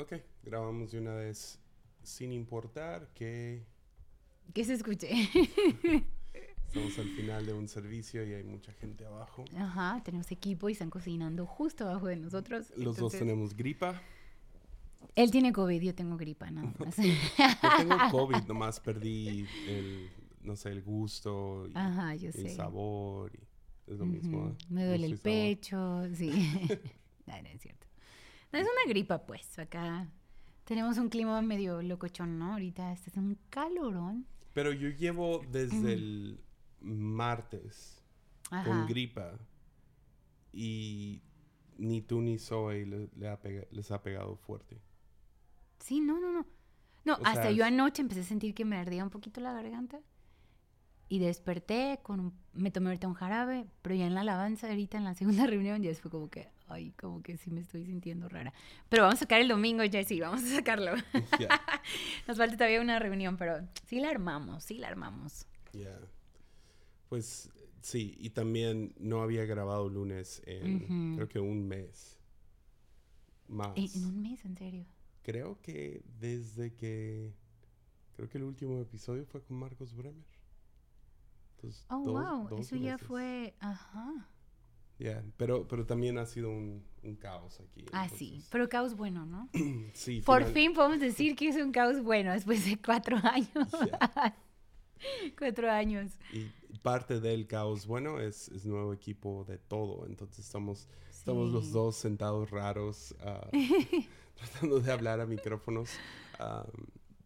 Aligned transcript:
Ok, 0.00 0.14
grabamos 0.42 0.92
de 0.92 0.98
una 1.00 1.14
vez 1.14 1.58
sin 2.02 2.32
importar 2.32 3.08
que 3.14 3.62
Que 4.54 4.64
se 4.64 4.74
escuche. 4.74 5.10
estamos 6.66 6.98
al 6.98 7.08
final 7.10 7.44
de 7.46 7.52
un 7.52 7.68
servicio 7.68 8.24
y 8.26 8.32
hay 8.34 8.44
mucha 8.44 8.72
gente 8.74 9.04
abajo. 9.04 9.44
Ajá, 9.56 10.00
tenemos 10.04 10.30
equipo 10.32 10.68
y 10.68 10.72
están 10.72 10.90
cocinando 10.90 11.44
justo 11.46 11.84
abajo 11.88 12.06
de 12.06 12.16
nosotros. 12.16 12.72
Los 12.76 12.96
dos 12.96 13.12
tenemos 13.12 13.54
gripa. 13.56 14.00
Él 15.16 15.30
tiene 15.30 15.52
COVID, 15.52 15.82
yo 15.82 15.94
tengo 15.94 16.16
gripa, 16.16 16.50
nada 16.50 16.72
más. 16.78 16.96
Yo 16.96 17.04
tengo 17.78 17.96
COVID, 18.10 18.44
nomás 18.46 18.80
perdí 18.80 19.46
el, 19.66 20.08
no 20.42 20.56
sé, 20.56 20.70
el 20.70 20.82
gusto 20.82 21.66
y 21.68 21.72
Ajá, 21.74 22.14
yo 22.14 22.28
el 22.28 22.32
sé. 22.34 22.48
sabor. 22.54 23.32
y 23.34 23.92
es 23.92 23.98
lo 23.98 24.06
mismo. 24.06 24.56
Me 24.68 24.86
duele 24.86 25.06
el 25.06 25.12
sabor. 25.18 25.22
pecho, 25.24 26.02
sí. 26.14 26.30
no, 27.26 27.42
no 27.42 27.48
es 27.48 27.60
cierto. 27.60 27.86
No, 28.52 28.58
es 28.58 28.64
una 28.64 28.88
gripa, 28.88 29.24
pues. 29.26 29.58
Acá 29.58 30.08
tenemos 30.64 30.98
un 30.98 31.08
clima 31.08 31.40
medio 31.42 31.82
locochón, 31.82 32.38
¿no? 32.38 32.52
Ahorita 32.52 32.90
haciendo 32.90 33.20
un 33.32 33.38
calorón. 33.50 34.26
Pero 34.52 34.72
yo 34.72 34.88
llevo 34.88 35.40
desde 35.50 35.92
el 35.94 36.40
martes 36.80 38.02
Ajá. 38.50 38.64
con 38.64 38.86
gripa 38.86 39.38
y 40.52 41.22
ni 41.78 42.02
tú 42.02 42.20
ni 42.20 42.38
Zoe 42.38 42.84
le- 42.86 43.08
le 43.16 43.28
ha 43.28 43.40
pega- 43.40 43.66
les 43.70 43.90
ha 43.90 44.02
pegado 44.02 44.36
fuerte. 44.36 44.80
Sí, 45.78 46.00
no, 46.00 46.20
no, 46.20 46.32
no. 46.32 46.46
No, 47.04 47.14
O 47.14 47.26
hasta 47.26 47.44
sea, 47.44 47.50
yo 47.52 47.64
es- 47.64 47.68
anoche 47.72 48.02
empecé 48.02 48.20
a 48.20 48.24
sentir 48.24 48.54
que 48.54 48.64
me 48.64 48.76
ardía 48.76 49.02
un 49.04 49.10
poquito 49.10 49.40
la 49.40 49.52
garganta. 49.52 50.00
Y 51.08 51.18
desperté 51.18 51.98
con 52.02 52.20
un- 52.20 52.34
me 52.52 52.70
tomé 52.70 52.88
ahorita 52.88 53.08
un 53.08 53.14
jarabe, 53.14 53.66
pero 53.82 53.94
ya 53.94 54.06
en 54.06 54.14
la 54.14 54.20
alabanza, 54.20 54.68
ahorita 54.68 54.98
en 54.98 55.04
la 55.04 55.14
segunda 55.14 55.46
reunión, 55.46 55.82
ya 55.82 55.94
fue 55.94 56.10
como 56.10 56.28
que, 56.30 56.48
ay, 56.70 56.92
como 56.92 57.22
que 57.22 57.36
sí 57.36 57.50
me 57.50 57.60
estoy 57.60 57.84
sintiendo 57.84 58.28
rara. 58.28 58.52
Pero 58.88 59.02
vamos 59.04 59.16
a 59.16 59.20
sacar 59.20 59.40
el 59.40 59.48
domingo, 59.48 59.82
Jessy, 59.82 60.20
vamos 60.20 60.42
a 60.44 60.46
sacarlo. 60.56 60.92
Nos 62.26 62.36
falta 62.38 62.56
todavía 62.56 62.80
una 62.80 62.98
reunión, 62.98 63.36
pero 63.36 63.66
sí 63.86 64.00
la 64.00 64.08
armamos, 64.10 64.64
sí 64.64 64.78
la 64.78 64.88
armamos. 64.88 65.46
ya. 65.72 65.98
Pues 67.08 67.50
sí, 67.82 68.14
y 68.18 68.30
también 68.30 68.94
no 68.98 69.22
había 69.22 69.44
grabado 69.44 69.88
lunes 69.88 70.42
en 70.46 71.14
creo 71.16 71.28
que 71.28 71.40
un 71.40 71.66
mes 71.66 72.18
más. 73.48 73.76
Eh, 73.76 73.90
en 73.94 74.04
un 74.06 74.22
mes, 74.22 74.44
en 74.44 74.56
serio. 74.56 74.86
Creo 75.22 75.60
que 75.60 76.02
desde 76.20 76.72
que 76.74 77.34
creo 78.14 78.28
que 78.28 78.38
el 78.38 78.44
último 78.44 78.80
episodio 78.80 79.26
fue 79.26 79.42
con 79.42 79.56
Marcos 79.58 79.94
Bremer. 79.94 80.24
Entonces, 81.56 81.84
Oh, 81.90 82.02
dos- 82.04 82.14
wow, 82.38 82.48
dos 82.48 82.60
eso 82.60 82.76
ya 82.76 82.96
fue, 82.96 83.54
ajá. 83.60 84.28
Ya, 85.00 85.24
pero, 85.38 85.66
pero 85.66 85.86
también 85.86 86.18
ha 86.18 86.26
sido 86.26 86.50
un, 86.50 86.84
un 87.02 87.16
caos 87.16 87.58
aquí. 87.60 87.86
Ah, 87.92 88.08
sí, 88.10 88.44
pero 88.50 88.68
caos 88.68 88.94
bueno, 88.94 89.24
¿no? 89.24 89.48
sí, 89.94 90.20
Por 90.20 90.40
final- 90.40 90.52
fin 90.54 90.74
podemos 90.74 91.00
decir 91.00 91.34
que 91.34 91.48
es 91.48 91.56
un 91.56 91.72
caos 91.72 92.02
bueno 92.02 92.32
después 92.32 92.64
de 92.66 92.76
cuatro 92.80 93.16
años. 93.22 93.68
Cuatro 95.38 95.70
años. 95.70 96.12
Y 96.32 96.44
parte 96.82 97.20
del 97.20 97.46
caos, 97.46 97.86
bueno, 97.86 98.20
es, 98.20 98.48
es 98.48 98.66
nuevo 98.66 98.92
equipo 98.92 99.44
de 99.48 99.56
todo. 99.56 100.06
Entonces 100.06 100.44
estamos, 100.44 100.86
estamos 101.08 101.50
los 101.50 101.72
dos 101.72 101.96
sentados 101.96 102.50
raros, 102.50 103.14
ah, 103.20 103.48
tratando 104.34 104.80
de 104.80 104.92
hablar 104.92 105.20
a 105.20 105.26
micrófonos, 105.26 105.90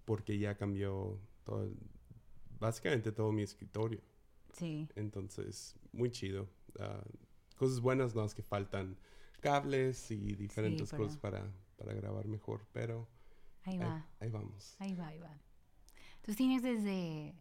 porque 0.05 0.39
ya 0.39 0.56
cambió 0.56 1.19
todo, 1.45 1.69
básicamente 2.61 3.11
todo 3.11 3.33
mi 3.33 3.42
escritorio. 3.42 4.00
Sí, 4.52 4.89
Entonces, 4.95 5.75
muy 5.92 6.12
chido. 6.12 6.48
Ah, 6.78 7.02
cosas 7.65 7.81
buenas, 7.81 8.15
no 8.15 8.25
es 8.25 8.34
que 8.34 8.43
faltan 8.43 8.97
cables 9.41 10.11
y 10.11 10.34
diferentes 10.34 10.91
pero- 10.91 11.03
cosas 11.05 11.19
para, 11.19 11.53
para 11.77 11.93
grabar 11.95 12.27
mejor, 12.27 12.67
pero 12.73 13.09
ahí 13.65 13.75
ahí, 13.75 13.79
va, 13.79 14.07
ahí 14.20 14.31
vamos. 14.31 14.77
ahí 14.79 14.95
va, 14.95 15.07
ahí 15.09 15.19
va. 15.19 15.39
Entonces 16.17 16.37
tienes 16.37 16.62
desde, 16.62 17.35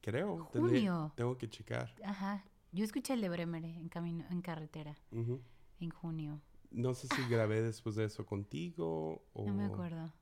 Creo, 0.00 0.48
tendré- 0.52 0.78
Junio. 0.78 1.12
tengo 1.16 1.36
que 1.38 1.48
checar. 1.48 1.94
ajá, 2.04 2.44
yo 2.72 2.84
escuché 2.84 3.14
el 3.14 3.20
de 3.20 3.28
Bremer 3.28 3.64
en 3.64 3.88
camino, 3.88 4.24
en 4.30 4.40
carretera, 4.42 4.96
Ujú. 5.12 5.40
en 5.80 5.90
junio. 5.90 6.40
No 6.70 6.92
sé 6.94 7.06
si 7.14 7.22
grabé 7.28 7.62
después 7.62 7.94
de 7.94 8.04
eso 8.04 8.26
contigo 8.26 9.24
o... 9.32 9.46
No 9.46 9.54
me 9.54 9.64
acuerdo, 9.66 10.12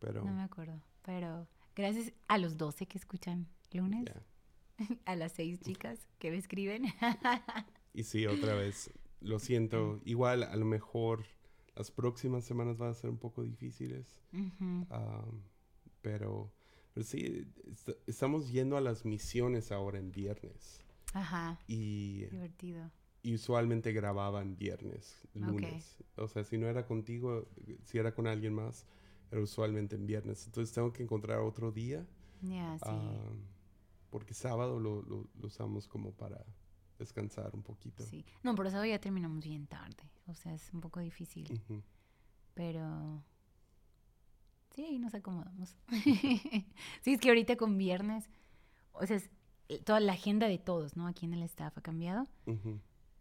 Pero, 0.00 0.24
no 0.24 0.32
me 0.32 0.42
acuerdo. 0.42 0.80
Pero 1.02 1.46
gracias 1.76 2.12
a 2.26 2.38
los 2.38 2.56
12 2.56 2.86
que 2.86 2.98
escuchan 2.98 3.46
lunes, 3.70 4.04
ya. 4.06 4.22
a 5.06 5.14
las 5.14 5.32
seis 5.32 5.60
chicas 5.60 6.08
que 6.18 6.30
me 6.32 6.36
escriben. 6.38 6.86
Y 7.94 8.04
sí, 8.04 8.26
otra 8.26 8.54
vez, 8.54 8.90
lo 9.20 9.38
siento. 9.38 10.00
Igual, 10.04 10.42
a 10.44 10.54
lo 10.56 10.64
mejor 10.64 11.24
las 11.74 11.90
próximas 11.90 12.44
semanas 12.44 12.76
van 12.78 12.90
a 12.90 12.94
ser 12.94 13.10
un 13.10 13.18
poco 13.18 13.42
difíciles. 13.42 14.16
Ujú. 14.32 14.86
am, 14.90 15.42
pero, 16.02 16.52
pero 16.94 17.04
sí, 17.04 17.46
est- 17.70 17.90
estamos 18.06 18.50
yendo 18.52 18.76
a 18.76 18.80
las 18.80 19.04
misiones 19.04 19.72
ahora 19.72 19.98
en 19.98 20.10
viernes. 20.12 20.80
Ajá, 21.14 21.58
Y, 21.66 22.26
divertido. 22.26 22.90
y 23.22 23.34
usualmente 23.34 23.92
grababan 23.92 24.56
viernes, 24.56 25.26
lunes. 25.34 25.96
O 26.16 26.28
sea, 26.28 26.44
si 26.44 26.58
no 26.58 26.66
era 26.68 26.86
contigo, 26.86 27.48
si 27.84 27.98
era 27.98 28.14
con 28.14 28.26
alguien 28.26 28.52
más, 28.54 28.86
era 29.30 29.40
usualmente 29.40 29.96
en 29.96 30.06
viernes. 30.06 30.44
Entonces 30.46 30.74
tengo 30.74 30.92
que 30.92 31.02
encontrar 31.02 31.40
otro 31.40 31.72
día. 31.72 32.06
Ya, 32.42 32.78
sí. 32.78 32.84
porque 34.10 34.32
sábado 34.34 34.78
lo, 34.78 35.02
lo- 35.02 35.26
lo 35.38 35.46
usamos 35.46 35.88
como 35.88 36.12
para 36.12 36.44
descansar 36.98 37.54
un 37.54 37.62
poquito. 37.62 38.04
Sí. 38.04 38.24
No, 38.42 38.54
por 38.54 38.66
eso 38.66 38.84
ya 38.84 38.98
terminamos 39.00 39.44
bien 39.44 39.66
tarde. 39.66 40.02
O 40.26 40.34
sea, 40.34 40.52
es 40.54 40.72
un 40.74 40.80
poco 40.80 41.00
difícil. 41.00 41.60
Pero 42.54 43.22
sí, 44.74 44.84
ahí 44.84 44.98
nos 44.98 45.14
acomodamos. 45.14 45.76
sí, 47.02 47.12
es 47.12 47.20
que 47.20 47.28
ahorita 47.28 47.56
con 47.56 47.78
viernes, 47.78 48.28
o 48.92 49.06
sea, 49.06 49.16
es- 49.16 49.30
eh, 49.68 49.82
toda 49.82 50.00
la 50.00 50.12
agenda 50.14 50.48
de 50.48 50.58
todos, 50.58 50.96
¿no? 50.96 51.06
Aquí 51.06 51.26
en 51.26 51.34
el 51.34 51.42
staff 51.42 51.76
ha 51.76 51.82
cambiado. 51.82 52.26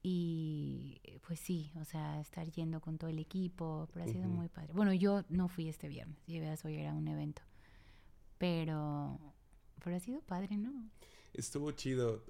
Y 0.01 1.01
pues 1.25 1.39
sí, 1.39 1.71
o 1.75 1.83
sea, 1.83 2.21
estar 2.21 2.49
yendo 2.49 2.79
con 2.79 2.97
todo 2.97 3.09
el 3.09 3.19
equipo, 3.19 3.89
pero 3.91 4.05
ha 4.05 4.07
sido 4.07 4.27
muy 4.29 4.47
padre. 4.47 4.71
Bueno, 4.73 4.93
yo 4.93 5.23
no 5.27 5.49
fui 5.49 5.67
este 5.67 5.89
viernes, 5.89 6.17
llevé 6.25 6.49
a 6.49 6.55
Sawyer 6.55 6.87
a 6.87 6.93
un 6.93 7.07
evento. 7.09 7.41
Pero, 8.37 9.19
pero 9.83 9.95
ha 9.95 9.99
sido 9.99 10.21
padre, 10.21 10.55
¿no? 10.55 10.71
Estuvo 11.33 11.71
chido. 11.71 12.23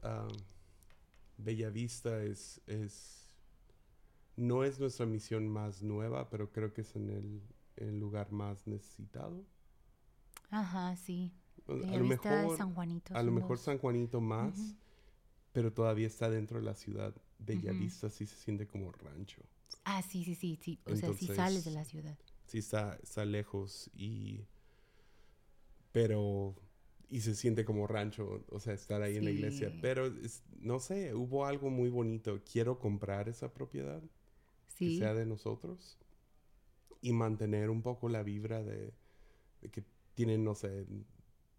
Ah, 1.37 1.43
Bellavista 1.43 2.23
es, 2.23 2.61
es. 2.67 3.35
No 4.35 4.63
es 4.63 4.79
nuestra 4.79 5.05
misión 5.05 5.47
más 5.47 5.81
nueva, 5.81 6.29
pero 6.29 6.51
creo 6.51 6.73
que 6.73 6.81
es 6.81 6.95
en 6.95 7.09
el, 7.09 7.41
el 7.75 7.99
lugar 7.99 8.31
más 8.31 8.67
necesitado. 8.67 9.43
Ajá, 10.49 10.95
sí. 10.95 11.33
A 11.67 11.97
lo 11.97 12.05
mejor, 12.05 12.57
San 12.57 12.73
Juanito. 12.73 13.15
a 13.15 13.23
lo 13.23 13.31
mejor 13.31 13.57
dos. 13.57 13.61
San 13.61 13.77
Juanito 13.77 14.21
más, 14.21 14.75
pero 15.51 15.73
todavía 15.73 16.07
está 16.07 16.29
dentro 16.29 16.59
de 16.59 16.65
la 16.65 16.75
ciudad. 16.75 17.15
Bellavista 17.39 18.09
sí 18.09 18.25
se 18.25 18.35
siente 18.35 18.67
como 18.67 18.91
rancho. 18.91 19.41
Ah, 19.83 20.01
sí, 20.01 20.23
sí, 20.23 20.35
sí, 20.35 20.57
sí. 20.61 20.79
O 20.85 20.95
sea, 20.95 21.13
sí 21.13 21.27
sales 21.27 21.65
de 21.65 21.71
la 21.71 21.83
ciudad. 21.83 22.17
sí 22.45 22.59
está, 22.59 22.97
está 23.03 23.25
lejos 23.25 23.89
y 23.93 24.45
pero 25.91 26.55
y 27.09 27.21
se 27.21 27.35
siente 27.35 27.63
como 27.65 27.87
rancho, 27.87 28.43
o 28.49 28.59
sea, 28.59 28.73
estar 28.73 29.01
ahí 29.01 29.17
en 29.17 29.25
la 29.25 29.31
iglesia, 29.31 29.69
Sí. 29.71 29.79
pero 29.81 30.07
es- 30.07 30.43
no 30.59 30.79
sé, 30.79 31.13
hubo 31.15 31.45
algo 31.45 31.69
muy 31.69 31.89
bonito, 31.89 32.41
quiero 32.51 32.79
comprar 32.79 33.29
esa 33.29 33.53
propiedad 33.53 34.01
que 34.01 34.09
Sí. 34.67 34.97
sea 34.97 35.13
de 35.13 35.25
nosotros 35.25 35.97
y 37.01 37.13
mantener 37.13 37.69
un 37.69 37.81
poco 37.81 38.09
la 38.09 38.23
vibra 38.23 38.63
de, 38.63 38.93
de 39.61 39.69
que 39.71 39.83
tienen, 40.15 40.43
no 40.43 40.55
sé, 40.55 40.85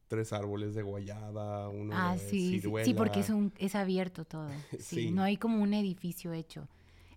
tres 0.09 0.33
árboles 0.33 0.75
de 0.75 0.83
guayaba, 0.83 1.69
uno 1.69 1.95
Ah, 1.95 2.15
de 2.15 2.19
sí, 2.19 2.41
sí, 2.41 2.61
ciruela. 2.61 2.85
sí, 2.85 2.95
porque 2.95 3.21
es, 3.21 3.31
un, 3.31 3.53
es 3.59 3.75
abierto 3.75 4.25
todo. 4.25 4.49
Sí, 4.81 4.97
Sí. 4.97 5.11
no 5.11 5.23
hay 5.23 5.37
como 5.37 5.63
un 5.63 5.75
edificio 5.75 6.33
hecho. 6.33 6.69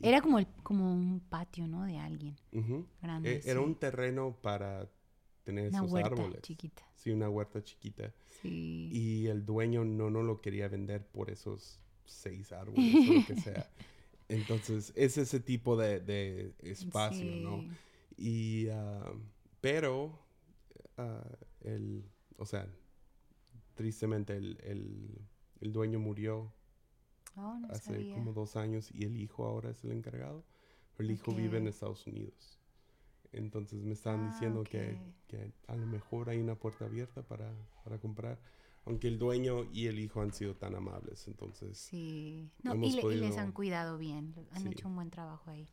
Era 0.01 0.21
como, 0.21 0.39
el, 0.39 0.47
como 0.63 0.91
un 0.91 1.19
patio, 1.19 1.67
¿no? 1.67 1.85
De 1.85 1.97
alguien 1.97 2.35
Ujú. 2.53 2.85
grande. 3.01 3.35
E- 3.35 3.41
Era 3.45 3.59
sí. 3.59 3.65
un 3.65 3.75
terreno 3.75 4.35
para 4.41 4.89
tener 5.43 5.69
Una 5.69 5.77
esos 5.79 5.91
huerta 5.91 6.09
árboles. 6.09 6.41
chiquita. 6.41 6.83
Sí, 6.95 7.11
una 7.11 7.29
huerta 7.29 7.63
chiquita. 7.63 8.13
Sí. 8.41 8.89
Y 8.91 9.27
el 9.27 9.45
dueño 9.45 9.83
no 9.85 10.09
nos 10.09 10.23
lo 10.23 10.41
quería 10.41 10.67
vender 10.67 11.05
por 11.05 11.29
esos 11.29 11.79
seis 12.05 12.51
árboles 12.51 12.93
o 13.09 13.13
lo 13.13 13.25
que 13.25 13.35
sea. 13.41 13.69
Entonces, 14.29 14.93
es 14.95 15.17
ese 15.17 15.39
tipo 15.39 15.75
de, 15.75 15.99
de 15.99 16.53
espacio, 16.61 17.25
¿no? 17.37 17.65
Y, 18.17 18.67
ah, 18.69 19.11
pero, 19.59 20.17
ah, 20.97 21.23
el, 21.61 22.03
o 22.37 22.45
sea, 22.45 22.67
tristemente 23.75 24.35
el, 24.35 24.57
el- 24.63 25.21
el 25.61 25.71
dueño 25.73 25.99
murió 25.99 26.51
Oh, 27.37 27.57
no 27.59 27.67
hace 27.69 27.93
sabía. 27.93 28.13
como 28.15 28.33
dos 28.33 28.55
años 28.57 28.89
y 28.93 29.05
el 29.05 29.15
hijo 29.15 29.45
ahora 29.45 29.69
es 29.69 29.83
el 29.85 29.91
encargado. 29.93 30.43
El 30.97 31.11
hijo 31.11 31.31
vive 31.33 31.59
en. 31.59 31.67
Estados 31.67 32.05
Unidos. 32.05 32.59
Entonces 33.33 33.81
me 33.83 33.93
estaban 33.93 34.25
Ah, 34.27 34.31
diciendo 34.31 34.63
que, 34.63 34.91
ok. 34.93 35.27
que 35.27 35.51
a 35.67 35.75
lo 35.75 35.85
mejor 35.87 36.29
hay 36.29 36.39
una 36.39 36.55
puerta 36.55 36.85
abierta 36.85 37.21
para, 37.23 37.51
para 37.83 37.97
comprar. 37.99 38.39
Aunque 38.85 39.07
el 39.07 39.19
dueño 39.19 39.65
y 39.71 39.87
el 39.87 39.99
hijo 39.99 40.21
han 40.21 40.33
sido 40.33 40.55
tan 40.55 40.75
amables. 40.75 41.27
Entonces, 41.27 41.77
Sí. 41.77 42.49
No, 42.63 42.71
y, 42.71 42.77
hemos 42.77 42.87
le- 42.87 42.89
y 42.89 42.95
les 42.95 43.03
podido- 43.29 43.39
han 43.39 43.51
cuidado 43.51 43.97
bien. 43.97 44.33
Han 44.51 44.63
Sí. 44.63 44.69
hecho 44.69 44.87
un 44.87 44.95
buen 44.95 45.09
trabajo 45.11 45.49
ahí. 45.51 45.67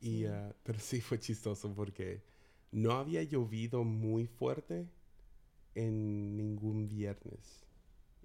Y, 0.00 0.18
Sí. 0.18 0.26
ah, 0.26 0.54
pero 0.62 0.78
sí 0.78 1.00
fue 1.00 1.18
chistoso 1.18 1.74
porque 1.74 2.22
no 2.70 2.92
había 2.92 3.22
llovido 3.22 3.82
muy 3.82 4.26
fuerte 4.26 4.86
en 5.74 6.36
ningún 6.36 6.88
viernes. 6.88 7.64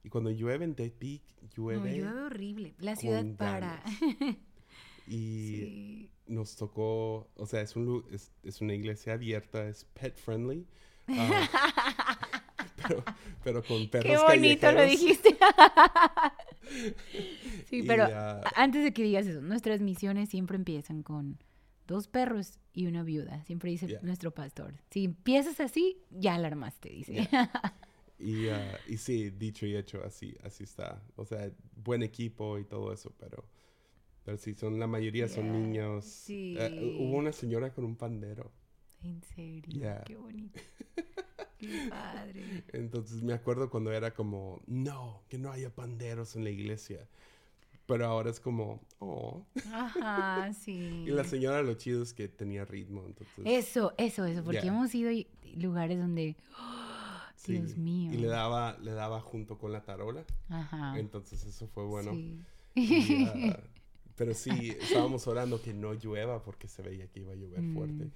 Y 0.03 0.09
cuando 0.09 0.31
llueve 0.31 0.65
en 0.65 0.75
Tepic, 0.75 1.23
No, 1.41 1.49
llueve 1.55 1.95
llueve 1.97 2.21
horrible. 2.23 2.75
La 2.79 2.95
ciudad 2.97 3.25
para. 3.37 3.81
y 5.07 5.55
sí. 5.57 6.09
nos 6.27 6.55
tocó, 6.55 7.29
o 7.35 7.45
sea, 7.45 7.61
es, 7.61 7.75
un, 7.75 8.05
es, 8.11 8.31
es 8.43 8.61
una 8.61 8.73
iglesia 8.73 9.13
abierta, 9.13 9.67
es 9.67 9.85
pet 9.85 10.15
friendly. 10.15 10.65
ah, 11.07 11.49
pero, 12.87 13.03
pero 13.43 13.63
con 13.63 13.89
perros 13.89 14.11
Qué 14.11 14.17
bonito 14.17 14.71
lo 14.71 14.83
dijiste. 14.83 15.37
sí, 17.69 17.77
Y, 17.79 17.83
pero 17.83 18.05
ah, 18.05 18.41
antes 18.55 18.83
de 18.83 18.93
que 18.93 19.03
digas 19.03 19.25
eso, 19.27 19.41
nuestras 19.41 19.81
misiones 19.81 20.29
siempre 20.29 20.55
empiezan 20.57 21.03
con 21.03 21.37
dos 21.87 22.07
perros 22.07 22.59
y 22.73 22.87
una 22.87 23.03
viuda. 23.03 23.43
Siempre 23.45 23.71
dice 23.71 23.87
Yeah. 23.87 23.99
nuestro 24.01 24.31
pastor. 24.33 24.75
Si 24.89 25.03
empiezas 25.05 25.59
así, 25.59 25.97
ya 26.09 26.37
la 26.37 26.47
armaste, 26.47 26.89
dice. 26.89 27.27
Y, 28.19 28.47
ah, 28.47 28.79
y 28.87 28.97
sí, 28.97 29.31
dicho 29.31 29.65
y 29.65 29.75
hecho, 29.75 30.01
así, 30.05 30.37
así 30.43 30.63
está. 30.63 31.01
O 31.17 31.25
sea, 31.25 31.51
buen 31.75 32.03
equipo 32.03 32.57
y 32.57 32.63
todo 32.63 32.93
eso, 32.93 33.13
pero, 33.19 33.43
pero 34.25 34.37
sí, 34.37 34.53
son, 34.53 34.79
la 34.79 34.87
mayoría 34.87 35.27
son 35.27 35.51
niños. 35.51 36.05
sí. 36.05 36.55
Eh, 36.57 36.97
hubo 36.99 37.17
una 37.17 37.31
señora 37.31 37.73
con 37.73 37.85
un 37.85 37.95
pandero. 37.95 38.51
en 39.03 39.21
serio, 39.21 39.63
Yeah. 39.81 40.03
qué 40.05 40.15
bonito. 40.15 40.59
Qué 41.59 41.87
padre. 41.89 42.63
Entonces 42.73 43.21
me 43.23 43.33
acuerdo 43.33 43.69
cuando 43.69 43.91
era 43.93 44.13
como, 44.13 44.61
no, 44.67 45.23
que 45.29 45.37
no 45.37 45.49
haya 45.51 45.73
panderos 45.73 46.35
en 46.35 46.43
la 46.43 46.49
iglesia. 46.49 47.07
Pero 47.85 48.05
ahora 48.05 48.29
es 48.31 48.39
como, 48.41 48.81
oh. 48.99 49.45
Ajá, 49.71 50.51
sí. 50.65 51.03
Y 51.07 51.11
la 51.11 51.23
señora 51.23 51.61
lo 51.63 51.73
chido 51.75 52.03
es 52.03 52.13
que 52.13 52.27
tenía 52.27 52.65
ritmo, 52.65 53.05
entonces. 53.05 53.43
Eso, 53.45 53.93
eso, 53.97 54.25
eso, 54.25 54.43
porque 54.43 54.61
Yeah. 54.61 54.73
hemos 54.73 54.93
ido 54.95 55.09
a 55.09 55.57
lugares 55.57 55.97
donde, 55.99 56.35
¡oh! 56.59 57.19
sí. 57.35 57.53
Dios 57.53 57.77
mío. 57.77 58.11
Y 58.13 58.17
le 58.17 58.27
daba, 58.27 58.77
le 58.79 58.91
daba 58.91 59.21
junto 59.21 59.57
con 59.57 59.71
la 59.71 59.83
tarola. 59.83 60.25
Ajá. 60.49 60.97
Entonces 60.99 61.45
eso 61.45 61.67
fue 61.67 61.85
bueno. 61.85 62.11
Sí. 62.11 62.39
Y, 62.75 63.27
pero 64.15 64.33
sí, 64.33 64.75
estábamos 64.81 65.27
orando 65.27 65.61
que 65.61 65.73
no 65.73 65.93
llueva 65.93 66.43
porque 66.43 66.67
se 66.67 66.81
veía 66.81 67.07
que 67.07 67.19
iba 67.21 67.31
a 67.33 67.35
llover 67.35 67.61
Mm. 67.61 67.73
fuerte. 67.75 68.11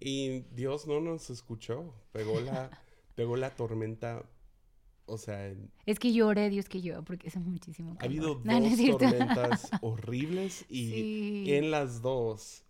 Y 0.00 0.40
Dios 0.54 0.86
no 0.86 1.00
nos 1.00 1.30
escuchó. 1.30 1.94
Pegó 2.12 2.40
la, 2.40 2.70
pegó 3.14 3.36
la 3.36 3.54
tormenta. 3.54 4.24
O 5.06 5.18
sea, 5.18 5.52
Es 5.84 5.98
que 5.98 6.12
lloré, 6.12 6.48
Dios 6.48 6.68
que 6.68 6.80
llueva, 6.80 7.02
porque 7.02 7.28
es 7.28 7.36
muchísimo 7.36 7.96
ha 8.00 8.04
habido 8.04 8.40
No, 8.44 8.60
dos 8.60 8.98
tormentas 8.98 9.70
horribles 9.82 10.64
y 10.68 10.90
Sí. 10.90 11.44
en 11.54 11.70
las 11.70 12.00
dos 12.02 12.64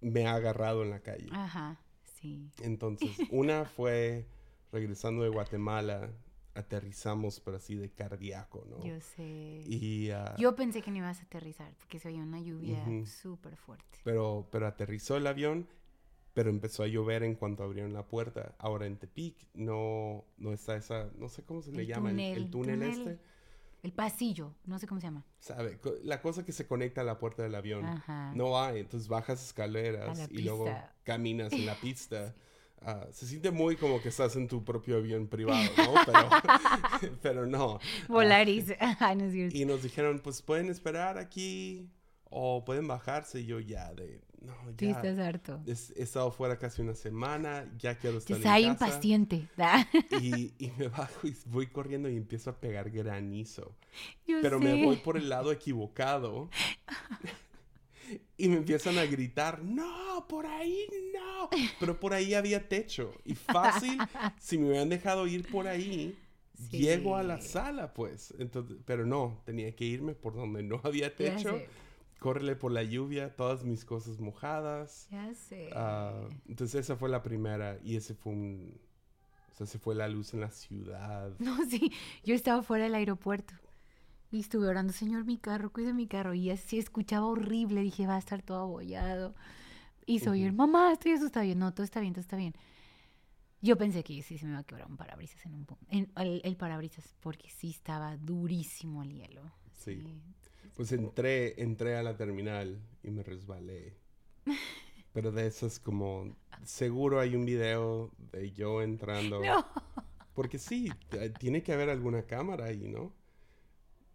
me 0.00 0.26
ha 0.26 0.34
agarrado 0.34 0.82
en 0.82 0.90
la 0.90 1.00
calle. 1.00 1.28
Ajá, 1.32 1.78
sí. 2.04 2.50
Entonces, 2.62 3.10
una 3.30 3.66
fue 3.66 4.26
regresando 4.72 5.22
de 5.22 5.28
Guatemala, 5.28 6.10
aterrizamos, 6.54 7.40
pero 7.40 7.56
así 7.56 7.74
de 7.74 7.90
cardíaco, 7.90 8.64
¿no? 8.68 8.84
Yo 8.84 9.00
sé. 9.00 9.62
Y, 9.66 10.10
ah, 10.10 10.34
Yo 10.38 10.54
pensé 10.56 10.82
que 10.82 10.90
no 10.90 10.98
ibas 10.98 11.20
a 11.20 11.22
aterrizar, 11.24 11.72
porque 11.78 11.98
se 11.98 12.08
oía 12.08 12.22
una 12.22 12.40
lluvia 12.40 12.82
Ujú. 12.82 13.06
súper 13.06 13.56
fuerte. 13.56 13.98
pero, 14.04 14.48
pero 14.50 14.66
aterrizó 14.66 15.16
el 15.16 15.26
avión, 15.26 15.68
pero 16.34 16.50
empezó 16.50 16.82
a 16.82 16.86
llover 16.86 17.22
en 17.22 17.34
cuanto 17.34 17.62
abrieron 17.64 17.92
la 17.92 18.06
puerta. 18.06 18.54
Ahora 18.58 18.86
en 18.86 18.96
Tepic 18.96 19.36
no, 19.54 20.24
no 20.38 20.52
está 20.52 20.76
esa, 20.76 21.10
no 21.16 21.28
sé 21.28 21.42
cómo 21.44 21.62
se 21.62 21.72
le 21.72 21.82
El 21.82 21.86
llama, 21.88 22.10
el- 22.10 22.20
el, 22.20 22.50
túnel, 22.50 22.50
túnel, 22.78 22.94
túnel. 22.94 23.08
este, 23.12 23.24
El 23.82 23.92
pasillo, 23.92 24.54
no 24.64 24.78
sé 24.78 24.86
cómo 24.86 25.00
se 25.00 25.06
llama. 25.06 25.24
¿sabe? 25.40 25.78
La 26.04 26.20
cosa 26.20 26.44
que 26.44 26.52
se 26.52 26.66
conecta 26.66 27.00
a 27.00 27.04
la 27.04 27.18
puerta 27.18 27.42
del 27.42 27.54
avión. 27.54 27.84
Ajá. 27.84 28.32
No 28.34 28.60
hay, 28.60 28.80
entonces 28.80 29.08
bajas 29.08 29.42
escaleras 29.44 30.28
y 30.30 30.42
luego 30.42 30.64
pista. 30.66 30.94
caminas 31.04 31.52
en 31.52 31.66
la 31.66 31.74
pista. 31.80 32.34
Ah, 32.82 33.06
se 33.12 33.26
siente 33.26 33.50
muy 33.50 33.76
como 33.76 34.00
que 34.00 34.08
estás 34.08 34.36
en 34.36 34.48
tu 34.48 34.64
propio 34.64 34.96
avión 34.96 35.26
privado, 35.28 35.62
¿no? 35.76 35.94
Pero, 36.06 36.28
pero 37.22 37.46
no. 37.46 37.78
Ah, 37.82 38.06
Volaris. 38.08 38.70
Es 38.80 39.32
cierto. 39.32 39.56
y 39.56 39.64
nos 39.66 39.82
dijeron, 39.82 40.20
pues 40.20 40.40
pueden 40.42 40.70
esperar 40.70 41.18
aquí 41.18 41.90
o 42.24 42.64
pueden 42.64 42.86
bajarse. 42.88 43.40
Y 43.40 43.46
yo 43.46 43.60
ya 43.60 43.92
de, 43.92 44.22
no, 44.40 44.54
ya. 44.78 44.90
estás 44.92 45.18
harto. 45.18 45.60
Es- 45.66 45.92
He 45.94 46.02
estado 46.02 46.30
fuera 46.32 46.58
casi 46.58 46.80
una 46.80 46.94
semana, 46.94 47.70
ya 47.76 47.96
quiero 47.98 48.16
estar 48.16 48.38
está 48.38 48.58
en 48.58 48.72
casa. 48.74 48.86
impaciente. 48.86 49.48
Y, 50.18 50.54
y 50.58 50.72
me 50.78 50.88
bajo 50.88 51.26
y 51.28 51.36
voy 51.46 51.66
corriendo 51.66 52.08
y 52.08 52.16
empiezo 52.16 52.48
a 52.48 52.58
pegar 52.60 52.88
granizo. 52.90 53.76
Yo 54.26 54.38
Pero 54.40 54.58
sé. 54.58 54.64
me 54.64 54.82
voy 54.84 54.96
por 54.96 55.18
el 55.18 55.28
lado 55.28 55.52
equivocado. 55.52 56.48
y 58.38 58.48
me 58.48 58.56
empiezan 58.56 58.96
a 58.98 59.04
gritar, 59.04 59.62
no, 59.62 60.26
por 60.28 60.46
ahí. 60.46 60.86
Pero 61.80 61.98
por 62.00 62.12
ahí 62.14 62.34
había 62.34 62.68
techo. 62.68 63.12
Y 63.24 63.34
fácil, 63.34 63.98
si 64.40 64.58
me 64.58 64.68
hubieran 64.68 64.88
dejado 64.88 65.26
ir 65.26 65.50
por 65.50 65.66
ahí, 65.66 66.16
Sí. 66.68 66.78
llego 66.78 67.16
a 67.16 67.22
la 67.22 67.40
sala, 67.40 67.94
pues. 67.94 68.34
Entonces, 68.38 68.76
pero 68.84 69.06
no, 69.06 69.40
tenía 69.46 69.74
que 69.74 69.86
irme 69.86 70.14
por 70.14 70.34
donde 70.34 70.62
no 70.62 70.78
había 70.84 71.14
techo. 71.16 71.56
sé, 71.56 71.68
Córrele 72.18 72.54
por 72.54 72.70
la 72.70 72.82
lluvia, 72.82 73.34
todas 73.34 73.64
mis 73.64 73.86
cosas 73.86 74.20
mojadas. 74.20 75.08
Ya 75.10 75.32
sé. 75.32 75.70
Ah, 75.74 76.28
entonces 76.46 76.84
esa 76.84 76.96
fue 76.96 77.08
la 77.08 77.22
primera 77.22 77.78
y 77.82 77.96
ese 77.96 78.14
fue 78.14 78.32
un... 78.34 78.78
O 79.52 79.54
sea, 79.54 79.66
se 79.66 79.78
fue 79.78 79.94
la 79.94 80.06
luz 80.08 80.34
en 80.34 80.40
la 80.40 80.50
ciudad. 80.50 81.32
No, 81.38 81.56
sí, 81.66 81.92
yo 82.24 82.34
estaba 82.34 82.62
fuera 82.62 82.84
del 82.84 82.94
aeropuerto 82.94 83.54
y 84.30 84.40
estuve 84.40 84.68
orando, 84.68 84.92
Señor, 84.92 85.24
mi 85.24 85.38
carro, 85.38 85.72
cuida 85.72 85.94
mi 85.94 86.06
carro. 86.06 86.34
Y 86.34 86.50
así 86.50 86.78
escuchaba 86.78 87.24
horrible, 87.26 87.80
dije, 87.80 88.06
va 88.06 88.16
a 88.16 88.18
estar 88.18 88.42
todo 88.42 88.58
abollado. 88.58 89.34
Y 90.06 90.18
se 90.20 90.30
oye, 90.30 90.48
Ujú. 90.48 90.56
mamá, 90.56 90.92
estoy 90.92 91.12
asustado. 91.12 91.46
Yo, 91.46 91.54
no, 91.54 91.72
todo 91.72 91.84
está 91.84 92.00
bien, 92.00 92.12
todo 92.12 92.20
está 92.20 92.36
bien. 92.36 92.54
Yo 93.62 93.76
pensé 93.76 94.02
que 94.02 94.22
sí 94.22 94.38
se 94.38 94.46
me 94.46 94.52
iba 94.52 94.60
a 94.60 94.64
quebrar 94.64 94.88
un 94.90 94.96
parabrisas 94.96 95.44
en 95.44 95.54
un 95.54 95.66
punto. 95.66 95.84
En, 95.90 96.10
el, 96.16 96.40
el 96.44 96.56
parabrisas, 96.56 97.14
porque 97.20 97.48
sí 97.50 97.70
estaba 97.70 98.16
durísimo 98.16 99.02
el 99.02 99.12
hielo. 99.12 99.42
Sí. 99.72 100.02
Pues 100.74 100.92
entré, 100.92 101.60
entré 101.62 101.96
a 101.96 102.02
la 102.02 102.16
terminal 102.16 102.80
y 103.02 103.10
me 103.10 103.22
resbalé. 103.22 103.96
Pero 105.12 105.32
de 105.32 105.46
esas 105.46 105.78
como... 105.78 106.36
Seguro 106.64 107.20
hay 107.20 107.34
un 107.34 107.44
video 107.44 108.10
de 108.32 108.52
yo 108.52 108.82
entrando. 108.82 109.40
No. 109.44 109.66
Porque 110.34 110.58
sí, 110.58 110.90
tiene 111.38 111.62
que 111.62 111.72
haber 111.72 111.90
alguna 111.90 112.22
cámara 112.22 112.66
ahí, 112.66 112.88
¿no? 112.88 113.12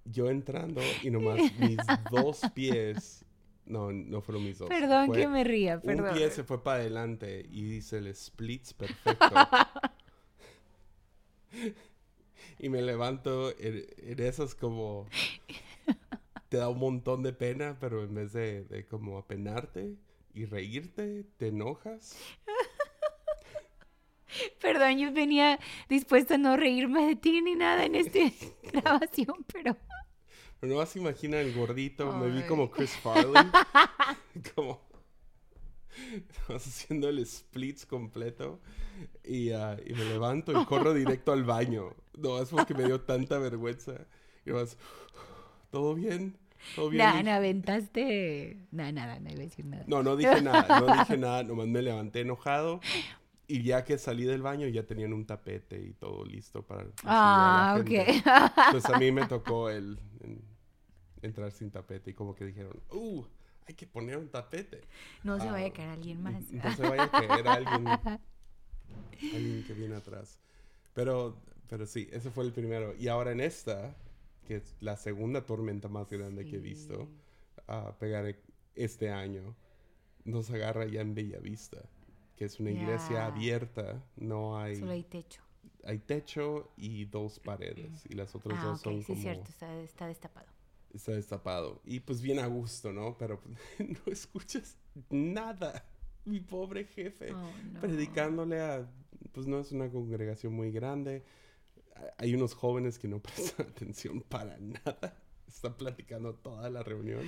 Yo 0.06 0.30
entrando 0.30 0.82
y 1.04 1.12
nomás 1.12 1.54
mis 1.60 1.78
dos 2.10 2.50
pies... 2.54 3.25
No, 3.66 3.92
no 3.92 4.22
fueron 4.22 4.44
mis 4.44 4.60
dos. 4.60 4.70
Perdón 4.70 5.08
fue- 5.08 5.22
que 5.22 5.28
me 5.28 5.44
ría, 5.44 5.82
perdón. 5.82 6.10
Un 6.10 6.14
pie 6.14 6.30
se 6.30 6.44
fue 6.44 6.64
para 6.64 6.80
adelante 6.80 7.46
y 7.50 7.64
dice 7.64 7.98
el 7.98 8.14
splits 8.16 8.74
perfecto. 8.74 9.34
y 12.60 12.70
me 12.70 12.82
levanto 12.82 13.52
en, 13.60 13.86
en 13.98 14.20
esas 14.22 14.56
como... 14.56 15.08
Te 16.50 16.58
da 16.58 16.70
un 16.70 16.80
montón 16.80 17.24
de 17.24 17.34
pena, 17.34 17.78
pero 17.80 18.04
en 18.04 18.14
vez 18.14 18.32
de, 18.34 18.64
de 18.66 18.86
como 18.86 19.18
apenarte 19.18 19.96
y 20.34 20.46
reírte, 20.46 21.26
te 21.38 21.48
enojas. 21.48 22.18
Perdón, 24.62 24.98
yo 25.00 25.12
venía 25.12 25.60
dispuesta 25.90 26.36
a 26.36 26.38
no 26.38 26.56
reírme 26.58 27.08
de 27.08 27.16
ti 27.16 27.42
ni 27.42 27.56
nada 27.56 27.86
en 27.86 27.96
esta 27.96 28.20
grabación, 28.72 29.46
pero... 29.52 29.76
Pero 30.60 30.74
no 30.74 30.80
vas 30.80 30.96
a 30.96 31.00
imaginar 31.00 31.42
el 31.42 31.54
gordito, 31.54 32.12
me 32.14 32.30
vi 32.30 32.44
como 32.44 32.72
Chris 32.72 32.92
Farley. 32.92 33.34
como... 34.56 34.86
Haciendo 36.50 37.10
el 37.10 37.26
splits 37.26 37.86
completo 37.86 38.60
y, 39.24 39.52
ah, 39.52 39.78
y 39.86 39.94
me 39.94 40.06
levanto 40.06 40.60
y 40.60 40.66
corro 40.66 40.94
directo 40.94 41.32
al 41.32 41.44
baño. 41.44 41.94
No, 42.18 42.42
es 42.42 42.50
porque 42.50 42.74
me 42.74 42.84
dio 42.84 43.02
tanta 43.02 43.38
vergüenza. 43.38 43.94
Y 44.46 44.52
vas, 44.52 44.78
¿todo 45.72 45.96
bien? 45.96 46.38
¿Todo 46.76 46.90
bien? 46.90 47.08
Hija?" 47.08 47.24
no, 47.24 47.32
aventaste... 47.32 48.58
Nada, 48.72 48.92
nada, 48.92 49.20
no 49.20 49.30
iba 49.30 49.42
a 49.42 49.46
decir 49.46 49.66
nada. 49.66 49.84
No, 49.88 50.04
no 50.04 50.16
dije 50.16 50.42
nada, 50.42 50.80
no 50.80 50.94
dije 50.94 51.18
nada, 51.18 51.44
nomás 51.44 51.68
me 51.68 51.82
levanté 51.82 52.22
enojado. 52.22 52.80
Y 53.48 53.64
ya 53.64 53.84
que 53.84 53.98
salí 53.98 54.24
del 54.26 54.42
baño 54.42 54.68
ya 54.68 54.84
tenían 54.86 55.14
un 55.14 55.26
tapete 55.26 55.80
y 55.82 55.94
todo 55.94 56.26
listo 56.26 56.64
para 56.66 56.88
Ah, 57.04 57.74
gente. 57.74 58.02
ok. 58.12 58.26
Entonces 58.66 58.90
a 58.90 58.96
mí 58.96 59.12
me 59.12 59.26
tocó 59.26 59.70
el, 59.70 60.00
en- 60.22 60.42
entrar 61.22 61.52
sin 61.52 61.72
tapete 61.72 62.12
y 62.12 62.14
como 62.14 62.36
que 62.36 62.46
dijeron, 62.46 62.82
¡uh! 62.92 63.24
Hay 63.68 63.74
que 63.76 63.88
poner 63.88 64.18
un 64.18 64.30
tapete. 64.30 64.82
No 65.24 65.40
se 65.40 65.50
vaya 65.50 65.66
Ah, 65.66 65.70
a 65.70 65.74
caer 65.74 65.90
alguien 65.90 66.22
más. 66.22 66.52
No 66.52 66.72
se 66.76 66.84
vaya 66.84 67.04
a 67.06 67.12
caer 67.12 67.48
alguien, 67.48 67.86
alguien 69.34 69.64
que 69.64 69.74
viene 69.74 69.96
atrás. 69.96 70.40
Pero, 70.94 71.36
pero 71.70 71.86
sí, 71.86 72.08
ese 72.12 72.32
fue 72.32 72.44
el 72.46 72.54
primero. 72.54 72.96
Y 72.98 73.08
ahora 73.08 73.32
en 73.32 73.42
esta, 73.42 73.96
que 74.48 74.58
es 74.58 74.76
la 74.80 74.98
segunda 74.98 75.46
tormenta 75.46 75.88
más 75.90 76.10
grande 76.10 76.46
que 76.46 76.58
he 76.58 76.60
visto 76.60 77.10
a 77.68 77.98
pegar 77.98 78.26
e- 78.28 78.40
este 78.76 79.10
año, 79.10 79.56
nos 80.26 80.50
agarra 80.52 80.86
ya 80.86 81.02
en 81.02 81.16
Bellavista, 81.16 81.78
que 82.36 82.46
es 82.46 82.60
una 82.60 82.72
iglesia 82.72 83.26
abierta. 83.26 84.04
No 84.16 84.58
hay, 84.60 84.76
Solo 84.78 84.92
hay 84.92 85.04
techo. 85.04 85.42
hay 85.84 86.00
techo 86.00 86.72
y 86.78 87.06
dos 87.06 87.40
paredes. 87.40 88.06
Y 88.10 88.16
las 88.16 88.36
otras 88.36 88.60
Ah, 88.62 88.66
dos 88.68 88.82
son 88.82 89.00
sí 89.00 89.06
como... 89.06 89.18
es 89.18 89.24
cierto, 89.24 89.50
está, 89.52 89.82
está 89.82 90.08
destapado. 90.08 90.48
está 90.94 91.12
destapado. 91.14 91.82
Y 91.86 92.00
pues 92.02 92.22
bien 92.22 92.40
a 92.40 92.48
gusto, 92.48 92.92
¿no? 92.92 93.18
Pero 93.18 93.42
no 93.80 94.12
escuchas 94.12 94.78
nada. 95.10 95.86
Mi 96.26 96.40
pobre 96.40 96.86
jefe. 96.86 97.32
Oh, 97.34 97.52
no. 97.74 97.80
Predicándole 97.82 98.60
a... 98.62 98.90
Pues 99.32 99.48
no 99.48 99.60
es 99.60 99.72
una 99.72 99.90
congregación 99.90 100.54
muy 100.54 100.72
grande. 100.72 101.24
Hay 102.18 102.34
unos 102.36 102.54
jóvenes 102.54 103.00
que 103.00 103.08
no 103.08 103.20
prestan 103.22 103.68
atención 103.68 104.22
para 104.22 104.58
nada. 104.60 105.22
Están 105.48 105.76
platicando 105.76 106.34
toda 106.36 106.70
la 106.70 106.84
reunión. 106.84 107.22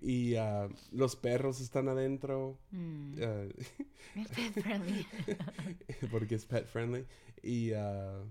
Y 0.00 0.34
ah, 0.36 0.68
los 0.90 1.16
perros 1.16 1.60
están 1.60 1.88
adentro. 1.88 2.58
Mm. 2.70 3.14
Es 4.16 4.28
pet 4.34 4.52
friendly. 4.62 5.06
porque 6.10 6.34
es 6.34 6.44
pet 6.44 6.66
friendly. 6.66 7.06
Y, 7.42 7.72
ah, 7.72 8.22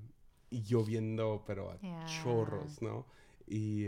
y 0.49 0.61
lloviendo, 0.63 1.43
pero 1.47 1.71
a 1.71 2.05
chorros, 2.05 2.81
¿no? 2.81 3.05
Y 3.47 3.87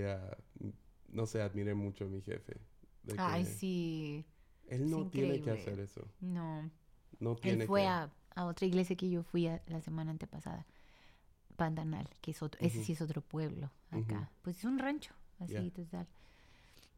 no 1.10 1.26
sé, 1.26 1.42
admiré 1.42 1.74
mucho 1.76 2.06
a 2.06 2.08
mi 2.08 2.22
jefe. 2.22 2.58
de 3.04 3.16
Ay, 3.18 3.46
sí. 3.46 4.26
Él 4.68 4.90
no 4.90 5.08
tiene 5.10 5.42
que 5.42 5.52
hacer 5.52 5.80
eso. 5.80 6.08
No. 6.20 6.70
No 7.20 7.36
tiene 7.36 7.62
Él 7.64 7.68
fue 7.68 7.82
que. 7.82 7.88
a, 7.88 8.12
a 8.36 8.46
otra 8.46 8.66
iglesia 8.66 8.96
que 8.96 9.10
yo 9.10 9.24
fui 9.24 9.48
a- 9.48 9.62
la 9.68 9.82
semana 9.82 10.12
antepasada. 10.12 10.66
Pantanal, 11.56 12.10
que 12.22 12.32
es 12.32 12.42
otro, 12.42 12.60
ese 12.66 12.84
sí 12.84 12.94
es 12.94 13.02
otro 13.02 13.22
pueblo 13.22 13.70
acá. 13.92 14.32
Pues 14.42 14.58
es 14.58 14.64
un 14.66 14.80
rancho, 14.80 15.14
así 15.40 15.72
total. 15.72 16.08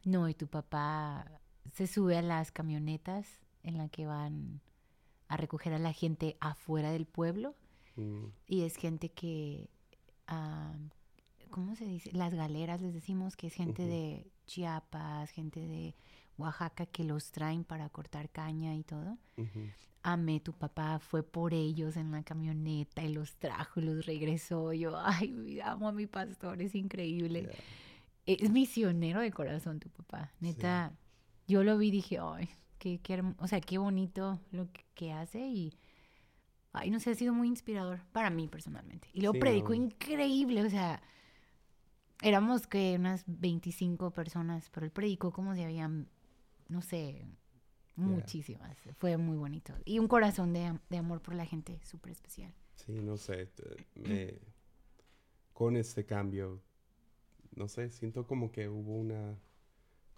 No, 0.04 0.30
y 0.30 0.34
tu 0.34 0.48
papá 0.48 1.26
se 1.74 1.88
sube 1.88 2.18
a 2.18 2.22
las 2.22 2.52
camionetas 2.52 3.28
en 3.64 3.78
la 3.78 3.90
que 3.90 4.06
van 4.06 4.62
a 5.28 5.38
recoger 5.38 5.74
a 5.74 5.80
la 5.80 5.94
gente 5.94 6.38
afuera 6.40 6.92
del 6.92 7.06
pueblo 7.06 7.56
Mm, 7.96 8.26
y 8.48 8.62
es 8.62 8.76
gente 8.76 9.10
que, 9.10 9.70
¿cómo 11.50 11.76
se 11.76 11.86
dice? 11.86 12.12
Las 12.14 12.34
galeras 12.34 12.82
les 12.82 12.94
decimos 12.94 13.36
que 13.36 13.48
es 13.48 13.54
gente 13.54 13.86
de 13.86 14.28
Chiapas, 14.46 15.30
gente 15.32 15.62
de 15.62 15.96
Oaxaca 16.38 16.86
que 16.86 17.04
los 17.04 17.32
traen 17.32 17.64
para 17.64 17.90
cortar 17.90 18.30
caña 18.30 18.76
y 18.76 18.84
todo. 18.84 19.18
ujú. 19.38 19.70
Amé, 20.08 20.40
tu 20.40 20.54
papá 20.54 21.00
fue 21.00 21.24
por 21.24 21.56
ellos 21.56 21.98
en 21.98 22.12
la 22.12 22.22
camioneta 22.22 23.04
y 23.04 23.12
los 23.12 23.38
trajo 23.38 23.80
y 23.80 23.86
los 23.86 24.06
regresó. 24.06 24.72
Yo, 24.72 24.96
ay, 25.00 25.60
amo 25.62 25.88
a 25.88 25.92
mi 25.92 26.06
pastor, 26.06 26.62
es 26.62 26.76
increíble. 26.76 27.42
Yeah. 27.42 27.54
Es 28.26 28.50
misionero 28.52 29.22
de 29.22 29.32
corazón 29.32 29.80
tu 29.80 29.90
papá, 29.90 30.34
neta. 30.40 30.94
Yo 31.48 31.64
lo 31.64 31.78
vi 31.78 31.88
y 31.90 31.92
dije, 31.92 32.18
ay, 32.22 32.50
qué, 32.80 33.00
qué 33.02 33.24
o 33.38 33.48
sea, 33.48 33.62
qué 33.62 33.78
bonito 33.78 34.40
lo 34.52 34.72
que, 34.72 34.84
que 34.96 35.12
hace 35.14 35.40
y, 35.48 35.74
ay, 36.74 36.92
no 36.92 37.00
sé, 37.00 37.12
ha 37.12 37.16
sido 37.16 37.34
muy 37.34 37.48
inspirador 37.48 38.02
para 38.12 38.30
mí 38.30 38.48
personalmente. 38.48 39.10
Y 39.14 39.22
luego 39.22 39.34
Sí, 39.34 39.40
predicó 39.40 39.74
no. 39.74 39.74
increíble, 39.74 40.64
o 40.64 40.70
sea, 40.70 41.02
éramos 42.22 42.68
que 42.68 42.96
unas 42.98 43.24
25 43.28 44.12
personas, 44.12 44.70
pero 44.72 44.86
él 44.86 44.92
predicó 44.92 45.32
como 45.32 45.56
si 45.56 45.64
habían, 45.64 46.10
no 46.70 46.82
sé, 46.82 47.26
muchísimas. 47.96 48.78
Fue 49.00 49.18
muy 49.18 49.38
bonito. 49.38 49.74
Y 49.86 50.00
un 50.00 50.08
corazón 50.08 50.54
de, 50.54 50.80
de 50.90 50.98
amor 50.98 51.22
por 51.22 51.36
la 51.36 51.46
gente, 51.46 51.80
súper 51.84 52.12
especial. 52.14 52.54
Sí, 52.76 53.02
no 53.02 53.18
sé. 53.18 53.52
me- 53.96 54.40
con 55.54 55.76
este 55.76 56.06
cambio, 56.06 56.62
no 57.56 57.68
sé, 57.68 57.90
siento 57.90 58.26
como 58.28 58.52
que 58.52 58.70
hubo 58.70 58.96
una. 58.96 59.38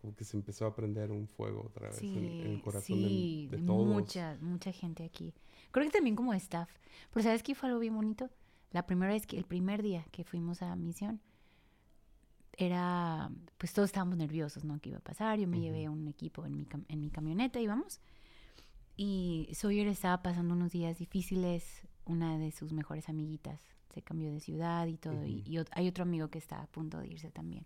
Como 0.01 0.15
que 0.15 0.23
se 0.25 0.37
empezó 0.37 0.65
a 0.67 0.75
prender 0.75 1.11
un 1.11 1.27
fuego 1.27 1.63
otra 1.67 1.89
vez 1.89 2.01
en, 2.03 2.17
en 2.17 2.51
el 2.53 2.61
corazón 2.61 3.01
de- 3.01 3.07
sí, 3.09 3.47
de, 3.49 3.57
de 3.57 3.63
todos. 3.63 3.87
mucha, 3.87 4.37
mucha 4.41 4.71
gente 4.71 5.03
aquí. 5.03 5.33
Creo 5.71 5.85
que 5.85 5.91
también 5.91 6.15
como 6.15 6.33
staff. 6.35 6.69
Pero 7.11 7.23
¿sabes 7.23 7.41
qué 7.43 7.55
fue 7.55 7.69
algo 7.69 7.79
bien 7.81 7.95
bonito? 7.95 8.29
La 8.71 8.85
primera 8.85 9.11
vez 9.13 9.25
que, 9.25 9.37
el 9.37 9.45
primer 9.45 9.81
día 9.81 10.05
que 10.11 10.23
fuimos 10.23 10.61
a 10.61 10.75
misión, 10.75 11.19
era, 12.57 13.29
pues 13.57 13.73
todos 13.73 13.89
estábamos 13.89 14.17
nerviosos, 14.17 14.63
¿no? 14.63 14.79
¿Qué 14.79 14.89
iba 14.89 14.97
a 14.99 15.01
pasar? 15.01 15.39
Yo 15.39 15.47
me 15.47 15.57
Ujú. 15.57 15.65
llevé 15.65 15.89
un 15.89 16.07
equipo 16.07 16.45
en 16.45 16.55
mi, 16.57 16.65
cam- 16.65 16.85
en 16.87 16.99
mi 16.99 17.09
camioneta 17.09 17.59
y 17.59 17.67
vamos. 17.67 17.99
Y 18.95 19.49
Sawyer 19.53 19.87
estaba 19.87 20.23
pasando 20.23 20.53
unos 20.55 20.71
días 20.71 20.97
difíciles. 20.97 21.83
Una 22.05 22.37
de 22.37 22.51
sus 22.51 22.71
mejores 22.71 23.09
amiguitas 23.09 23.61
se 23.97 24.03
cambió 24.03 24.31
de 24.31 24.39
ciudad 24.39 24.85
y 24.85 24.97
todo. 24.97 25.25
y- 25.25 25.43
hay 25.71 25.87
otro 25.87 26.03
amigo 26.03 26.27
que 26.29 26.37
está 26.37 26.61
a 26.61 26.67
punto 26.67 26.99
de 26.99 27.07
irse 27.07 27.31
también. 27.31 27.65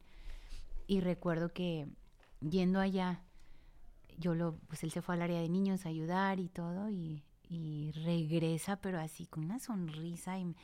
Y 0.87 1.01
recuerdo 1.01 1.51
que 1.53 1.87
yendo 2.39 2.79
allá, 2.79 3.21
yo 4.17 4.33
lo, 4.33 4.55
pues 4.67 4.83
él 4.83 4.91
se 4.91 5.01
fue 5.01 5.15
al 5.15 5.21
área 5.23 5.41
de 5.41 5.49
niños 5.49 5.85
a 5.85 5.89
ayudar 5.89 6.39
y 6.39 6.47
todo. 6.47 6.89
Y, 6.89 7.21
y 7.49 7.91
regresa, 7.91 8.77
pero 8.77 8.99
así 8.99 9.25
con 9.25 9.43
una 9.43 9.59
sonrisa. 9.59 10.39
Y, 10.39 10.55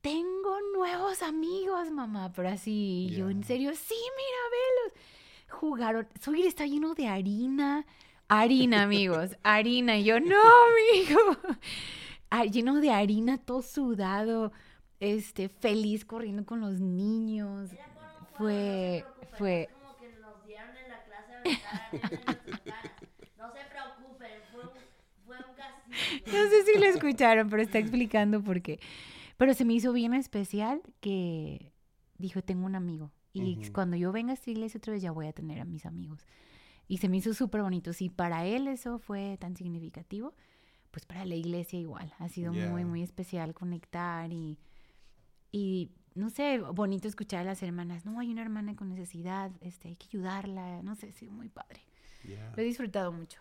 tengo 0.00 0.58
nuevos 0.76 1.22
amigos, 1.22 1.90
mamá. 1.90 2.32
Pero 2.36 2.50
así, 2.50 3.10
yo 3.16 3.30
en 3.30 3.42
serio, 3.42 3.72
sí, 3.74 3.94
mira, 3.94 4.42
velos. 4.52 5.02
Jugaron. 5.48 6.06
Sawyer 6.20 6.46
está 6.46 6.66
lleno 6.66 6.94
de 6.94 7.08
harina. 7.08 7.86
Harina, 8.28 8.82
amigos. 8.82 9.36
harina. 9.42 9.96
Y 9.96 10.04
yo, 10.04 10.20
no, 10.20 10.36
amigo. 10.36 11.36
Ah, 12.36 12.46
lleno 12.46 12.80
de 12.80 12.90
harina, 12.90 13.38
todo 13.38 13.62
sudado. 13.62 14.50
Este, 15.00 15.48
feliz 15.48 16.04
corriendo 16.04 16.44
con 16.44 16.60
los 16.60 16.80
niños. 16.80 17.70
Fue, 18.36 19.04
fue, 19.38 19.68
como 19.80 19.96
que 19.96 20.08
nos 20.20 20.44
dieron 20.46 20.76
en 20.76 20.88
la 20.88 21.02
clase. 21.04 21.60
No 23.38 23.52
se 23.52 23.60
preocupen, 23.70 24.30
fue 24.52 24.62
un, 24.62 24.70
fue 25.26 25.36
un 25.36 25.54
castigo. 25.54 26.38
No 26.38 26.48
sé 26.50 26.62
si 26.64 26.78
lo 26.78 26.86
escucharon, 26.86 27.48
pero 27.50 27.62
está 27.62 27.78
explicando 27.78 28.42
por 28.42 28.62
qué. 28.62 28.80
Pero 29.36 29.52
se 29.54 29.64
me 29.64 29.74
hizo 29.74 29.92
bien 29.92 30.14
especial 30.14 30.80
que 31.00 31.72
dijo, 32.18 32.40
tengo 32.42 32.64
un 32.66 32.74
amigo. 32.74 33.10
Y 33.32 33.58
Ujú. 33.58 33.72
cuando 33.72 33.96
yo 33.96 34.12
venga 34.12 34.30
a 34.30 34.34
esta 34.34 34.50
iglesia 34.50 34.78
otra 34.78 34.92
vez 34.94 35.02
ya 35.02 35.10
voy 35.12 35.26
a 35.26 35.32
tener 35.32 35.60
a 35.60 35.64
mis 35.64 35.84
amigos. 35.86 36.24
Y 36.88 36.98
se 36.98 37.08
me 37.08 37.16
hizo 37.18 37.34
súper 37.34 37.62
bonito. 37.62 37.92
Si 37.92 38.08
para 38.08 38.46
él 38.46 38.68
eso 38.68 38.98
fue 38.98 39.36
tan 39.38 39.56
significativo, 39.56 40.34
pues 40.90 41.04
para 41.04 41.24
la 41.24 41.34
iglesia 41.34 41.78
igual. 41.78 42.12
Ha 42.18 42.28
sido 42.28 42.52
muy, 42.52 42.60
Yeah. 42.62 42.86
muy 42.86 43.02
especial 43.02 43.52
conectar 43.54 44.32
y, 44.32 44.58
y, 45.54 45.90
no 46.14 46.30
sé, 46.30 46.58
bonito 46.60 47.08
escuchar 47.08 47.40
a 47.42 47.44
las 47.44 47.62
hermanas. 47.62 48.04
No, 48.04 48.18
hay 48.20 48.30
una 48.32 48.42
hermana 48.42 48.76
con 48.76 48.88
necesidad, 48.88 49.52
este, 49.60 49.88
hay 49.88 49.96
que 49.96 50.06
ayudarla. 50.08 50.82
No 50.82 50.94
sé, 50.96 51.12
sido 51.12 51.32
muy 51.32 51.48
padre. 51.48 51.82
Yeah. 52.22 52.56
Lo 52.56 52.62
he 52.62 52.66
disfrutado 52.66 53.12
mucho. 53.12 53.40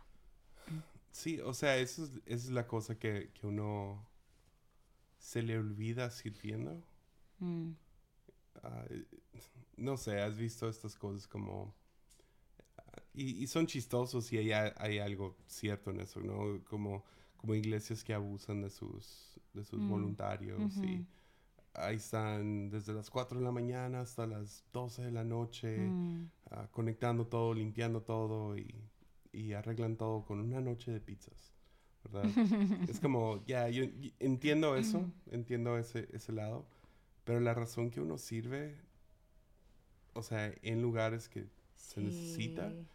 Sí, 1.11 1.39
o 1.41 1.53
sea, 1.53 1.77
eso 1.77 2.03
es, 2.05 2.11
esa 2.25 2.45
es 2.47 2.49
la 2.49 2.67
cosa 2.67 2.97
que, 2.99 3.31
que 3.33 3.47
uno 3.47 4.05
se 5.17 5.41
le 5.41 5.57
olvida 5.57 6.11
sirviendo. 6.11 6.83
Mm, 7.41 7.73
Ah, 8.63 8.85
eh, 8.89 9.05
no 9.77 9.97
sé, 9.97 10.21
has 10.21 10.37
visto 10.37 10.67
estas 10.69 10.95
cosas 10.95 11.27
como... 11.27 11.75
Y, 13.13 13.43
y 13.43 13.47
son 13.47 13.67
chistosos 13.67 14.31
y 14.33 14.37
hay, 14.37 14.51
hay 14.77 14.99
algo 14.99 15.35
cierto 15.47 15.91
en 15.91 15.99
eso, 16.01 16.19
¿no? 16.21 16.63
Como, 16.65 17.03
como 17.37 17.53
iglesias 17.55 18.03
que 18.03 18.13
abusan 18.13 18.61
de 18.61 18.69
sus, 18.69 19.39
de 19.53 19.63
sus 19.63 19.79
Mm, 19.79 19.87
voluntarios 19.87 20.77
y. 20.77 21.05
ahí 21.73 21.97
están 21.97 22.69
desde 22.69 22.93
las 22.93 23.09
4 23.09 23.39
de 23.39 23.45
la 23.45 23.51
mañana 23.51 24.01
hasta 24.01 24.27
las 24.27 24.63
12 24.73 25.03
de 25.03 25.11
la 25.11 25.23
noche, 25.23 25.89
mm. 25.89 26.25
ah, 26.51 26.67
conectando 26.71 27.27
todo, 27.27 27.53
limpiando 27.53 28.01
todo 28.03 28.57
y, 28.57 28.75
y 29.31 29.53
arreglan 29.53 29.97
todo 29.97 30.25
con 30.25 30.39
una 30.39 30.61
noche 30.61 30.91
de 30.91 31.01
pizzas, 31.01 31.53
¿verdad? 32.03 32.25
es 32.87 32.99
como, 32.99 33.43
ya, 33.45 33.69
yo 33.69 33.83
y- 33.85 34.13
entiendo 34.19 34.75
eso, 34.77 35.11
entiendo 35.31 35.77
ese, 35.77 36.07
ese 36.13 36.31
lado, 36.33 36.67
pero 37.25 37.39
la 37.39 37.53
razón 37.53 37.91
que 37.91 38.01
uno 38.01 38.17
sirve, 38.17 38.75
o 40.13 40.23
sea, 40.23 40.53
en 40.61 40.81
lugares 40.81 41.29
que 41.29 41.47
se 41.75 42.01
necesita, 42.01 42.69
Sí. 42.69 42.87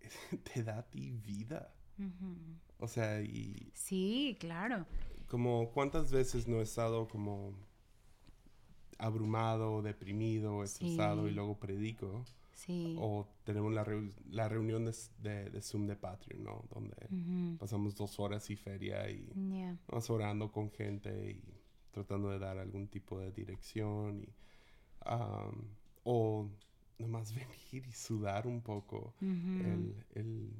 te 0.44 0.62
da 0.62 0.78
a 0.78 0.82
ti 0.90 1.10
vida. 1.12 1.72
Ujú. 1.98 2.58
O 2.78 2.88
sea, 2.88 3.20
y 3.22 3.72
Sí, 3.74 4.36
claro. 4.40 4.86
Como 5.30 5.70
cuántas 5.72 6.10
veces 6.10 6.46
no 6.48 6.58
he 6.58 6.62
estado 6.62 7.08
como 7.08 7.54
abrumado, 8.98 9.80
deprimido, 9.82 10.62
estresado 10.62 11.26
y 11.26 11.30
Sí. 11.30 11.34
luego 11.36 11.58
predico. 11.58 12.24
Sí. 12.52 12.94
O 13.00 13.26
tenemos 13.44 13.72
la, 13.72 13.84
reu- 13.86 14.12
la 14.28 14.48
reunión 14.48 14.84
de, 14.84 14.94
de- 15.22 15.48
de 15.48 15.62
Zoom 15.62 15.86
de 15.86 15.96
Patreon, 15.96 16.44
¿no? 16.44 16.64
Donde 16.68 16.94
pasamos 17.58 17.94
dos 17.94 18.20
horas 18.20 18.50
y 18.50 18.56
feria 18.56 19.08
y 19.10 19.32
Ya. 19.58 19.78
Vamos 19.88 20.10
orando 20.10 20.52
con 20.52 20.70
gente 20.70 21.30
y 21.30 21.42
tratando 21.90 22.28
de 22.30 22.38
dar 22.38 22.58
algún 22.58 22.88
tipo 22.88 23.18
de 23.18 23.32
dirección 23.32 24.20
y, 24.20 24.28
o 26.04 26.50
nomás 26.98 27.32
venir 27.72 27.86
y 27.88 27.92
sudar 27.92 28.46
un 28.46 28.60
poco. 28.60 29.14
El, 29.22 30.04
el- 30.14 30.52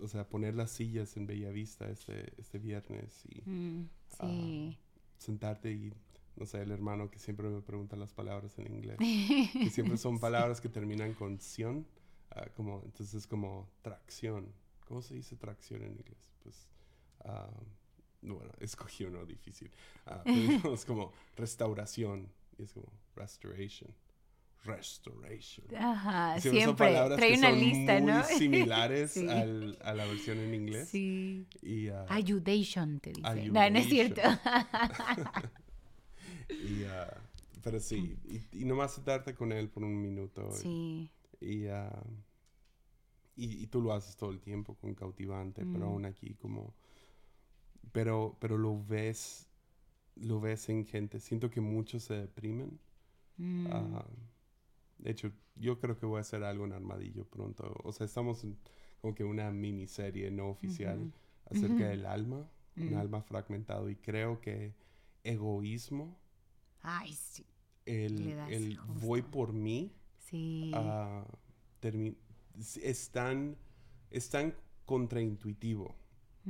o 0.00 0.08
sea, 0.08 0.28
poner 0.28 0.54
las 0.54 0.70
sillas 0.70 1.16
en 1.16 1.26
Bellavista 1.26 1.88
este, 1.88 2.32
este 2.38 2.58
viernes 2.58 3.24
y 3.26 3.42
Mm, 3.48 3.88
ah, 4.20 4.70
sentarte 5.18 5.72
y, 5.72 5.92
no 6.36 6.46
sé, 6.46 6.62
el 6.62 6.70
hermano 6.70 7.10
que 7.10 7.18
siempre 7.18 7.48
me 7.48 7.62
pregunta 7.62 7.96
las 7.96 8.12
palabras 8.12 8.58
en 8.58 8.72
inglés, 8.72 8.98
que 9.52 9.70
siempre 9.70 9.96
son 9.96 10.18
palabras 10.18 10.60
que 10.60 10.68
terminan 10.68 11.14
con 11.14 11.40
ción, 11.40 11.86
ah, 12.30 12.46
como, 12.54 12.82
entonces 12.84 13.14
es 13.14 13.26
como 13.26 13.68
tracción. 13.82 14.52
¿Cómo 14.86 15.02
se 15.02 15.14
dice 15.14 15.34
tracción 15.36 15.82
en 15.82 15.92
inglés? 15.92 16.30
Pues, 16.42 16.68
ah, 17.24 17.50
bueno, 18.22 18.52
escogí 18.60 19.04
uno 19.04 19.24
difícil. 19.24 19.70
Pero 20.04 20.22
digamos 20.24 20.84
como 20.84 21.12
restauración, 21.36 22.28
y 22.58 22.62
es 22.62 22.72
como 22.72 22.92
restoration. 23.14 23.90
Restoration. 24.66 25.66
Ajá, 25.76 26.36
usa 26.38 26.50
siempre. 26.50 26.86
palabras 26.86 27.18
Trae 27.18 27.32
que 27.32 27.38
una 27.38 27.50
son 27.50 27.60
lista, 27.60 28.00
muy 28.00 28.12
¿no? 28.12 28.24
similares 28.24 29.10
Sí. 29.12 29.28
al- 29.28 29.78
a 29.82 29.94
la 29.94 30.04
versión 30.06 30.38
en 30.38 30.54
inglés. 30.54 30.88
Sí. 30.88 31.46
Y, 31.62 31.88
ah, 31.88 32.06
Ayudation, 32.08 33.00
te 33.00 33.12
dice. 33.12 33.46
No, 33.50 33.70
no 33.70 33.78
es 33.78 33.86
cierto. 33.88 34.20
y, 36.48 36.84
ah, 36.84 37.16
pero 37.62 37.80
sí, 37.80 38.16
y, 38.24 38.60
y 38.60 38.64
nomás 38.64 38.94
sentarte 38.94 39.34
con 39.34 39.52
él 39.52 39.68
por 39.68 39.84
un 39.84 40.00
minuto. 40.00 40.50
sí. 40.52 41.10
Y, 41.40 41.66
ah, 41.66 42.02
y, 43.36 43.62
y 43.62 43.66
tú 43.66 43.82
lo 43.82 43.92
haces 43.92 44.16
todo 44.16 44.30
el 44.30 44.40
tiempo 44.40 44.74
con 44.76 44.94
cautivante, 44.94 45.62
pero 45.66 45.80
Mm. 45.86 45.88
aún 45.88 46.04
aquí 46.06 46.34
como... 46.34 46.74
Pero, 47.92 48.36
pero 48.40 48.56
lo 48.56 48.82
ves, 48.84 49.46
lo 50.16 50.40
ves 50.40 50.68
en 50.70 50.86
gente. 50.86 51.20
Siento 51.20 51.50
que 51.50 51.60
muchos 51.60 52.04
se 52.04 52.14
deprimen. 52.14 52.80
Mm, 53.36 53.66
de 54.98 55.10
hecho, 55.10 55.32
yo 55.54 55.78
creo 55.78 55.98
que 55.98 56.06
voy 56.06 56.18
a 56.18 56.20
hacer 56.20 56.42
algo 56.44 56.64
en 56.64 56.72
Armadillo 56.72 57.24
pronto. 57.24 57.74
O 57.84 57.92
sea, 57.92 58.06
estamos 58.06 58.44
en 58.44 58.56
como 59.00 59.14
que 59.14 59.24
una 59.24 59.50
miniserie 59.50 60.30
no 60.30 60.48
oficial 60.48 61.12
acerca 61.50 61.86
del 61.88 62.06
alma, 62.06 62.48
un 62.76 62.94
Mm. 62.94 62.96
alma 62.98 63.22
fragmentado. 63.22 63.88
Y 63.90 63.96
creo 63.96 64.40
que 64.40 64.74
egoísmo, 65.22 66.18
Ay, 66.82 67.12
sí. 67.12 67.44
el, 67.84 68.30
el 68.48 68.78
voy 69.00 69.22
por 69.22 69.52
mí, 69.52 69.92
Sí. 70.18 70.72
es- 72.82 73.10
tan, 73.10 73.56
es 74.10 74.28
tan 74.30 74.54
contraintuitivo, 74.86 75.94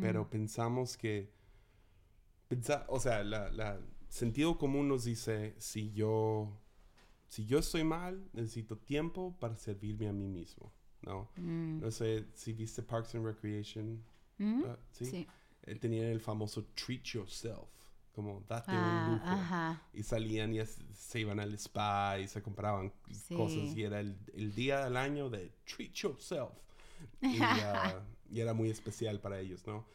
pero 0.00 0.24
Mm. 0.24 0.28
pensamos 0.28 0.96
que, 0.96 1.32
pensa- 2.48 2.86
o 2.88 3.00
sea, 3.00 3.22
la, 3.24 3.50
la 3.50 3.80
sentido 4.08 4.56
común 4.58 4.88
nos 4.88 5.04
dice, 5.04 5.54
si 5.58 5.92
yo, 5.92 6.60
si 7.28 7.44
yo 7.46 7.58
estoy 7.58 7.84
mal, 7.84 8.28
necesito 8.32 8.76
tiempo 8.78 9.36
para 9.40 9.56
servirme 9.56 10.08
a 10.08 10.12
mí 10.12 10.28
mismo, 10.28 10.72
¿no? 11.02 11.30
Mm. 11.36 11.80
No 11.80 11.90
sé 11.90 12.26
si 12.34 12.52
viste 12.52 12.82
Parks 12.82 13.14
and 13.14 13.24
Recreation, 13.24 14.02
Mm, 14.38 14.64
¿sí? 14.92 15.04
Sí. 15.06 15.26
Eh, 15.62 15.74
tenían 15.76 16.06
el 16.06 16.20
famoso 16.20 16.64
treat 16.74 17.02
yourself, 17.04 17.68
como 18.12 18.44
date 18.46 18.70
un 18.72 18.76
Ah, 18.76 19.08
lujo. 19.12 19.24
ajá. 19.40 19.82
Y 19.94 20.02
salían 20.02 20.52
y 20.54 20.60
se 20.94 21.20
iban 21.20 21.40
al 21.40 21.54
spa 21.54 22.18
y 22.18 22.28
se 22.28 22.42
compraban 22.42 22.92
Sí. 23.10 23.34
cosas. 23.34 23.74
Y 23.74 23.82
era 23.82 23.98
el, 24.00 24.14
el 24.34 24.54
día 24.54 24.84
del 24.84 24.96
año 24.98 25.30
de 25.30 25.50
treat 25.64 25.92
yourself. 25.94 26.52
Y, 27.22 27.38
ah, 27.64 28.02
y 28.30 28.40
era 28.40 28.52
muy 28.52 28.68
especial 28.70 29.20
para 29.20 29.40
ellos, 29.40 29.66
¿no? 29.66 29.86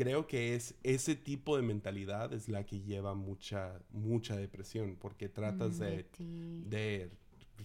Creo 0.00 0.26
que 0.26 0.54
es 0.54 0.76
ese 0.82 1.14
tipo 1.14 1.56
de 1.58 1.62
mentalidad 1.62 2.32
es 2.32 2.48
la 2.48 2.64
que 2.64 2.80
lleva 2.80 3.14
mucha, 3.14 3.78
mucha 3.90 4.34
depresión, 4.34 4.96
porque 4.98 5.28
tratas 5.28 5.76
Mm, 5.76 5.82
de, 5.82 6.06
de 6.64 7.10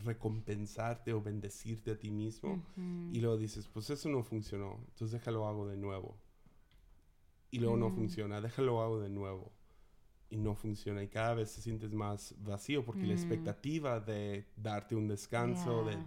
recompensarte 0.04 1.14
o 1.14 1.22
bendecirte 1.22 1.92
a 1.92 1.98
ti 1.98 2.12
mismo. 2.12 2.62
Y 3.10 3.22
luego 3.22 3.38
dices, 3.38 3.70
pues 3.70 3.90
eso 3.90 4.10
no 4.10 4.22
funcionó, 4.22 4.84
entonces 4.90 5.14
déjalo 5.14 5.48
hago 5.48 5.66
de 5.70 5.78
nuevo. 5.78 6.18
Y 7.52 7.60
luego 7.60 7.78
no 7.78 7.88
Mm. 7.88 7.94
funciona, 7.94 8.42
déjalo 8.42 8.82
hago 8.82 9.00
de 9.00 9.08
nuevo. 9.10 9.54
Y 10.30 10.36
no 10.36 10.56
funciona. 10.56 11.02
Y 11.04 11.08
cada 11.08 11.36
vez 11.36 11.56
te 11.56 11.62
sientes 11.62 11.94
más 11.94 12.36
vacío 12.40 12.84
porque 12.84 13.06
la 13.06 13.14
Mm. 13.14 13.16
expectativa 13.16 14.02
de 14.02 14.46
darte 14.58 14.94
un 14.96 15.08
descanso, 15.08 15.86
de 15.86 16.00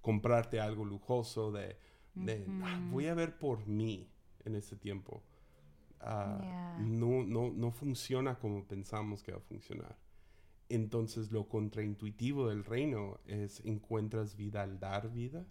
comprarte 0.00 0.58
algo 0.58 0.86
lujoso, 0.86 1.52
de, 1.52 1.76
de, 2.14 2.50
"Ah, 2.62 2.80
voy 2.88 3.08
a 3.08 3.14
ver 3.14 3.38
por 3.38 3.66
mí 3.66 4.08
en 4.46 4.54
este 4.54 4.76
tiempo. 4.76 5.22
Ah, 6.04 6.76
no, 6.80 7.24
no, 7.24 7.50
no 7.50 7.70
funciona 7.70 8.38
como 8.38 8.64
pensamos 8.66 9.22
que 9.22 9.32
va 9.32 9.38
a 9.38 9.40
funcionar. 9.40 9.96
Entonces 10.68 11.30
lo 11.30 11.48
contraintuitivo 11.48 12.48
del 12.48 12.64
reino 12.64 13.18
es 13.26 13.60
encuentras 13.64 14.36
vida 14.36 14.62
al 14.62 14.78
dar 14.78 15.10
vida 15.12 15.46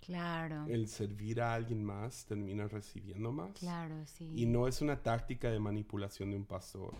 Claro. 0.00 0.64
el 0.66 0.88
servir 0.88 1.40
a 1.40 1.54
alguien 1.54 1.84
más 1.84 2.24
termina 2.24 2.66
recibiendo 2.66 3.32
más. 3.32 3.52
Claro, 3.58 4.06
sí. 4.06 4.32
Y 4.34 4.46
no 4.46 4.66
es 4.66 4.80
una 4.80 5.02
táctica 5.02 5.50
de 5.50 5.60
manipulación 5.60 6.30
de 6.30 6.36
un 6.36 6.46
pastor. 6.46 6.94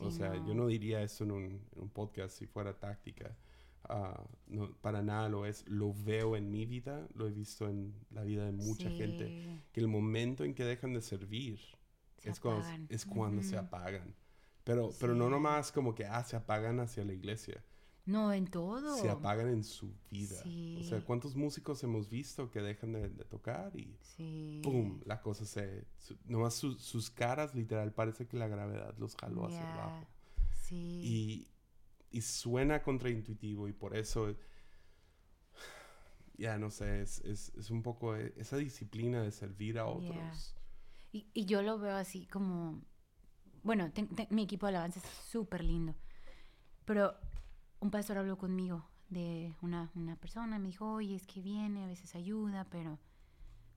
o 0.00 0.10
sea, 0.10 0.34
yo 0.34 0.54
no 0.54 0.66
diría 0.66 1.02
eso 1.02 1.24
en 1.24 1.30
un, 1.30 1.44
en 1.44 1.82
un 1.82 1.88
podcast 1.88 2.36
si 2.36 2.46
fuera 2.46 2.78
táctica. 2.78 3.36
Ah, 3.84 4.22
no, 4.48 4.72
para 4.80 5.02
nada 5.02 5.28
lo 5.28 5.46
es. 5.46 5.66
Lo 5.68 5.94
veo 5.94 6.36
en 6.36 6.50
mi 6.50 6.66
vida, 6.66 7.06
lo 7.14 7.26
he 7.26 7.30
visto 7.30 7.68
en 7.68 7.94
la 8.10 8.22
vida 8.22 8.44
de 8.44 8.52
mucha 8.52 8.90
gente. 8.90 9.60
Que 9.72 9.80
el 9.80 9.88
momento 9.88 10.44
en 10.44 10.54
que 10.54 10.64
dejan 10.64 10.94
de 10.94 11.02
servir 11.02 11.60
se 12.22 12.30
es 12.30 12.40
cuando, 12.40 12.64
es 12.88 13.04
cuando 13.06 13.42
se 13.42 13.56
apagan. 13.58 14.14
Pero, 14.64 14.90
pero 15.00 15.14
no 15.14 15.28
nomás 15.28 15.72
como 15.72 15.94
que 15.94 16.06
ah, 16.06 16.22
se 16.24 16.36
apagan 16.36 16.78
hacia 16.80 17.04
la 17.04 17.12
iglesia. 17.12 17.64
No, 18.04 18.32
en 18.32 18.46
todo. 18.48 18.96
Se 18.96 19.08
apagan 19.08 19.48
en 19.48 19.62
su 19.64 19.94
vida. 20.10 20.36
O 20.80 20.82
sea. 20.82 21.04
¿cuántos 21.04 21.36
músicos 21.36 21.82
hemos 21.84 22.10
visto 22.10 22.50
que 22.50 22.60
dejan 22.60 22.92
de, 22.92 23.08
de 23.08 23.24
tocar 23.24 23.76
y 23.76 23.96
Sí. 24.16 24.60
¡pum! 24.64 25.00
La 25.04 25.20
cosa 25.20 25.44
se... 25.46 25.86
su- 25.98 26.18
nomás 26.24 26.54
su- 26.54 26.78
sus 26.78 27.10
caras, 27.10 27.54
literal, 27.54 27.92
parece 27.92 28.26
que 28.26 28.36
la 28.36 28.48
gravedad 28.48 28.94
los 28.98 29.14
jaló 29.16 29.46
hacia 29.46 29.60
Ya, 29.60 29.74
abajo. 29.74 30.06
Sí. 30.62 31.00
Y, 31.04 31.48
y 32.18 32.20
suena 32.22 32.82
contraintuitivo 32.82 33.68
y 33.68 33.72
por 33.72 33.96
eso... 33.96 34.34
Ya, 36.38 36.58
no 36.58 36.70
sé, 36.70 37.02
es, 37.02 37.20
es, 37.20 37.52
es 37.54 37.70
un 37.70 37.82
poco 37.82 38.16
e- 38.16 38.32
esa 38.36 38.56
disciplina 38.56 39.22
de 39.22 39.30
servir 39.30 39.78
a 39.78 39.86
otros. 39.86 40.56
Y, 41.12 41.44
yo 41.46 41.62
lo 41.62 41.78
veo 41.78 41.96
así 41.96 42.26
como, 42.26 42.80
bueno, 43.62 43.90
mi 44.30 44.42
equipo 44.44 44.66
de 44.66 44.70
alabanza 44.72 45.00
es 45.00 45.06
súper 45.30 45.64
lindo, 45.64 45.94
pero 46.86 47.14
un 47.80 47.90
pastor 47.90 48.18
habló 48.18 48.38
conmigo 48.38 48.84
de 49.10 49.54
una, 49.62 49.90
una 49.94 50.16
persona, 50.16 50.58
me 50.58 50.68
dijo, 50.68 50.92
oye, 50.94 51.16
es 51.16 51.26
que 51.26 51.42
viene, 51.42 51.84
a 51.84 51.88
veces 51.88 52.14
ayuda, 52.16 52.66
pero 52.70 52.98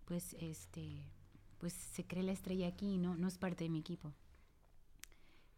pues 0.05 0.35
este, 0.39 1.11
pues 1.59 1.73
se 1.73 2.05
cree 2.07 2.23
la 2.23 2.33
estrella 2.33 2.67
aquí, 2.69 2.97
¿no? 2.97 3.15
No 3.17 3.27
es 3.27 3.37
parte 3.37 3.65
de 3.65 3.71
mi 3.71 3.79
equipo. 3.79 4.13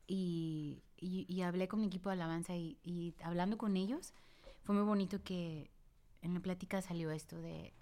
Y, 0.07 0.83
y- 0.97 1.25
y 1.27 1.41
hablé 1.41 1.67
con 1.67 1.81
mi 1.81 1.87
equipo 1.87 2.09
de 2.09 2.13
alabanza 2.13 2.55
y, 2.55 2.77
y 2.83 3.13
hablando 3.23 3.57
con 3.57 3.75
ellos, 3.75 4.13
fue 4.63 4.75
muy 4.75 4.83
bonito 4.85 5.21
que 5.23 5.69
en 6.21 6.33
la 6.33 6.39
plática 6.39 6.81
salió 6.81 7.11
esto 7.11 7.37
de 7.41 7.73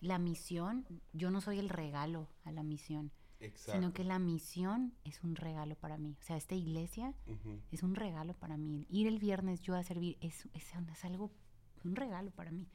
la 0.00 0.18
misión, 0.18 0.86
yo 1.12 1.30
no 1.30 1.40
soy 1.40 1.58
el 1.58 1.68
regalo 1.68 2.28
a 2.44 2.52
la 2.52 2.62
misión, 2.62 3.12
sino 3.54 3.92
que 3.92 4.04
la 4.04 4.18
misión 4.18 4.94
es 5.04 5.22
un 5.22 5.34
regalo 5.36 5.74
para 5.76 5.96
mí. 5.96 6.16
O 6.20 6.22
sea, 6.22 6.36
esta 6.36 6.54
iglesia 6.54 7.14
Ujú. 7.26 7.60
es 7.72 7.82
un 7.82 7.94
regalo 7.94 8.34
para 8.34 8.56
mí. 8.56 8.86
Ir 8.90 9.06
el 9.06 9.18
viernes 9.18 9.60
yo 9.62 9.74
a 9.74 9.82
servir 9.82 10.18
es, 10.20 10.46
es, 10.52 10.66
es 10.92 11.04
algo, 11.04 11.30
un 11.84 11.96
regalo 11.96 12.30
para 12.30 12.50
mí. 12.50 12.68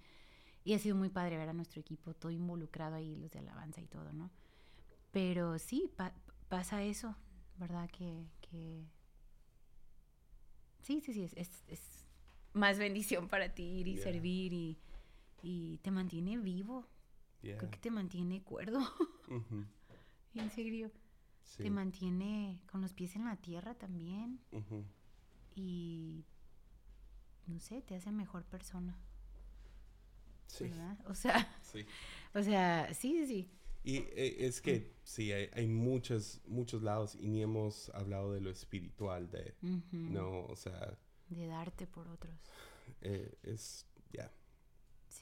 Y 0.64 0.74
ha 0.74 0.80
sido 0.80 0.96
muy 0.96 1.10
padre 1.10 1.38
ver 1.38 1.50
a 1.50 1.54
nuestro 1.54 1.80
equipo 1.80 2.14
todo 2.16 2.32
involucrado 2.32 2.96
ahí, 2.96 3.16
los 3.16 3.32
de 3.32 3.40
alabanza 3.40 3.82
y 3.82 3.88
todo, 3.88 4.12
¿no? 4.14 4.32
Pero 5.12 5.60
sí, 5.60 5.92
pa- 5.96 6.16
pasa 6.50 6.82
eso, 6.84 7.16
¿verdad? 7.58 7.90
Que, 7.92 8.26
que... 8.42 8.84
Sí, 10.82 11.02
sí, 11.02 11.14
sí, 11.14 11.24
es, 11.24 11.34
es, 11.36 11.64
es 11.68 11.82
más 12.54 12.78
bendición 12.78 13.28
para 13.28 13.54
ti 13.54 13.64
ir 13.64 13.88
y 13.88 13.94
Yeah. 13.96 14.04
servir 14.04 14.54
y, 14.54 14.78
y 15.42 15.78
te 15.80 15.92
mantiene 15.92 16.38
vivo. 16.38 16.88
Yeah. 17.42 17.58
Creo 17.58 17.70
que 17.72 17.78
te 17.80 17.92
mantiene 17.92 18.42
cuerdo, 18.44 18.80
Ujú. 19.30 19.66
En 20.44 20.52
serio. 20.52 20.92
Sí. 21.44 21.64
Te 21.64 21.70
mantiene 21.70 22.62
con 22.72 22.82
los 22.82 22.94
pies 22.94 23.16
en 23.16 23.26
la 23.26 23.38
tierra 23.38 23.76
también 23.76 24.40
y 25.56 26.24
no 27.48 27.60
sé, 27.60 27.82
te 27.82 27.96
hace 27.96 28.12
mejor 28.12 28.44
persona, 28.46 28.98
Sí. 30.48 30.66
¿verdad? 30.66 30.98
O 31.08 31.14
sea, 31.16 31.48
Sí. 31.62 31.86
o 32.34 32.42
sea, 32.44 32.94
sí, 32.94 33.26
sí. 33.28 33.50
Y 33.84 33.98
eh, 33.98 34.48
es 34.48 34.62
que 34.62 34.96
sí, 35.04 35.32
hay, 35.32 35.50
hay 35.54 35.68
muchos, 35.68 36.42
muchos 36.48 36.82
lados 36.82 37.16
y 37.16 37.28
ni 37.28 37.44
hemos 37.44 37.90
hablado 37.90 38.34
de 38.34 38.42
lo 38.42 38.50
espiritual, 38.50 39.30
de, 39.30 39.54
no, 39.92 40.46
o 40.46 40.56
sea, 40.56 40.98
De 41.30 41.46
darte 41.46 41.86
por 41.86 42.08
otros. 42.08 42.34
eh, 43.02 43.38
es, 43.44 43.86
ya, 44.12 44.32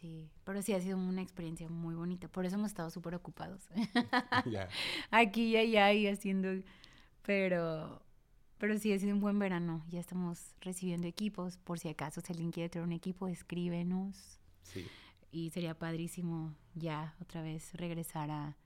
Sí, 0.04 0.30
pero 0.44 0.62
sí 0.62 0.74
ha 0.74 0.82
sido 0.82 0.98
una 0.98 1.22
experiencia 1.22 1.70
muy 1.70 1.96
bonita. 1.96 2.28
Por 2.28 2.46
eso 2.46 2.56
hemos 2.58 2.72
estado 2.72 2.90
súper 2.90 3.16
ocupados. 3.16 3.70
ya, 4.46 4.68
Aquí 5.12 5.52
y 5.52 5.56
allá 5.56 5.94
y 5.94 6.08
haciendo, 6.08 6.50
pero, 7.22 8.02
pero 8.58 8.78
sí 8.78 8.92
ha 8.92 9.00
sido 9.00 9.14
un 9.16 9.22
buen 9.22 9.40
verano. 9.40 9.82
Ya 9.88 10.02
estamos 10.02 10.56
recibiendo 10.60 11.08
equipos. 11.08 11.58
Por 11.58 11.80
si 11.80 11.88
acaso 11.88 12.20
si 12.20 12.34
alguien 12.34 12.52
quiere 12.52 12.68
traer 12.68 12.86
un 12.86 12.92
equipo, 12.92 13.28
escríbenos. 13.30 14.40
sí. 14.64 14.86
Y 15.32 15.50
sería 15.52 15.74
padrísimo 15.74 16.54
ya 16.76 17.16
otra 17.22 17.42
vez 17.42 17.74
regresar 17.74 18.30
a, 18.30 18.58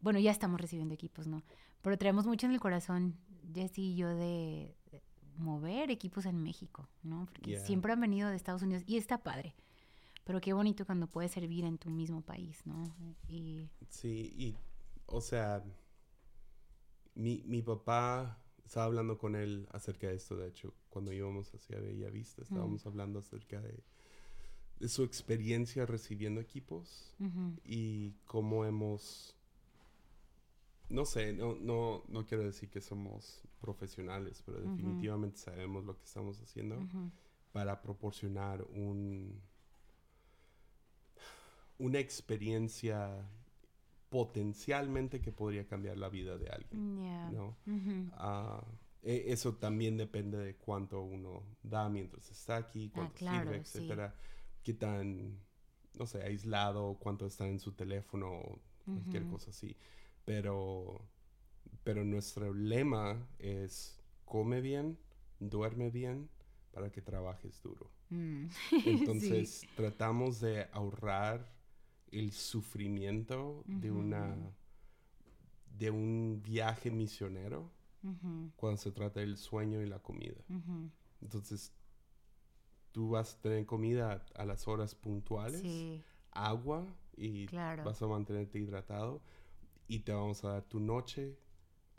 bueno, 0.00 0.18
ya 0.20 0.30
estamos 0.30 0.60
recibiendo 0.60 0.94
equipos, 0.94 1.26
¿no? 1.26 1.42
Pero 1.82 1.98
traemos 1.98 2.24
mucho 2.26 2.46
en 2.46 2.52
el 2.52 2.60
corazón, 2.60 3.14
Jessy 3.52 3.82
y 3.92 3.96
yo, 3.96 4.08
de, 4.08 4.74
de 4.90 5.02
mover 5.36 5.90
equipos 5.90 6.24
en 6.24 6.42
México, 6.42 6.88
¿no? 7.02 7.26
Porque 7.26 7.50
Yeah. 7.50 7.60
siempre 7.66 7.92
han 7.92 8.00
venido 8.00 8.30
de 8.30 8.36
Estados 8.36 8.62
Unidos 8.62 8.84
y 8.86 8.96
está 8.96 9.18
padre. 9.22 9.54
Pero 10.28 10.42
qué 10.42 10.52
bonito 10.52 10.84
cuando 10.84 11.06
puedes 11.06 11.32
servir 11.32 11.64
en 11.64 11.78
tu 11.78 11.88
mismo 11.88 12.20
país, 12.20 12.60
¿no? 12.66 12.84
Y 13.30 13.66
Sí, 13.88 14.34
y, 14.36 14.54
o 15.06 15.22
sea, 15.22 15.64
mi, 17.14 17.42
mi 17.46 17.62
papá 17.62 18.38
estaba 18.62 18.84
hablando 18.84 19.16
con 19.16 19.34
él 19.34 19.66
acerca 19.72 20.08
de 20.08 20.16
esto, 20.16 20.36
de 20.36 20.48
hecho, 20.48 20.74
cuando 20.90 21.14
íbamos 21.14 21.54
hacia 21.54 21.80
Bella 21.80 22.10
Vista, 22.10 22.42
estábamos 22.42 22.84
hablando 22.84 23.20
acerca 23.20 23.62
de, 23.62 23.82
de 24.78 24.88
su 24.90 25.02
experiencia 25.02 25.86
recibiendo 25.86 26.42
equipos 26.42 27.16
y 27.64 28.12
cómo 28.26 28.66
hemos, 28.66 29.34
no 30.90 31.06
sé, 31.06 31.32
no, 31.32 31.54
no, 31.54 32.04
no 32.06 32.26
quiero 32.26 32.44
decir 32.44 32.68
que 32.68 32.82
somos 32.82 33.40
profesionales, 33.62 34.42
pero 34.44 34.60
definitivamente 34.60 35.38
sabemos 35.38 35.86
lo 35.86 35.96
que 35.96 36.04
estamos 36.04 36.38
haciendo 36.42 36.86
para 37.50 37.80
proporcionar 37.80 38.62
un, 38.64 39.40
una 41.78 41.98
experiencia 41.98 43.28
potencialmente 44.10 45.20
que 45.20 45.32
podría 45.32 45.66
cambiar 45.66 45.98
la 45.98 46.08
vida 46.08 46.38
de 46.38 46.48
alguien. 46.48 46.80
¿no? 47.32 47.56
Ujú. 47.66 48.10
Ah, 48.12 48.64
e- 49.02 49.24
eso 49.28 49.54
también 49.56 49.96
depende 49.96 50.38
de 50.38 50.56
cuánto 50.56 51.02
uno 51.02 51.42
da 51.62 51.88
mientras 51.88 52.30
está 52.30 52.56
aquí, 52.56 52.90
cuánto 52.90 53.14
Ah, 53.14 53.18
claro, 53.18 53.40
sirve, 53.50 53.64
sí. 53.64 53.78
etcétera. 53.78 54.14
Qué 54.62 54.74
tan, 54.74 55.38
no 55.98 56.06
sé, 56.06 56.22
aislado, 56.22 56.98
cuánto 57.00 57.26
está 57.26 57.46
en 57.48 57.60
su 57.60 57.72
teléfono, 57.72 58.60
cualquier 58.86 59.24
Ujú. 59.24 59.32
cosa 59.32 59.50
así. 59.50 59.76
Pero, 60.24 61.00
pero 61.84 62.04
nuestro 62.04 62.52
lema 62.54 63.28
es 63.38 64.00
come 64.24 64.60
bien, 64.60 64.98
duerme 65.38 65.90
bien, 65.90 66.28
para 66.72 66.90
que 66.90 67.02
trabajes 67.02 67.62
duro. 67.62 67.90
Mm. 68.10 68.46
Entonces 68.86 69.66
tratamos 69.76 70.40
de 70.40 70.68
ahorrar 70.72 71.57
el 72.12 72.32
sufrimiento 72.32 73.62
de 73.66 73.90
una 73.90 74.36
de 75.76 75.90
un 75.90 76.40
viaje 76.42 76.90
misionero 76.90 77.70
cuando 78.56 78.78
se 78.78 78.90
trata 78.90 79.20
del 79.20 79.36
sueño 79.36 79.80
y 79.82 79.86
la 79.86 79.98
comida. 80.00 80.42
Entonces 81.20 81.72
tú 82.92 83.10
vas 83.10 83.34
a 83.34 83.40
tener 83.40 83.66
comida 83.66 84.24
a 84.34 84.44
las 84.44 84.66
horas 84.66 84.94
puntuales, 84.94 85.60
Sí, 85.60 86.02
agua 86.32 86.86
y 87.16 87.46
Claro. 87.46 87.84
vas 87.84 88.00
a 88.02 88.06
mantenerte 88.06 88.58
hidratado 88.58 89.20
y 89.86 90.00
te 90.00 90.12
vamos 90.12 90.44
a 90.44 90.52
dar 90.52 90.62
tu 90.64 90.80
noche 90.80 91.38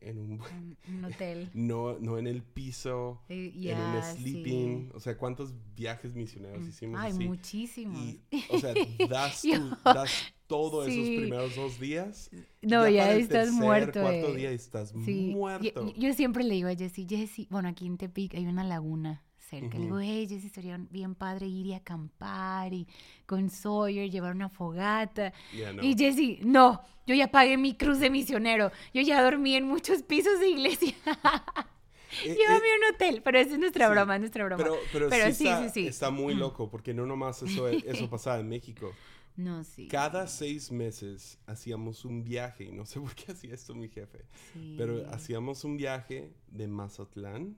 en 0.01 0.17
un 0.19 1.05
hotel. 1.05 1.49
no 1.53 1.97
no 1.99 2.17
en 2.17 2.27
el 2.27 2.41
piso 2.43 3.21
Eh, 3.29 3.51
en 3.55 3.77
un 3.77 3.93
ya, 3.93 4.01
sí. 4.15 4.21
sleeping, 4.21 4.91
o 4.93 4.99
sea, 4.99 5.17
¿cuántos 5.17 5.53
viajes 5.75 6.15
misioneros 6.15 6.61
Mm. 6.63 6.69
hicimos 6.69 6.99
Ay, 7.01 7.11
así? 7.11 7.25
muchísimos. 7.27 8.01
Y, 8.01 8.21
o 8.49 8.59
sea, 8.59 8.73
das, 9.09 9.41
tu- 9.41 9.77
das 9.85 10.11
todo 10.47 10.83
esos 10.85 11.05
primeros 11.07 11.55
dos 11.55 11.79
días. 11.79 12.29
No, 12.61 12.87
ya, 12.89 13.11
el 13.11 13.21
estás 13.21 13.45
tercer, 13.47 13.53
muerto. 13.53 14.01
cuarto 14.01 14.27
eh. 14.29 14.35
día 14.35 14.51
estás 14.51 14.93
Sí, 15.05 15.31
muerto. 15.35 15.93
Yo, 15.93 15.93
yo 15.95 16.13
siempre 16.13 16.43
le 16.43 16.55
digo 16.55 16.69
a 16.69 16.75
Jessie, 16.75 17.05
Jessie, 17.07 17.47
bueno, 17.49 17.69
aquí 17.69 17.85
en 17.85 17.97
Tepic 17.97 18.33
hay 18.35 18.45
una 18.47 18.63
laguna 18.63 19.23
cerca. 19.49 19.77
Le 19.77 19.83
digo, 19.85 19.95
Ujú. 19.95 20.03
hey, 20.03 20.27
Jessie, 20.29 20.49
sería 20.49 20.79
bien 20.89 21.15
padre 21.15 21.47
ir 21.47 21.65
y 21.65 21.73
acampar 21.73 22.73
y 22.73 22.87
con 23.25 23.49
Sawyer 23.49 24.09
llevar 24.09 24.35
una 24.35 24.49
fogata. 24.49 25.33
No. 25.73 25.83
Y 25.83 25.95
Jessie, 25.97 26.39
no, 26.43 26.81
yo 27.07 27.15
ya 27.15 27.31
pagué 27.31 27.57
mi 27.57 27.75
cruz 27.75 27.99
de 27.99 28.09
misionero. 28.09 28.71
Yo 28.93 29.01
ya 29.01 29.21
dormí 29.21 29.55
en 29.55 29.65
muchos 29.65 30.03
pisos 30.03 30.39
de 30.39 30.49
iglesia. 30.49 30.93
Eh, 32.25 32.35
Llévame 32.35 32.67
eh, 32.67 32.71
a 32.73 32.89
un 32.89 32.95
hotel. 32.95 33.21
Pero 33.23 33.37
esa 33.37 33.53
es 33.53 33.59
nuestra 33.59 33.85
sí, 33.85 33.91
broma, 33.93 34.15
es 34.15 34.19
nuestra 34.21 34.43
broma. 34.43 34.63
pero, 34.63 34.77
pero, 34.91 35.09
pero 35.09 35.27
sí, 35.27 35.33
sí, 35.33 35.47
está, 35.47 35.69
sí, 35.69 35.87
está 35.87 36.09
muy 36.09 36.33
loco, 36.33 36.67
porque 36.67 36.91
no 36.91 37.05
nomás 37.05 37.43
eso, 37.43 37.67
eso 37.67 38.09
pasaba 38.09 38.39
en 38.39 38.49
México. 38.49 38.91
no, 39.35 39.63
sí. 39.63 39.87
Cada 39.87 40.25
seis 40.25 40.71
meses 40.71 41.37
hacíamos 41.45 42.05
un 42.05 42.23
viaje, 42.23 42.63
y 42.63 42.71
no 42.71 42.87
sé 42.87 42.99
por 42.99 43.13
qué 43.13 43.31
hacía 43.31 43.53
esto 43.53 43.75
mi 43.75 43.89
jefe, 43.89 44.25
sí. 44.53 44.73
pero 44.75 45.07
hacíamos 45.11 45.63
un 45.63 45.77
viaje 45.77 46.33
de 46.47 46.67
Mazatlán 46.67 47.55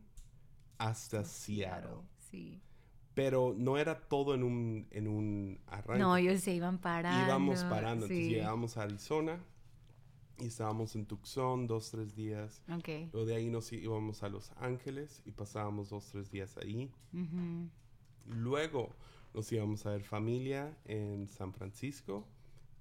hasta 0.82 1.24
Seattle. 1.24 2.02
Sí. 2.32 2.60
Pero 3.13 3.54
no 3.56 3.78
era 3.78 4.00
todo 4.00 4.34
en 4.34 4.44
un, 4.44 4.88
en 4.89 5.08
un 5.08 5.60
arranque. 5.67 6.02
No, 6.02 6.15
ellos 6.17 6.41
se 6.41 6.56
iban 6.56 6.80
parando. 6.80 7.26
íbamos 7.26 7.63
parando. 7.65 8.06
Entonces 8.06 8.30
llegábamos 8.30 8.78
a 8.78 8.84
Arizona 8.84 9.44
y 10.39 10.46
estábamos 10.46 10.96
en 10.96 11.06
Tucson 11.06 11.67
dos, 11.67 11.91
tres 11.91 12.15
días. 12.15 12.63
Ok. 12.74 13.12
Luego 13.12 13.26
de 13.26 13.36
ahí 13.36 13.50
nos 13.50 13.72
íbamos 13.72 14.24
a 14.24 14.30
Los 14.30 14.52
Ángeles 14.58 15.22
y 15.26 15.32
pasábamos 15.32 15.89
dos, 15.89 16.08
tres 16.12 16.32
días 16.32 16.58
ahí. 16.58 16.89
Ujú. 17.13 17.70
Luego 18.26 18.96
nos 19.34 19.52
íbamos 19.52 19.86
a 19.86 19.91
ver 19.91 20.04
familia 20.04 20.76
en 20.86 21.28
San 21.28 21.54
Francisco 21.54 22.28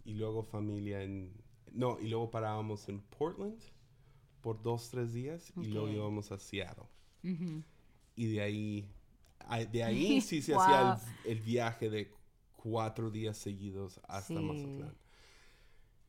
y 0.04 0.14
luego 0.14 0.42
familia 0.42 1.02
en... 1.02 1.34
No, 1.72 1.98
y 2.00 2.08
luego 2.08 2.30
parábamos 2.30 2.88
en 2.88 3.00
Portland 3.00 3.60
por 4.40 4.62
dos, 4.62 4.90
tres 4.90 5.12
días 5.12 5.52
y 5.56 5.66
luego 5.66 5.88
íbamos 5.88 6.32
a 6.32 6.38
Seattle. 6.38 6.86
Ujú. 7.24 7.62
Y 8.16 8.32
de 8.32 8.40
ahí, 8.42 8.88
de 9.72 9.84
ahí 9.84 10.20
sí 10.20 10.42
se 10.42 10.54
hacía 10.54 10.82
Wow. 10.94 11.00
el, 11.24 11.32
el 11.32 11.40
viaje 11.40 11.90
de 11.90 12.12
cuatro 12.56 13.10
días 13.10 13.36
seguidos 13.38 14.00
hasta 14.08 14.34
Sí. 14.34 14.40
Mazatlán. 14.40 14.94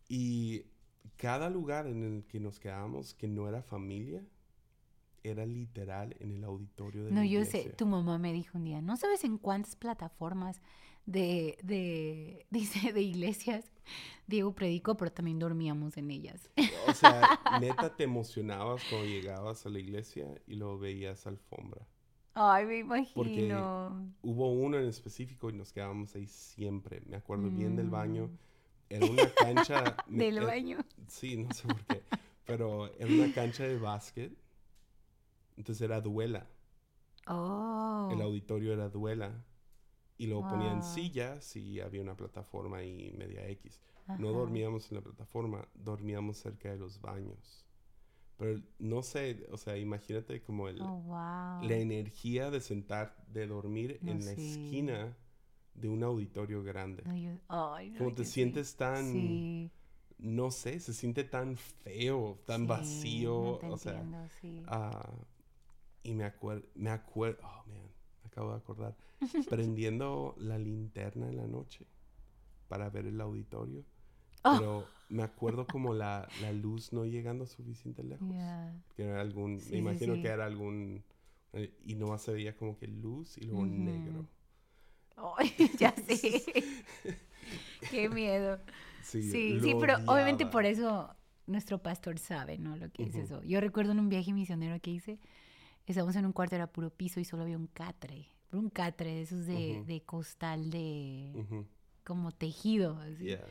Y 0.09 0.63
cada 1.17 1.49
lugar 1.49 1.87
en 1.87 2.03
el 2.03 2.23
que 2.25 2.39
nos 2.39 2.59
quedábamos 2.59 3.13
que 3.13 3.27
no 3.27 3.47
era 3.47 3.61
familia, 3.61 4.23
era 5.23 5.45
literal 5.45 6.15
en 6.19 6.31
el 6.31 6.43
auditorio 6.43 7.05
de 7.05 7.11
No, 7.11 7.21
la 7.21 7.25
yo 7.27 7.45
sé, 7.45 7.69
tu 7.69 7.85
mamá 7.85 8.17
me 8.17 8.33
dijo 8.33 8.57
un 8.57 8.65
día, 8.65 8.81
¿no 8.81 8.97
sabes 8.97 9.23
en 9.23 9.37
cuántas 9.37 9.75
plataformas 9.75 10.61
de, 11.11 11.57
de, 11.63 12.45
dice, 12.49 12.93
de 12.93 13.01
iglesias 13.01 13.71
Diego 14.27 14.53
predicó, 14.53 14.95
pero 14.95 15.11
también 15.11 15.39
dormíamos 15.39 15.97
en 15.97 16.09
ellas? 16.09 16.49
O 16.87 16.93
sea, 16.93 17.21
neta 17.59 17.95
te 17.95 18.05
emocionabas 18.05 18.81
cuando 18.89 19.07
llegabas 19.07 19.65
a 19.65 19.69
la 19.69 19.79
iglesia 19.79 20.41
y 20.47 20.55
luego 20.55 20.79
veías 20.79 21.27
alfombra. 21.27 21.85
Ay, 22.33 22.65
me 22.65 22.77
imagino. 22.79 23.13
Porque 23.13 23.53
Hubo 24.21 24.53
uno 24.53 24.79
en 24.79 24.87
específico 24.87 25.49
y 25.49 25.53
nos 25.53 25.73
quedábamos 25.73 26.15
ahí 26.15 26.27
siempre. 26.27 27.01
Me 27.05 27.17
acuerdo 27.17 27.49
bien 27.49 27.75
del 27.75 27.89
baño. 27.89 28.27
Mm. 28.27 28.37
Era 28.89 29.05
una 29.05 29.29
cancha... 29.33 29.97
Del 30.07 30.37
era- 30.37 30.45
baño. 30.45 30.77
Sí, 31.07 31.35
no 31.35 31.53
sé 31.53 31.67
por 31.67 31.83
qué. 31.85 32.03
Pero 32.45 32.93
era 32.97 33.13
una 33.13 33.33
cancha 33.33 33.63
de 33.65 33.77
básquet. 33.77 34.31
Entonces 35.57 35.81
era 35.81 35.99
duela. 35.99 36.47
Oh. 37.27 38.09
El 38.13 38.21
auditorio 38.21 38.71
era 38.71 38.87
duela. 38.87 39.43
Y 40.21 40.27
ponían 40.43 40.81
Wow. 40.81 40.83
sillas 40.83 41.55
y 41.55 41.79
había 41.79 42.01
una 42.01 42.15
plataforma 42.15 42.77
ahí 42.77 43.11
media 43.17 43.47
X. 43.49 43.81
No 44.17 44.33
dormíamos 44.33 44.91
en 44.91 44.97
la 44.97 45.01
plataforma, 45.03 45.67
dormíamos 45.73 46.37
cerca 46.37 46.69
de 46.71 46.77
los 46.77 47.01
baños. 47.01 47.65
Pero 48.37 48.61
no 48.79 49.03
sé, 49.03 49.47
o 49.51 49.57
sea, 49.57 49.77
imagínate 49.77 50.41
como 50.43 50.67
el, 50.69 50.77
Oh, 50.79 50.97
wow. 51.07 51.59
la 51.59 51.77
energía 51.77 52.51
de 52.51 52.61
sentar, 52.61 53.15
de 53.27 53.47
dormir 53.47 54.01
No, 54.01 54.11
en 54.11 54.25
la 54.25 54.31
esquina 54.33 55.17
de 55.75 55.89
un 55.89 56.03
auditorio 56.03 56.63
grande. 56.63 57.03
No, 57.05 57.15
yo- 57.15 57.39
ay, 57.49 57.89
no, 57.89 57.99
como 57.99 58.13
te 58.15 58.25
sí. 58.25 58.31
sientes 58.33 58.75
tan, 58.77 59.05
Sí, 59.11 59.71
no 60.19 60.51
sé, 60.51 60.79
se 60.79 60.93
siente 60.93 61.23
tan 61.25 61.57
feo, 61.57 62.41
tan 62.45 62.67
sí, 62.67 62.67
vacío, 62.67 63.33
no 63.41 63.57
te 63.57 63.67
o 63.67 63.77
sea, 63.77 63.95
entiendo, 63.95 64.29
sí. 64.29 64.63
ah, 64.67 65.09
y 66.03 66.13
me 66.15 66.25
acuerdo, 66.25 66.67
me 66.75 66.89
acuerdo, 66.91 67.39
oh 67.43 67.63
man, 67.67 67.90
acabo 68.31 68.51
de 68.51 68.57
acordar, 68.57 68.95
prendiendo 69.49 70.35
la 70.39 70.57
linterna 70.57 71.27
en 71.29 71.37
la 71.37 71.47
noche 71.47 71.85
para 72.67 72.89
ver 72.89 73.07
el 73.07 73.21
auditorio, 73.21 73.83
Oh. 74.43 74.57
pero 74.57 74.91
me 75.09 75.23
acuerdo 75.23 75.67
como 75.67 75.93
la, 75.93 76.31
la 76.37 76.53
luz 76.53 76.93
no 76.93 77.05
llegando 77.05 77.45
suficiente 77.45 78.03
lejos, 78.03 78.27
Ya. 78.29 78.73
que 78.95 79.03
era 79.03 79.21
algún, 79.21 79.57
Sí, 79.59 79.69
me 79.71 79.77
sí, 79.77 79.79
imagino 79.79 80.13
sí. 80.15 80.21
que 80.21 80.27
era 80.29 80.45
algún, 80.45 81.03
eh, 81.53 81.73
y 81.85 81.95
no 81.95 82.17
se 82.17 82.33
veía 82.33 82.55
como 82.55 82.77
que 82.77 82.87
luz 82.87 83.37
y 83.37 83.41
luego 83.41 83.63
Ujú. 83.63 83.67
negro. 83.67 84.25
Ay, 85.17 85.51
ya 85.79 85.93
sé. 85.95 86.43
Qué 87.89 88.09
miedo. 88.09 88.59
Sí, 89.01 89.21
Sí, 89.21 89.59
sí, 89.61 89.75
pero 89.79 89.95
obviamente 90.07 90.45
por 90.45 90.65
eso 90.65 91.15
nuestro 91.47 91.81
pastor 91.81 92.19
sabe, 92.19 92.57
¿no? 92.57 92.75
Lo 92.77 92.89
que 92.91 93.03
es 93.03 93.09
Ujú. 93.09 93.21
eso. 93.23 93.43
Yo 93.43 93.59
recuerdo 93.61 93.91
en 93.91 93.99
un 93.99 94.09
viaje 94.09 94.33
misionero 94.33 94.79
que 94.81 94.91
hice, 94.91 95.19
estábamos 95.91 96.15
en 96.15 96.25
un 96.25 96.33
cuarto, 96.33 96.55
era 96.55 96.67
puro 96.67 96.89
piso 96.89 97.19
y 97.19 97.25
solo 97.25 97.43
había 97.43 97.57
un 97.57 97.67
catre. 97.67 98.27
Un 98.51 98.69
catre 98.69 99.13
de 99.15 99.21
esos 99.21 99.45
de, 99.45 99.83
de 99.85 100.01
costal 100.01 100.71
de 100.71 101.65
como 102.03 102.31
tejido, 102.31 102.97
así. 102.97 103.25
yeah, 103.25 103.45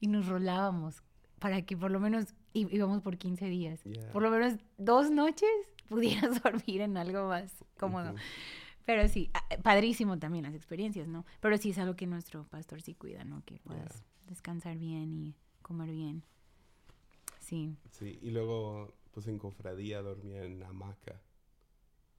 Y 0.00 0.08
nos 0.08 0.26
rolábamos 0.26 1.02
para 1.38 1.62
que 1.62 1.76
por 1.76 1.90
lo 1.90 2.00
menos 2.00 2.34
íbamos 2.52 3.00
por 3.02 3.16
15 3.16 3.46
días. 3.46 3.82
yeah, 3.84 4.10
Por 4.12 4.22
lo 4.22 4.30
menos 4.30 4.58
dos 4.76 5.10
noches 5.10 5.48
pudieras 5.88 6.42
dormir 6.42 6.80
en 6.82 6.96
algo 6.96 7.28
más 7.28 7.64
cómodo. 7.78 8.14
Pero 8.84 9.08
sí, 9.08 9.30
ah, 9.32 9.42
padrísimo 9.62 10.18
también 10.18 10.44
las 10.44 10.54
experiencias, 10.54 11.08
¿no? 11.08 11.24
Pero 11.40 11.56
sí 11.56 11.70
es 11.70 11.78
algo 11.78 11.96
que 11.96 12.06
nuestro 12.06 12.44
pastor 12.44 12.82
sí 12.82 12.94
cuida, 12.94 13.24
¿no? 13.24 13.42
Que 13.46 13.58
puedas 13.60 14.04
descansar 14.26 14.76
bien 14.76 15.10
y 15.12 15.34
comer 15.62 15.90
bien. 15.90 16.22
Sí. 17.40 17.76
Sí, 17.90 18.18
y 18.20 18.30
luego, 18.30 18.94
pues 19.12 19.26
en 19.28 19.38
cofradía 19.38 20.02
dormía 20.02 20.44
en 20.44 20.62
hamaca 20.62 21.20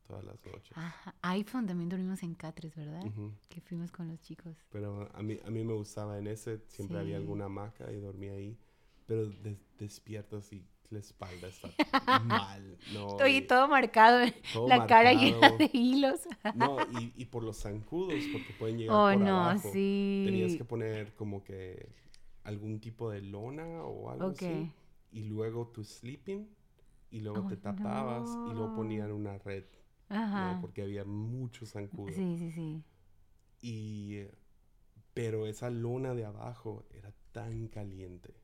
todas 0.08 0.24
las 0.24 0.36
noches. 0.46 0.72
Ajá. 0.78 1.15
iPhone 1.22 1.65
también 1.68 1.89
dormimos 1.89 2.22
en 2.24 2.36
Catres, 2.36 2.76
¿verdad? 2.76 3.04
Ujú. 3.06 3.32
Que 3.50 3.62
fuimos 3.62 3.91
con 3.91 4.08
los 4.08 4.20
chicos. 4.22 4.56
Pero 4.72 5.10
a 5.13 5.22
mí, 5.24 5.39
a 5.46 5.50
mí 5.50 5.63
me 5.63 5.74
gustaba 5.74 6.18
en 6.18 6.28
ese, 6.28 6.62
siempre 6.68 7.00
había 7.00 7.18
Sí. 7.18 7.22
alguna 7.22 7.46
hamaca 7.46 7.91
y 7.91 8.00
dormía 8.00 8.34
ahí. 8.34 8.58
Pero 9.06 9.28
des- 9.28 9.60
despierto 9.78 10.38
así 10.38 10.65
la 10.91 11.00
espalda 11.00 11.48
está 11.48 11.68
mal. 12.24 12.78
No, 12.94 13.08
Estoy 13.10 13.38
y- 13.38 13.41
todo 13.41 13.68
marcado, 13.68 14.26
todo 14.54 14.68
la 14.68 14.86
cara 14.88 15.13
llena 15.13 15.39
marcado. 15.39 15.58
de 15.58 15.70
hilos. 15.74 16.22
No, 16.56 16.78
y, 17.00 17.12
y 17.15 17.26
por 17.26 17.44
los 17.44 17.58
zancudos, 17.58 18.13
porque 18.32 18.54
pueden 18.58 18.78
llegar 18.78 18.96
Oh, 18.96 19.18
por 19.18 19.26
no, 19.26 19.44
abajo. 19.44 19.70
Tenías 19.72 20.52
sí. 20.52 20.58
que 20.58 20.65
poner 20.65 21.13
como 21.15 21.44
que 21.44 21.89
algún 22.44 22.80
tipo 22.80 23.10
de 23.10 23.22
lona 23.22 23.84
o 23.84 24.12
algo 24.12 24.28
Ok. 24.28 24.44
así. 24.44 24.72
Y 25.12 25.24
luego 25.24 25.68
tu 25.68 25.84
sleeping. 25.84 26.48
Y 27.12 27.22
luego 27.22 27.46
Oh, 27.46 27.48
te 27.48 27.56
tapabas 27.58 28.30
y 28.30 28.54
luego 28.54 28.68
no. 28.70 28.76
ponían 28.76 29.12
una 29.12 29.38
red, 29.38 29.63
¿no? 30.10 30.15
Ajá. 30.18 30.58
Porque 30.62 30.82
había 30.84 31.06
muchos 31.06 31.72
zancudos. 31.72 32.15
Sí, 32.15 32.38
sí, 32.38 32.52
sí. 32.52 32.84
Y, 33.62 34.15
eh, 34.18 34.32
pero 35.13 35.48
esa 35.48 35.70
lona 35.70 36.13
de 36.13 36.26
abajo 36.26 36.86
era 36.91 37.12
tan 37.32 37.68
caliente. 37.68 38.36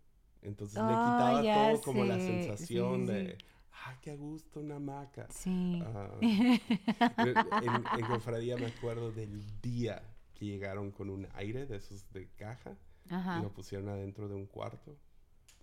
Entonces 0.41 0.82
le 0.84 0.93
Oh, 0.95 1.04
quitaba 1.04 1.41
todo 1.54 1.82
como 1.82 2.06
la 2.06 2.19
sé. 2.19 2.26
Sí, 2.26 2.28
sensación 2.43 3.06
sí, 3.08 3.13
de, 3.13 3.38
ah, 3.86 3.97
qué 4.02 4.15
gusto 4.15 4.60
una 4.60 4.78
hamaca. 4.78 5.28
Sí. 5.30 5.80
Ah, 5.86 6.10
en, 6.21 7.84
en 7.93 8.06
Cofradía 8.06 8.58
me 8.58 8.67
acuerdo 8.67 9.12
del 9.12 9.62
día 9.62 10.02
que 10.34 10.45
llegaron 10.45 10.91
con 10.91 11.10
un 11.10 11.28
aire 11.34 11.65
de 11.67 11.78
esos 11.78 12.12
de 12.13 12.28
caja 12.30 12.78
y 13.06 13.13
Ajá. 13.13 13.39
lo 13.39 13.54
pusieron 13.54 13.89
adentro 13.89 14.28
de 14.28 14.36
un 14.36 14.45
cuarto 14.47 14.97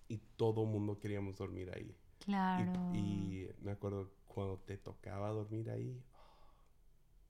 y 0.07 0.17
todo 0.37 0.65
mundo 0.65 0.97
queríamos 0.99 1.37
dormir 1.37 1.71
ahí. 1.75 1.95
Y- 2.19 2.25
Claro. 2.25 2.91
Y, 2.93 3.47
me 3.61 3.71
acuerdo 3.71 4.11
cuando 4.29 4.57
te 4.59 4.77
tocaba 4.77 5.29
dormir 5.31 5.69
ahí, 5.69 6.01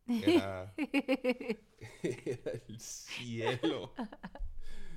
oh, 0.07 0.13
era, 0.23 0.73
era 2.03 2.51
el 2.67 2.79
cielo. 2.79 3.93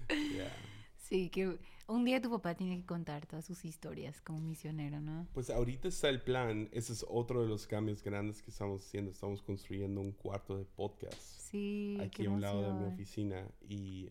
Ya. 0.08 0.52
Sí, 0.96 1.30
que 1.30 1.58
un 1.88 2.04
día 2.04 2.20
tu 2.22 2.30
papá 2.30 2.54
tiene 2.54 2.78
que 2.80 2.86
contar 2.86 3.26
todas 3.26 3.44
sus 3.44 3.64
historias 3.64 4.20
como 4.20 4.40
misionero, 4.40 5.00
¿no? 5.00 5.26
Pues 5.32 5.50
ahorita 5.50 5.88
está 5.88 6.08
el 6.08 6.22
plan, 6.22 6.68
ese 6.72 6.92
es 6.92 7.04
otro 7.08 7.42
de 7.42 7.48
los 7.48 7.66
cambios 7.66 8.02
grandes 8.02 8.42
que 8.42 8.50
estamos 8.50 8.84
haciendo, 8.86 9.10
estamos 9.10 9.42
construyendo 9.42 10.00
un 10.00 10.12
cuarto 10.12 10.56
de 10.56 10.64
podcast. 10.64 11.20
Sí, 11.20 11.98
aquí 12.00 12.26
a 12.26 12.30
un 12.30 12.40
lado 12.40 12.62
de 12.62 12.72
mi 12.72 12.86
oficina 12.92 13.46
y 13.68 14.08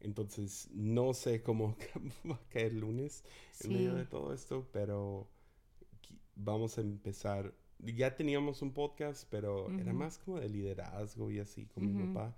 entonces 0.00 0.68
no 0.72 1.14
sé 1.14 1.42
cómo 1.42 1.76
va 2.30 2.36
a 2.36 2.48
caer 2.50 2.72
el 2.72 2.80
lunes 2.80 3.24
en 3.60 3.72
medio 3.72 3.92
Sí. 3.92 3.98
de 3.98 4.04
todo 4.06 4.32
esto, 4.32 4.68
pero 4.72 5.28
vamos 6.36 6.78
a 6.78 6.80
empezar. 6.80 7.54
Ya 7.78 8.16
teníamos 8.16 8.62
un 8.62 8.72
podcast, 8.72 9.26
pero 9.30 9.70
era 9.78 9.92
más 9.92 10.18
como 10.18 10.38
de 10.38 10.48
liderazgo 10.48 11.30
y 11.30 11.38
así 11.38 11.66
con 11.66 11.84
mi 11.84 11.92
Ujú. 11.92 12.12
papá. 12.12 12.36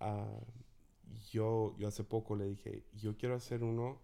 Ah, 0.00 0.40
yo, 1.30 1.74
yo 1.78 1.88
hace 1.88 2.04
poco 2.04 2.36
le 2.36 2.46
dije, 2.46 2.84
yo 2.94 3.16
quiero 3.16 3.34
hacer 3.34 3.62
uno 3.62 4.00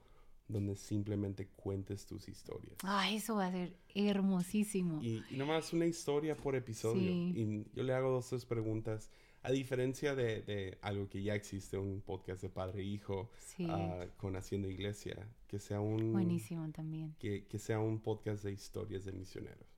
donde 0.49 0.77
simplemente 0.77 1.49
cuentes 1.49 2.07
tus 2.07 2.29
historias. 2.29 2.77
Ay, 2.83 3.17
eso 3.17 3.37
va 3.37 3.47
a 3.47 3.53
ser 3.53 3.77
hermosísimo. 3.95 5.01
Y, 5.03 5.23
y 5.31 5.37
nomás 5.37 5.73
una 5.73 5.87
historia 5.87 6.37
por 6.37 6.55
episodio. 6.55 7.11
Sí. 7.11 7.33
Y 7.35 7.77
yo 7.77 7.83
le 7.83 7.95
hago 7.95 8.11
dos, 8.11 8.29
tres 8.29 8.45
preguntas. 8.45 9.11
A 9.45 9.51
diferencia 9.53 10.15
de, 10.15 10.43
de 10.43 10.79
algo 10.83 11.09
que 11.09 11.23
ya 11.23 11.35
existe, 11.35 11.77
un 11.79 12.01
podcast 12.01 12.43
de 12.43 12.49
padre 12.49 12.81
e 12.81 12.85
hijo 12.85 13.31
Sí, 13.39 13.67
ah, 13.69 14.07
con 14.17 14.35
Haciendo 14.37 14.69
Iglesia, 14.69 15.17
que 15.47 15.59
sea 15.59 15.81
un 15.81 16.13
buenísimo 16.13 16.69
también. 16.73 17.15
que, 17.19 17.45
que 17.47 17.59
sea 17.59 17.79
un 17.79 18.01
podcast 18.01 18.43
de 18.43 18.53
historias 18.53 19.05
de 19.05 19.13
misioneros. 19.13 19.69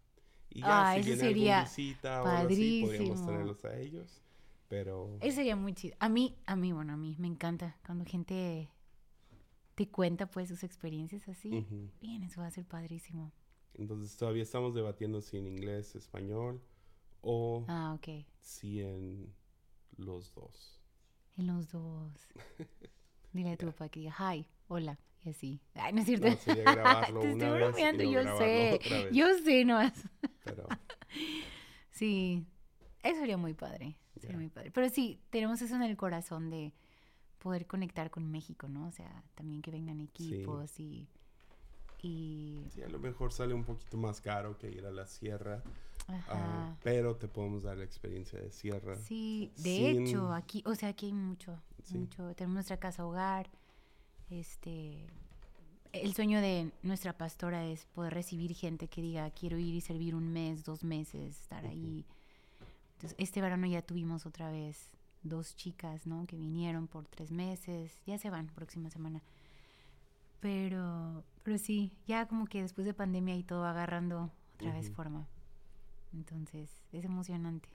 Y 0.50 0.60
ya, 0.60 0.90
Ah, 0.92 0.94
si 0.94 1.10
eso 1.10 1.20
sería 1.20 1.62
visita 1.62 2.22
o 2.22 2.26
algo 2.28 2.46
así, 2.48 2.80
podríamos 2.82 3.26
tenerlos 3.26 3.64
a 3.64 3.76
ellos. 3.78 4.22
Pero 4.68 5.18
Eso 5.20 5.36
sería 5.36 5.54
muy 5.56 5.74
chido. 5.74 5.96
A 6.00 6.08
mí, 6.08 6.36
a 6.46 6.56
mí, 6.56 6.72
bueno, 6.72 6.92
a 6.92 6.96
mí 6.96 7.14
me 7.18 7.26
encanta 7.28 7.76
cuando 7.84 8.04
gente 8.04 8.68
te 9.74 9.88
cuenta 9.88 10.26
pues 10.30 10.48
sus 10.48 10.62
experiencias 10.64 11.28
así. 11.28 11.50
ujú. 11.50 11.90
Bien, 12.00 12.22
eso 12.22 12.40
va 12.40 12.46
a 12.46 12.50
ser 12.50 12.64
padrísimo. 12.66 13.32
entonces 13.74 14.16
todavía 14.16 14.42
estamos 14.42 14.74
debatiendo 14.74 15.20
si 15.20 15.36
en 15.38 15.46
inglés, 15.46 15.94
español 15.96 16.62
o 17.20 17.64
Ah, 17.68 17.92
ok. 17.94 18.24
si 18.40 18.80
en 18.80 19.34
los 19.96 20.32
dos. 20.34 20.80
En 21.36 21.46
los 21.48 21.68
dos. 21.70 22.12
Dile 23.32 23.52
a 23.52 23.56
tu 23.56 23.66
papá 23.66 23.88
que 23.88 24.00
diga, 24.00 24.34
hi, 24.34 24.46
hola, 24.68 24.98
y 25.24 25.30
así. 25.30 25.60
Ay, 25.74 25.92
no 25.92 26.00
es 26.00 26.06
cierto. 26.06 26.28
No, 26.28 26.36
sería 26.36 26.62
grabarlo 26.62 27.20
Te 27.22 27.34
una 27.34 27.46
estoy 27.46 27.50
vez 27.50 27.60
y 27.60 27.64
bromeando, 27.64 28.04
no 28.04 28.10
yo 28.10 28.22
sé. 28.38 28.72
otra 28.74 28.96
vez. 29.04 29.12
Yo 29.12 29.38
sé, 29.44 29.64
no 29.64 29.92
Pero 30.44 30.68
Sí, 31.90 32.46
eso 33.02 33.20
sería 33.20 33.36
muy 33.36 33.54
padre. 33.54 33.96
Sería 34.20 34.36
muy 34.36 34.48
padre. 34.48 34.70
Pero 34.70 34.88
sí, 34.88 35.20
tenemos 35.30 35.60
eso 35.62 35.74
en 35.76 35.82
el 35.82 35.96
corazón 35.96 36.50
de 36.50 36.72
poder 37.38 37.66
conectar 37.66 38.10
con 38.10 38.30
México, 38.30 38.68
¿no? 38.68 38.86
O 38.88 38.92
sea, 38.92 39.22
también 39.34 39.62
que 39.62 39.70
vengan 39.70 40.00
equipos 40.00 40.78
y. 40.80 41.08
Y. 42.02 42.64
sí, 42.70 42.82
a 42.82 42.88
lo 42.88 42.98
mejor 42.98 43.32
sale 43.32 43.54
un 43.54 43.64
poquito 43.64 43.96
más 43.96 44.20
caro 44.20 44.58
que 44.58 44.70
ir 44.70 44.84
a 44.86 44.90
la 44.90 45.06
sierra, 45.06 45.62
ah, 46.08 46.74
pero 46.82 47.16
te 47.16 47.28
podemos 47.28 47.62
dar 47.64 47.76
la 47.78 47.84
experiencia 47.84 48.38
de 48.40 48.50
sierra. 48.50 48.96
Sí, 48.96 49.50
de 49.56 49.62
sin- 49.62 50.06
hecho, 50.08 50.32
aquí, 50.32 50.62
o 50.66 50.74
sea, 50.74 50.90
aquí 50.90 51.06
hay 51.06 51.12
mucho, 51.12 51.60
Sí. 51.84 51.98
mucho. 51.98 52.34
Tenemos 52.34 52.54
nuestra 52.54 52.76
casa 52.78 53.04
hogar. 53.06 53.48
Este. 54.30 55.06
El 55.92 56.12
sueño 56.14 56.40
de 56.40 56.70
nuestra 56.82 57.12
pastora 57.16 57.64
es 57.64 57.86
poder 57.86 58.12
recibir 58.12 58.54
gente 58.54 58.88
que 58.88 59.00
diga, 59.00 59.30
quiero 59.30 59.58
ir 59.58 59.74
y 59.74 59.80
servir 59.80 60.14
un 60.14 60.30
mes, 60.32 60.64
dos 60.64 60.84
meses, 60.84 61.40
estar 61.40 61.64
ahí. 61.64 62.04
Entonces, 62.94 63.14
este 63.18 63.40
verano 63.40 63.66
ya 63.66 63.80
tuvimos 63.82 64.26
otra 64.26 64.50
vez 64.50 64.90
dos 65.22 65.56
chicas, 65.56 66.06
¿no? 66.06 66.26
Que 66.26 66.36
vinieron 66.36 66.86
por 66.86 67.06
tres 67.06 67.30
meses. 67.30 67.92
Ya 68.06 68.18
se 68.18 68.28
van, 68.30 68.46
próxima 68.48 68.90
semana. 68.90 69.22
Pero, 70.40 71.24
pero 71.42 71.56
sí, 71.58 71.92
ya 72.06 72.26
como 72.26 72.46
que 72.46 72.62
después 72.62 72.84
de 72.86 72.92
pandemia 72.94 73.34
y 73.36 73.42
todo 73.42 73.64
agarrando 73.64 74.30
otra 74.56 74.72
vez 74.74 74.90
forma. 74.90 75.26
Entonces, 76.16 76.70
es 76.92 77.04
emocionante 77.04 77.68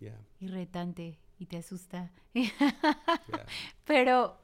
Ya, 0.00 0.16
y 0.38 0.46
retante 0.46 1.18
y 1.38 1.46
te 1.46 1.56
asusta. 1.56 2.12
pero, 3.84 4.38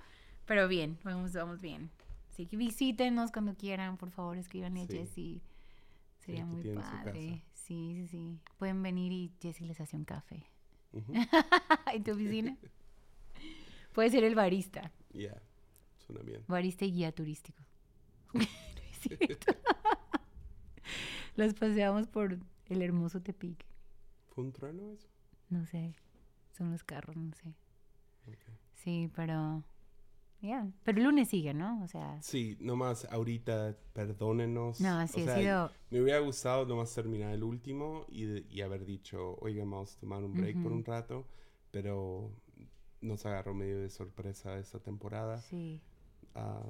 pero 0.46 0.66
bien, 0.68 0.98
vamos, 1.04 1.32
vamos 1.32 1.60
bien. 1.60 1.90
Así 2.30 2.46
que 2.46 2.56
visítenos 2.56 3.30
cuando 3.30 3.54
quieran, 3.54 3.96
por 3.96 4.10
favor, 4.10 4.36
escríbanle 4.36 4.82
a 4.82 4.86
Sí. 4.86 4.98
Jessie. 4.98 5.40
Sería 6.18 6.44
muy 6.44 6.62
padre. 6.74 7.42
Sí, 7.54 7.94
sí, 7.94 8.08
sí. 8.08 8.40
Pueden 8.58 8.82
venir 8.82 9.12
y 9.12 9.32
Jessie 9.40 9.66
les 9.66 9.80
hace 9.80 9.96
un 9.96 10.04
café. 10.04 10.44
Ujú, 10.92 11.12
¿En 11.94 12.02
tu 12.04 12.12
oficina? 12.12 12.56
Puede 13.94 14.10
ser 14.10 14.24
el 14.24 14.34
barista. 14.34 14.90
Ya, 15.12 15.40
suena 15.98 16.22
bien. 16.22 16.42
Barista 16.48 16.84
y 16.84 16.92
guía 16.92 17.12
turístico. 17.12 17.62
No 18.34 18.40
es 18.42 18.48
cierto. 19.00 19.52
Los 21.36 21.54
paseamos 21.54 22.06
por 22.08 22.38
el 22.70 22.83
hermoso 22.83 23.20
Tepic. 23.22 23.64
¿Fue 24.28 24.44
un 24.44 24.52
trueno 24.52 24.90
eso? 24.92 25.09
No 25.48 25.64
sé. 25.66 25.94
Son 26.56 26.70
los 26.70 26.85
carros, 26.85 27.16
no 27.16 27.33
sé. 27.35 27.54
Sí, 28.74 29.11
pero. 29.14 29.62
Ya. 30.40 30.66
Pero 30.85 30.98
el 30.98 31.04
lunes 31.04 31.28
sigue, 31.28 31.52
¿no? 31.52 31.83
O 31.83 31.88
sea. 31.88 32.20
Sí, 32.22 32.56
nomás 32.61 33.04
ahorita 33.11 33.76
perdónenos. 33.92 34.80
No, 34.80 35.06
sí, 35.06 35.20
O 35.20 35.24
ha 35.24 35.26
sea, 35.26 35.38
sido. 35.38 35.70
Me 35.90 36.00
hubiera 36.00 36.18
gustado 36.20 36.64
nomás 36.66 36.94
terminar 36.94 37.33
el 37.35 37.42
último 37.42 38.06
y, 38.09 38.24
de- 38.24 38.46
y 38.48 38.62
haber 38.62 38.87
dicho, 38.87 39.37
oiga, 39.40 39.64
vamos 39.64 39.96
a 39.96 40.00
tomar 40.00 40.24
un 40.24 40.33
break 40.35 40.62
por 40.62 40.72
un 40.72 40.85
rato, 40.85 41.26
pero 41.70 42.33
nos 43.02 43.24
agarró 43.26 43.52
medio 43.54 43.78
de 43.80 43.90
sorpresa 43.90 44.59
esta 44.59 44.78
temporada. 44.78 45.38
Sí. 45.42 45.80
Ah, 46.35 46.62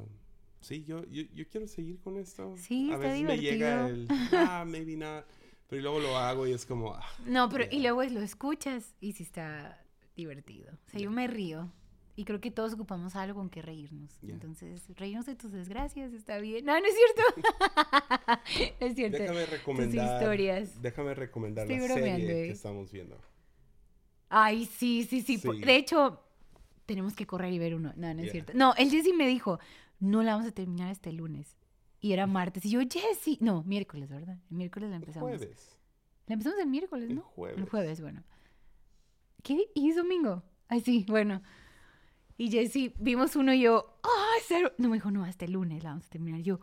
sí, 0.60 0.84
yo, 0.84 1.04
yo, 1.04 1.22
yo 1.32 1.46
quiero 1.48 1.68
seguir 1.68 2.00
con 2.00 2.16
esto. 2.16 2.56
Sí, 2.56 2.90
a 2.90 2.94
está 2.94 3.06
veces 3.06 3.24
me 3.24 3.38
llega 3.38 3.86
el, 3.88 4.08
divertido. 4.08 4.40
ah, 4.48 4.64
maybe 4.66 4.96
not, 4.96 5.24
pero 5.70 5.82
luego 5.82 6.00
lo 6.00 6.18
hago 6.18 6.46
y 6.48 6.52
es 6.52 6.66
como, 6.66 6.94
ah, 6.94 7.06
No, 7.26 7.48
pero 7.48 7.64
y 7.70 7.80
luego 7.80 8.02
lo 8.02 8.20
escuchas 8.20 8.94
y 9.00 9.12
sí 9.12 9.22
está 9.22 9.80
divertido. 10.16 10.72
O 10.86 10.90
sea, 10.90 11.00
yo 11.00 11.10
me 11.12 11.28
río. 11.28 11.72
Y 12.16 12.24
creo 12.24 12.40
que 12.40 12.50
todos 12.50 12.74
ocupamos 12.74 13.16
algo 13.16 13.38
con 13.38 13.48
que 13.48 13.62
reírnos. 13.62 14.18
Entonces, 14.22 14.82
reírnos 14.96 15.24
de 15.26 15.36
tus 15.36 15.52
desgracias 15.52 16.12
está 16.12 16.38
bien. 16.38 16.66
No, 16.66 16.78
no 16.78 16.84
es 16.84 16.94
cierto. 16.94 17.50
no 18.80 18.86
es 18.86 18.94
cierto. 18.94 19.16
déjame 19.16 19.40
Tus 19.42 19.50
recomendar, 19.50 20.14
historias. 20.14 20.82
déjame 20.82 21.14
recomendar 21.14 21.70
Estoy 21.70 21.88
la 21.88 21.94
serie 21.94 22.42
¿eh? 22.42 22.46
que 22.48 22.52
estamos 22.52 22.92
viendo. 22.92 23.16
Ay, 24.28 24.66
sí, 24.66 25.06
sí, 25.08 25.22
sí. 25.22 25.38
Sí. 25.38 25.60
De 25.60 25.76
hecho, 25.76 26.20
tenemos 26.84 27.14
que 27.14 27.26
correr 27.26 27.52
y 27.52 27.58
ver 27.58 27.74
uno. 27.76 27.94
No, 27.96 28.12
no 28.12 28.22
es 28.22 28.32
cierto. 28.32 28.52
No, 28.54 28.74
el 28.76 28.90
Jesse 28.90 29.14
me 29.16 29.26
dijo, 29.26 29.60
no 30.00 30.22
la 30.22 30.32
vamos 30.34 30.48
a 30.48 30.52
terminar 30.52 30.94
el 31.02 31.16
lunes. 31.16 31.56
Y 32.00 32.12
era 32.12 32.26
martes. 32.26 32.64
Y 32.64 32.70
yo, 32.70 32.80
Jesse. 32.80 33.38
No, 33.40 33.62
miércoles, 33.64 34.08
¿verdad? 34.08 34.38
El 34.50 34.56
miércoles 34.56 34.88
la 34.90 34.96
El 34.96 35.02
empezamos. 35.02 35.28
jueves. 35.30 35.78
La 36.26 36.34
empezamos 36.34 36.58
el 36.60 36.66
miércoles, 36.68 37.10
El 37.10 37.16
¿no? 37.16 37.22
jueves. 37.22 37.58
El 37.58 37.68
jueves, 37.68 38.00
bueno. 38.00 38.22
¿Qué? 39.42 39.68
¿Y 39.74 39.90
es 39.90 39.96
domingo? 39.96 40.42
Ay, 40.68 40.80
sí, 40.80 41.04
bueno. 41.08 41.42
Y 42.36 42.50
Jessy, 42.50 42.94
vimos 42.98 43.36
uno 43.36 43.52
y 43.52 43.60
yo, 43.62 43.98
¡ah, 44.02 44.34
cero! 44.46 44.72
No, 44.78 44.88
me 44.88 44.96
dijo, 44.96 45.10
no, 45.10 45.24
hasta 45.24 45.44
el 45.44 45.52
lunes 45.52 45.82
la 45.82 45.90
vamos 45.90 46.06
a 46.06 46.10
terminar. 46.10 46.40
Yo, 46.40 46.58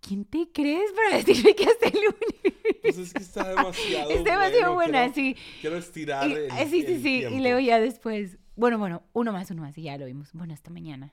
¿quién 0.00 0.24
te 0.24 0.50
crees 0.52 0.90
para 0.92 1.16
decirme 1.18 1.54
que 1.54 1.64
hasta 1.64 1.86
el 1.88 1.94
lunes? 1.94 2.78
Pues 2.82 2.98
es 2.98 3.12
que 3.12 3.22
está 3.22 3.48
demasiado 3.50 4.10
es 4.10 4.24
demasiado 4.24 4.74
bueno, 4.74 4.92
buena, 4.98 5.12
quiero- 5.12 5.14
sí. 5.14 5.36
Quiero 5.60 5.76
estirar 5.76 6.28
Y- 6.28 6.32
el, 6.32 6.50
sí, 6.50 6.82
sí, 6.82 6.92
el 6.92 7.02
sí. 7.02 7.14
Y 7.16 7.18
tiempo. 7.20 7.38
luego 7.38 7.60
ya 7.60 7.78
después, 7.78 8.38
bueno, 8.56 8.78
bueno, 8.78 9.02
uno 9.12 9.32
más, 9.32 9.48
uno 9.52 9.62
más, 9.62 9.78
y 9.78 9.82
ya 9.82 9.96
lo 9.96 10.06
vimos. 10.06 10.30
Bueno, 10.32 10.54
hasta 10.54 10.70
mañana. 10.70 11.12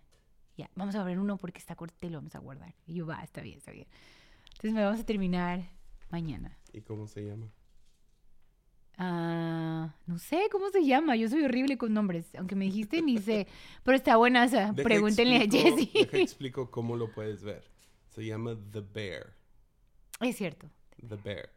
Ya, 0.60 0.69
vamos 0.76 0.93
a 0.95 1.04
ver 1.06 1.17
uno 1.19 1.38
porque 1.38 1.58
está 1.60 1.74
corto 1.78 2.06
y 2.06 2.10
lo 2.10 2.17
vamos 2.17 2.36
a 2.36 2.39
guardar. 2.39 2.76
Y 2.86 2.95
yo, 2.95 3.06
va, 3.08 3.24
está 3.24 3.39
bien, 3.41 3.60
está 3.60 3.72
bien. 3.72 3.88
Entonces 4.50 4.74
me 4.74 4.84
vamos 4.84 5.00
a 5.00 5.06
terminar 5.06 5.69
mañana. 6.10 6.58
¿Y 6.74 6.82
cómo 6.82 7.08
se 7.08 7.22
llama? 7.26 7.48
Ah, 8.98 9.95
no 10.06 10.19
sé 10.19 10.50
cómo 10.52 10.69
se 10.69 10.84
llama. 10.86 11.15
Yo 11.15 11.30
soy 11.30 11.43
horrible 11.45 11.78
con 11.78 11.93
nombres. 11.93 12.36
Aunque 12.36 12.56
me 12.56 12.65
dijiste, 12.65 13.02
ni 13.02 13.19
sé. 13.19 13.48
Pero 13.84 13.95
está 13.95 14.17
buena 14.17 14.43
esa. 14.43 14.74
Deja 14.74 14.84
Pregúntenle 14.84 15.38
a 15.38 15.43
explico- 15.43 15.78
Jessie. 15.78 15.91
Deja 16.06 16.17
explico 16.17 16.69
cómo 16.72 16.98
lo 16.98 17.10
puedes 17.10 17.41
ver. 17.41 17.63
Se 18.10 18.26
llama 18.26 18.58
The 18.72 18.82
Bear. 18.82 19.34
Es 20.19 20.36
cierto. 20.36 20.69
The 21.08 21.15
Bear. 21.15 21.50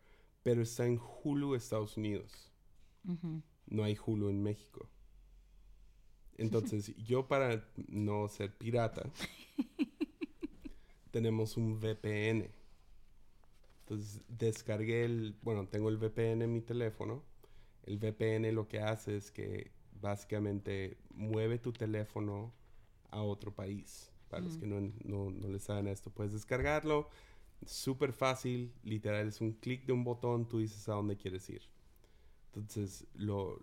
Pero 0.45 0.63
está 0.63 0.87
en 0.87 1.01
Hulu, 1.25 1.57
Estados 1.57 1.97
Unidos. 1.97 2.53
No 3.67 3.83
hay 3.83 3.99
Hulu 4.07 4.29
en 4.29 4.41
México. 4.45 4.89
Entonces, 6.39 6.95
yo 7.05 7.27
para 7.27 7.65
no 7.89 8.29
ser 8.29 8.53
pirata, 8.53 9.03
tenemos 11.11 11.57
un 11.57 11.79
VPN. 11.79 12.51
Entonces, 13.81 14.23
descargué 14.29 15.05
el, 15.05 15.37
bueno, 15.43 15.67
tengo 15.69 15.89
el 15.89 15.99
VPN 15.99 16.43
en 16.43 16.53
mi 16.53 16.61
teléfono. 16.61 17.23
El 17.85 17.99
VPN 17.99 18.53
lo 18.55 18.69
que 18.69 18.81
hace 18.81 19.17
es 19.17 19.31
que 19.31 19.73
básicamente 20.01 20.99
mueve 21.15 21.59
tu 21.59 21.73
teléfono 21.73 22.53
a 23.11 23.23
otro 23.23 23.55
país. 23.55 24.11
Para 24.29 24.45
los 24.45 24.57
que 24.57 24.67
no, 24.67 24.81
no, 25.05 25.31
no 25.31 25.49
les 25.49 25.65
saben 25.65 25.89
esto, 25.89 26.11
puedes 26.11 26.33
descargarlo. 26.33 27.09
Súper 27.67 28.13
fácil, 28.13 28.73
literal, 28.83 29.29
es 29.29 29.41
un 29.41 29.53
clic 29.53 29.85
de 29.85 29.93
un 29.93 30.05
botón, 30.05 30.49
tú 30.49 30.59
dices 30.59 30.89
a 30.89 30.95
dónde 30.95 31.17
quieres 31.17 31.49
ir. 31.51 31.63
Entonces 32.47 33.07
lo, 33.15 33.63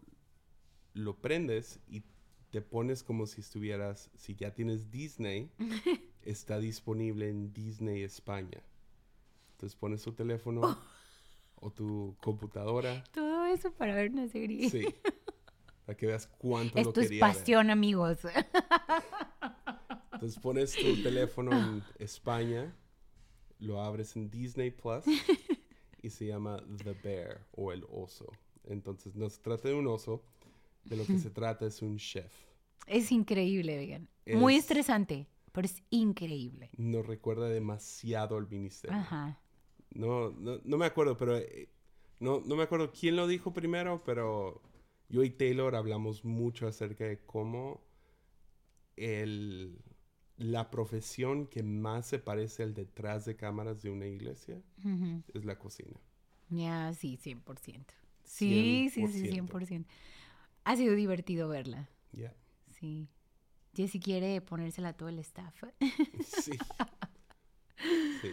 lo 0.94 1.16
prendes 1.18 1.80
y 1.90 2.04
te 2.52 2.62
pones 2.62 3.04
como 3.04 3.26
si 3.28 3.42
estuvieras, 3.42 4.10
si 4.16 4.36
ya 4.36 4.54
tienes 4.54 4.90
Disney, 4.92 5.52
está 6.24 6.60
disponible 6.60 7.30
en 7.30 7.54
Disney 7.54 8.04
España. 8.04 8.62
Entonces 9.52 9.76
pones 9.78 10.02
tu 10.02 10.14
teléfono 10.14 10.78
o 11.56 11.72
tu 11.72 12.16
computadora, 12.22 13.04
Todo 13.12 13.46
eso 13.46 13.72
para 13.74 13.94
ver 13.96 14.12
una 14.12 14.28
serie. 14.30 14.70
sí, 14.70 14.86
para 15.86 15.98
que 15.98 16.06
veas 16.08 16.28
cuánto 16.28 16.76
lo 16.82 16.90
Esto 16.90 17.02
es 17.02 17.08
quería 17.10 17.26
ver. 17.28 17.36
pasión, 17.36 17.70
amigos. 17.70 18.20
Entonces 20.14 20.40
pones 20.42 20.76
tu 20.76 21.02
teléfono 21.02 21.52
en 21.52 21.84
España, 21.98 22.74
lo 23.60 23.82
abres 23.82 24.16
en 24.16 24.30
Disney 24.30 24.72
Plus 24.72 25.04
y 26.02 26.10
se 26.10 26.26
llama 26.28 26.62
The 26.84 26.94
Bear 26.94 27.46
o 27.52 27.72
el 27.72 27.86
oso. 27.90 28.32
Entonces 28.66 29.16
no 29.16 29.30
se 29.30 29.42
trata 29.42 29.70
de 29.70 29.76
un 29.76 29.88
oso, 29.88 30.22
de 30.86 30.96
lo 30.98 31.06
que 31.06 31.18
se 31.18 31.30
trata 31.30 31.66
es 31.66 31.82
un 31.82 31.98
chef. 31.98 32.32
Es 32.88 33.12
increíble, 33.12 33.78
vegan. 33.78 34.10
Muy 34.34 34.56
Es- 34.56 34.62
estresante, 34.62 35.28
pero 35.52 35.66
es 35.66 35.82
increíble. 35.90 36.70
Nos 36.78 37.06
recuerda 37.06 37.48
demasiado 37.50 38.38
al 38.38 38.48
ministerio. 38.50 38.98
Ajá. 38.98 39.40
No, 39.92 40.32
no, 40.32 40.60
no 40.64 40.78
me 40.78 40.86
acuerdo, 40.86 41.18
pero 41.18 41.38
eh, 41.38 41.70
no, 42.20 42.42
no 42.46 42.56
me 42.56 42.64
acuerdo 42.64 42.92
quién 42.92 43.16
lo 43.16 43.28
dijo 43.28 43.54
primero, 43.54 44.04
pero 44.04 44.62
yo 45.10 45.24
y 45.24 45.30
Taylor 45.32 45.76
hablamos 45.76 46.24
mucho 46.24 46.68
acerca 46.68 47.06
de 47.06 47.20
cómo 47.26 47.82
el, 48.96 49.80
la 50.38 50.70
profesión 50.70 51.48
que 51.48 51.64
más 51.64 52.08
se 52.08 52.20
parece 52.20 52.64
al 52.64 52.74
detrás 52.74 53.26
de 53.26 53.36
cámaras 53.36 53.82
de 53.82 53.90
una 53.90 54.08
iglesia 54.08 54.62
es 55.34 55.46
la 55.46 55.58
cocina. 55.58 56.00
Ya, 56.50 56.94
sí, 56.94 57.18
100%. 57.18 57.94
Sí, 58.24 58.90
sí, 58.94 59.08
sí, 59.08 59.28
100%. 59.28 59.88
100%. 60.60 60.62
Ha 60.66 60.76
sido 60.76 60.96
divertido 60.96 61.48
verla. 61.50 61.90
Ya. 62.12 62.34
Sí. 62.80 63.08
Jessie 63.76 64.00
quiere 64.00 64.42
ponérsela 64.42 64.90
a 64.90 64.94
todo 64.94 65.10
el 65.10 65.20
staff. 65.20 65.64
Sí. 66.26 66.52
Sí. 68.22 68.32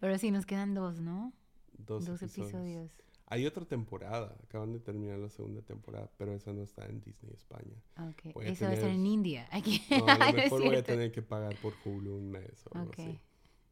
Pero 0.00 0.18
sí, 0.18 0.30
nos 0.30 0.44
quedan 0.44 0.74
dos, 0.74 1.00
¿no? 1.00 1.32
Dos, 1.78 2.04
Dos 2.04 2.20
episodios. 2.22 2.48
episodios. 2.50 2.90
Hay 3.26 3.46
otra 3.46 3.64
temporada. 3.64 4.36
Acaban 4.44 4.72
de 4.72 4.80
terminar 4.80 5.18
la 5.18 5.30
segunda 5.30 5.62
temporada, 5.62 6.10
pero 6.18 6.34
esa 6.34 6.52
no 6.52 6.62
está 6.62 6.84
en 6.86 7.00
Disney 7.00 7.32
España. 7.32 7.82
Ok. 7.98 8.34
Voy 8.34 8.46
a 8.46 8.48
Eso 8.50 8.66
va 8.66 8.72
a 8.72 8.74
estar 8.74 8.90
en 8.90 9.06
India. 9.06 9.48
Aquí. 9.52 9.82
No, 9.90 10.06
a 10.06 10.30
lo 10.30 10.32
mejor 10.36 10.62
voy 10.64 10.76
a 10.76 10.82
tener 10.82 11.10
que 11.10 11.22
pagar 11.22 11.56
por 11.62 11.72
Hulu 11.84 12.16
un 12.16 12.30
mes 12.30 12.66
o 12.70 12.76
algo 12.78 12.90
Ok. 12.90 12.98
así. 12.98 13.18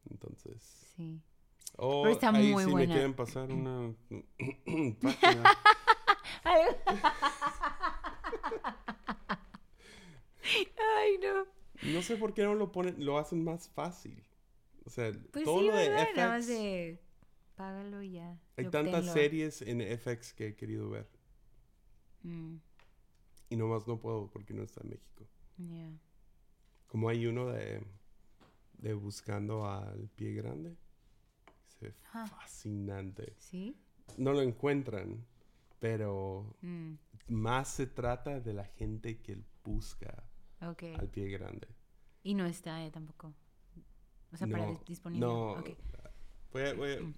Entonces. 0.09 0.63
Sí. 0.95 1.21
O 1.77 2.01
Pero 2.03 2.13
está 2.15 2.29
ahí 2.29 2.51
muy 2.51 2.63
si 2.63 2.71
buena. 2.71 2.87
me 2.87 2.93
quieren 2.93 3.13
pasar 3.13 3.51
una 3.51 3.93
página. 5.01 5.43
Ay, 10.99 11.17
no. 11.21 11.45
No 11.93 12.01
sé 12.01 12.15
por 12.17 12.33
qué 12.33 12.43
no 12.43 12.55
lo 12.55 12.71
ponen, 12.71 13.03
lo 13.03 13.17
hacen 13.17 13.43
más 13.43 13.67
fácil. 13.69 14.23
O 14.85 14.89
sea, 14.89 15.11
Pues 15.31 15.45
todo 15.45 15.59
sí, 15.59 15.67
lo 15.67 15.75
de 15.75 15.87
FX. 16.13 16.99
págalo 17.55 18.01
ya. 18.03 18.37
Hay 18.57 18.69
tantas 18.69 19.11
series 19.11 19.61
en 19.61 19.81
FX 19.81 20.33
que 20.33 20.47
he 20.47 20.55
querido 20.55 20.89
ver. 20.89 21.07
Mm, 22.23 22.57
Y 23.49 23.55
nomás 23.55 23.87
no 23.87 23.99
puedo 23.99 24.27
porque 24.29 24.53
no 24.53 24.63
está 24.63 24.81
en 24.83 24.89
México. 24.91 25.25
ya. 25.57 25.89
Como 26.87 27.09
hay 27.09 27.25
uno 27.25 27.47
de, 27.47 27.83
de 28.77 28.93
Buscando 28.93 29.65
al 29.67 30.09
Pie 30.15 30.33
Grande. 30.33 30.75
Se 31.67 31.87
ve 31.87 31.93
Ah. 32.13 32.27
fascinante. 32.27 33.33
¿Sí? 33.39 33.75
No 34.17 34.31
lo 34.33 34.41
encuentran, 34.41 35.25
pero 35.79 36.55
Mm, 36.61 36.93
más 37.27 37.69
se 37.69 37.87
trata 37.87 38.39
de 38.39 38.53
la 38.53 38.65
gente 38.65 39.21
que 39.21 39.37
busca 39.63 40.23
ok. 40.61 40.83
al 40.99 41.09
pie 41.09 41.27
grande. 41.29 41.67
Y 42.23 42.33
no 42.35 42.45
está 42.45 42.85
eh, 42.85 42.91
tampoco. 42.91 43.33
O 44.31 44.37
sea, 44.37 44.47
para 44.47 44.65
No, 44.65 44.71
dis- 44.73 44.85
disponible. 44.85 45.25
No, 45.25 45.51
Ok. 45.53 45.69
voy 46.51 46.61
a- 46.63 46.73
voy 46.73 46.91
a- 46.93 47.01
Mm. 47.01 47.13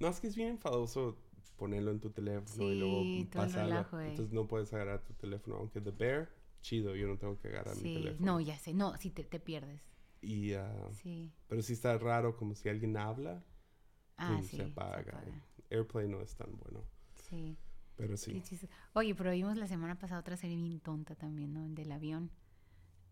no, 0.00 0.08
es 0.08 0.20
que 0.20 0.26
es 0.26 0.36
bien 0.36 0.48
enfadoso 0.50 1.16
ponerlo 1.56 1.90
en 1.92 2.00
tu 2.00 2.10
teléfono 2.10 2.70
y 2.72 2.78
luego 2.78 3.02
Sí, 3.02 3.28
todo 3.30 3.42
el 3.44 3.48
pasarlo. 3.52 4.00
eh. 4.00 4.08
Entonces 4.10 4.32
no 4.34 4.46
puedes 4.46 4.72
agarrar 4.74 5.02
tu 5.04 5.12
teléfono. 5.14 5.56
Aunque 5.56 5.80
The 5.80 5.90
Bear, 5.92 6.28
chido, 6.60 6.94
yo 6.96 7.06
no 7.06 7.16
tengo 7.16 7.38
que 7.38 7.48
agarrar 7.48 7.76
mi 7.76 7.82
Sí. 7.82 7.94
teléfono. 7.94 8.26
No, 8.26 8.40
ya 8.40 8.58
sé. 8.58 8.74
No, 8.74 8.96
sí 8.98 9.10
te, 9.10 9.24
te 9.24 9.38
pierdes. 9.40 9.80
Y, 10.20 10.52
ah, 10.54 10.88
Sí. 10.92 11.30
pero 11.48 11.62
sí 11.62 11.74
está 11.74 11.96
raro 11.98 12.36
como 12.36 12.54
si 12.54 12.68
alguien 12.68 12.96
habla, 12.96 13.44
Ah, 14.16 14.32
pum, 14.36 14.42
sí. 14.42 14.56
se 14.56 14.62
apaga. 14.64 15.00
apaga. 15.18 15.44
Airplay 15.70 16.08
no 16.08 16.20
es 16.20 16.34
tan 16.34 16.56
bueno. 16.58 16.84
Sí. 17.14 17.56
Pero 17.96 18.16
sí. 18.16 18.42
Qué. 18.48 18.68
Oye, 18.94 19.14
pero 19.14 19.30
vimos 19.30 19.56
la 19.56 19.66
semana 19.66 19.96
pasada 19.98 20.20
otra 20.20 20.36
serie 20.36 20.56
bien 20.56 20.80
tonta 20.80 21.14
también, 21.14 21.52
¿no? 21.52 21.68
Del 21.68 21.92
avión. 21.92 22.30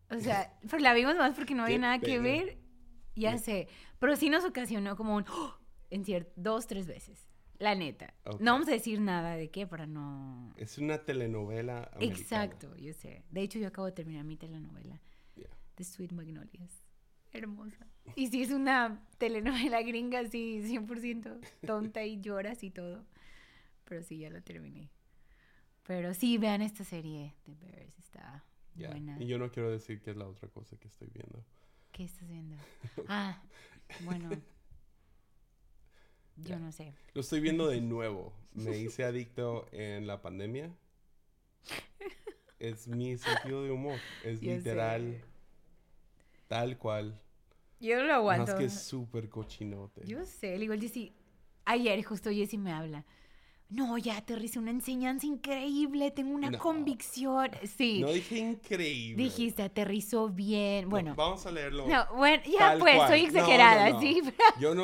O 0.09 0.19
sea, 0.19 0.57
pero 0.69 0.79
la 0.79 0.93
vimos 0.93 1.15
más 1.15 1.33
porque 1.35 1.55
no 1.55 1.63
había 1.63 1.79
nada 1.79 1.99
que 1.99 2.07
pena. 2.17 2.23
ver. 2.23 2.57
Ya 3.15 3.37
sé. 3.37 3.67
Pero 3.99 4.15
sí 4.15 4.29
nos 4.29 4.43
ocasionó 4.43 4.95
como 4.95 5.15
un... 5.15 5.25
¡oh! 5.29 5.55
en 5.89 6.03
cier- 6.03 6.31
dos, 6.35 6.65
tres 6.65 6.87
veces. 6.87 7.29
La 7.59 7.75
neta. 7.75 8.13
Ok. 8.25 8.41
No 8.41 8.53
vamos 8.53 8.67
a 8.67 8.71
decir 8.71 8.99
nada 8.99 9.35
de 9.35 9.51
qué 9.51 9.67
para 9.67 9.85
no... 9.85 10.51
Es 10.57 10.79
una 10.79 10.97
telenovela 10.97 11.89
americana. 11.93 12.19
Exacto, 12.19 12.75
yo 12.77 12.93
sé. 12.93 13.23
De 13.29 13.41
hecho, 13.41 13.59
yo 13.59 13.67
acabo 13.67 13.85
de 13.85 13.91
terminar 13.93 14.23
mi 14.25 14.35
telenovela. 14.35 14.99
Yeah. 15.35 15.49
The 15.75 15.83
Sweet 15.83 16.11
Magnolias. 16.11 16.83
Hermosa. 17.31 17.87
Y 18.15 18.27
sí 18.27 18.41
es 18.41 18.51
una 18.51 19.05
telenovela 19.19 19.81
gringa 19.83 20.19
así, 20.19 20.61
100% 20.63 21.39
tonta 21.65 22.03
y 22.03 22.19
lloras 22.19 22.63
y 22.63 22.71
todo. 22.71 23.05
Pero 23.85 24.03
sí, 24.03 24.17
ya 24.19 24.29
la 24.29 24.41
terminé. 24.41 24.89
Pero 25.85 26.13
sí, 26.13 26.37
vean 26.37 26.61
esta 26.61 26.83
serie 26.83 27.33
The 27.45 27.55
Bears, 27.55 27.97
está 27.99 28.43
Yeah. 28.75 28.89
buena. 28.89 29.21
Y 29.21 29.27
yo 29.27 29.37
no 29.37 29.51
quiero 29.51 29.69
decir 29.69 30.01
que 30.01 30.09
es 30.11 30.17
la 30.17 30.27
otra 30.27 30.49
cosa 30.49 30.75
que 30.77 30.87
estoy 30.87 31.07
viendo. 31.13 31.45
¿Qué 31.91 32.05
estás 32.05 32.27
viendo? 32.27 32.55
Ah, 33.07 33.39
bueno. 34.03 34.29
Yo 36.37 36.57
no 36.57 36.71
sé. 36.71 36.93
Lo 37.13 37.21
estoy 37.21 37.39
viendo 37.39 37.67
de 37.67 37.81
nuevo. 37.81 38.33
Me 38.53 38.75
hice 38.77 39.03
adicto 39.03 39.67
en 39.71 40.07
la 40.07 40.21
pandemia. 40.23 40.75
Es 42.59 42.87
mi 42.87 43.17
sentido 43.17 43.63
de 43.63 43.71
humor. 43.71 43.99
Es 44.23 44.39
Yo 44.41 44.51
literal, 44.55 45.21
sé. 45.21 45.25
tal 46.47 46.77
cual. 46.77 47.19
Yo 47.79 47.97
no 47.97 48.03
lo 48.03 48.07
Más 48.07 48.17
aguanto. 48.17 48.57
que 48.57 48.69
súper 48.69 49.29
cochinote. 49.29 50.01
Yo 50.07 50.25
sé, 50.25 50.57
digo, 50.57 50.73
Jessy, 50.73 51.13
ayer 51.65 52.01
justo 52.03 52.31
Jessy 52.31 52.57
me 52.57 52.71
habla. 52.71 53.05
No, 53.73 53.97
ya 53.97 54.17
aterricé 54.17 54.59
una 54.59 54.69
enseñanza 54.71 55.25
increíble, 55.25 56.11
tengo 56.11 56.35
una 56.35 56.51
No. 56.51 56.59
convicción. 56.59 57.49
Sí, 57.75 58.01
No 58.01 58.09
dije 58.11 58.37
increíble. 58.39 59.23
dijiste, 59.23 59.63
aterrizó 59.63 60.29
bien. 60.29 60.83
No, 60.85 60.89
Bueno, 60.91 61.15
vamos 61.15 61.45
a 61.47 61.51
leerlo. 61.51 61.87
no, 61.87 62.05
bueno, 62.15 62.43
ya 62.45 62.75
pues, 62.79 62.95
cual. 62.97 63.09
soy 63.09 63.21
exagerada, 63.21 63.99
sí. 63.99 64.21
Yo 64.59 64.75
no, 64.75 64.83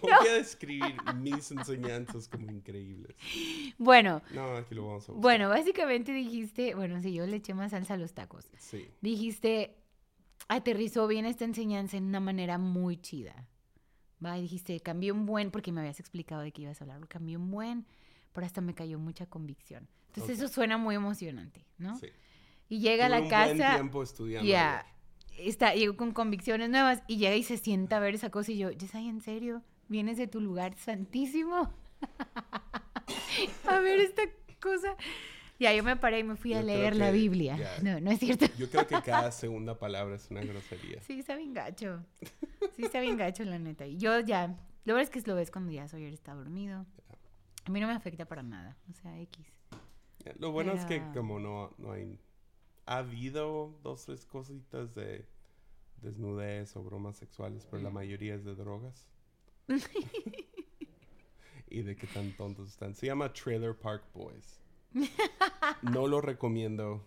voy 0.00 0.28
a 0.30 0.34
describir 0.34 0.94
mis 1.16 1.50
enseñanzas 1.50 2.26
como 2.28 2.50
increíbles. 2.50 3.14
Bueno, 3.76 4.22
No, 4.32 4.56
aquí 4.56 4.74
lo 4.74 4.86
vamos 4.86 5.08
a 5.08 5.12
buscar. 5.12 5.20
bueno, 5.22 5.48
básicamente 5.50 6.12
dijiste, 6.12 6.74
bueno, 6.74 7.00
sí, 7.02 7.12
yo 7.12 7.26
le 7.26 7.36
eché 7.36 7.52
más 7.54 7.72
salsa 7.72 7.94
a 7.94 7.96
los 7.98 8.14
tacos. 8.14 8.48
Sí. 8.58 8.88
Dijiste, 9.02 9.76
aterrizó 10.48 11.06
bien 11.06 11.26
esta 11.26 11.44
enseñanza 11.44 11.96
en 11.98 12.04
una 12.04 12.20
manera 12.20 12.56
muy 12.58 12.96
chida. 12.96 13.46
Va, 14.24 14.36
dijiste, 14.36 14.78
cambió 14.80 15.12
un 15.14 15.26
buen, 15.26 15.50
porque 15.50 15.72
me 15.72 15.80
habías 15.80 16.00
explicado 16.00 16.42
de 16.42 16.52
qué 16.52 16.62
ibas 16.62 16.80
a 16.80 16.84
hablar, 16.84 17.06
cambió 17.08 17.38
un 17.38 17.50
buen, 17.50 17.86
pero 18.32 18.46
hasta 18.46 18.60
me 18.60 18.74
cayó 18.74 18.98
mucha 18.98 19.26
convicción. 19.26 19.88
Entonces 20.08 20.38
Ok. 20.38 20.44
eso 20.44 20.52
suena 20.54 20.76
muy 20.78 20.94
emocionante, 20.94 21.64
¿no? 21.78 21.96
sí. 21.98 22.08
Y 22.68 22.80
llega 22.80 23.04
a 23.06 23.08
Tuve 23.08 23.18
la 23.18 23.22
un 23.24 23.28
casa, 23.30 23.54
buen 23.54 23.74
tiempo 23.74 24.02
estudiando. 24.02 24.48
ya, 24.50 24.86
está, 25.38 25.74
llegó 25.74 25.96
con 25.96 26.12
convicciones 26.12 26.70
nuevas 26.70 27.02
y 27.06 27.18
llega 27.18 27.36
y 27.36 27.42
se 27.42 27.58
sienta 27.58 27.98
a 27.98 28.00
ver 28.00 28.14
esa 28.14 28.30
cosa 28.30 28.50
y 28.52 28.58
yo, 28.58 28.70
Yesay, 28.70 29.08
¿en 29.08 29.20
serio? 29.20 29.62
vienes 29.88 30.16
de 30.16 30.26
tu 30.26 30.40
lugar 30.40 30.74
santísimo 30.76 31.70
a 33.68 33.78
ver 33.80 34.00
esta 34.00 34.22
cosa. 34.60 34.96
Ya, 35.58 35.72
yo 35.74 35.84
me 35.84 35.96
paré 35.96 36.20
y 36.20 36.24
me 36.24 36.34
fui 36.34 36.54
a 36.54 36.60
Yo 36.60 36.66
creo 36.66 36.78
leer 36.78 36.96
la 36.96 37.06
que- 37.06 37.12
Biblia. 37.12 37.56
ya. 37.56 37.78
No, 37.82 38.00
no 38.00 38.10
es 38.10 38.18
cierto. 38.18 38.46
Yo 38.58 38.68
creo 38.70 38.86
que 38.86 39.00
cada 39.02 39.30
segunda 39.30 39.78
palabra 39.78 40.16
es 40.16 40.30
una 40.30 40.40
grosería. 40.40 41.00
Sí, 41.02 41.20
está 41.20 41.36
bien 41.36 41.52
gacho. 41.52 42.02
Sí, 42.74 42.84
está 42.84 43.00
bien 43.00 43.16
gacho, 43.16 43.44
la 43.44 43.58
neta. 43.58 43.86
Y 43.86 43.98
yo 43.98 44.18
ya, 44.20 44.48
lo 44.84 44.94
verdad 44.94 45.02
es 45.02 45.10
que 45.10 45.28
lo 45.28 45.36
ves 45.36 45.50
cuando 45.50 45.70
ya 45.72 45.86
Sawyer 45.88 46.12
está 46.12 46.34
dormido. 46.34 46.86
A 47.64 47.70
mí 47.70 47.80
no 47.80 47.86
me 47.86 47.94
afecta 47.94 48.24
para 48.24 48.42
nada. 48.42 48.76
O 48.90 48.94
sea, 48.94 49.20
X. 49.20 49.46
Ya, 50.24 50.32
Lo 50.38 50.52
bueno 50.52 50.72
es 50.72 50.84
que 50.84 51.02
como 51.14 51.38
no, 51.38 51.72
no 51.78 51.92
hay... 51.92 52.18
Ha 52.86 52.98
habido 52.98 53.78
dos, 53.82 54.06
tres 54.06 54.26
cositas 54.26 54.94
de 54.94 55.24
desnudez 56.02 56.76
o 56.76 56.82
bromas 56.82 57.16
sexuales, 57.16 57.66
pero 57.70 57.82
la 57.82 57.90
mayoría 57.90 58.34
es 58.34 58.44
de 58.44 58.56
drogas. 58.56 59.06
y 61.70 61.82
de 61.82 61.96
qué 61.96 62.06
tan 62.08 62.32
tontos 62.32 62.68
están. 62.68 62.94
Se 62.94 63.06
llama 63.06 63.32
Trailer 63.32 63.74
Park 63.74 64.04
Boys. 64.12 64.60
No 65.82 66.06
lo 66.06 66.20
recomiendo. 66.20 67.02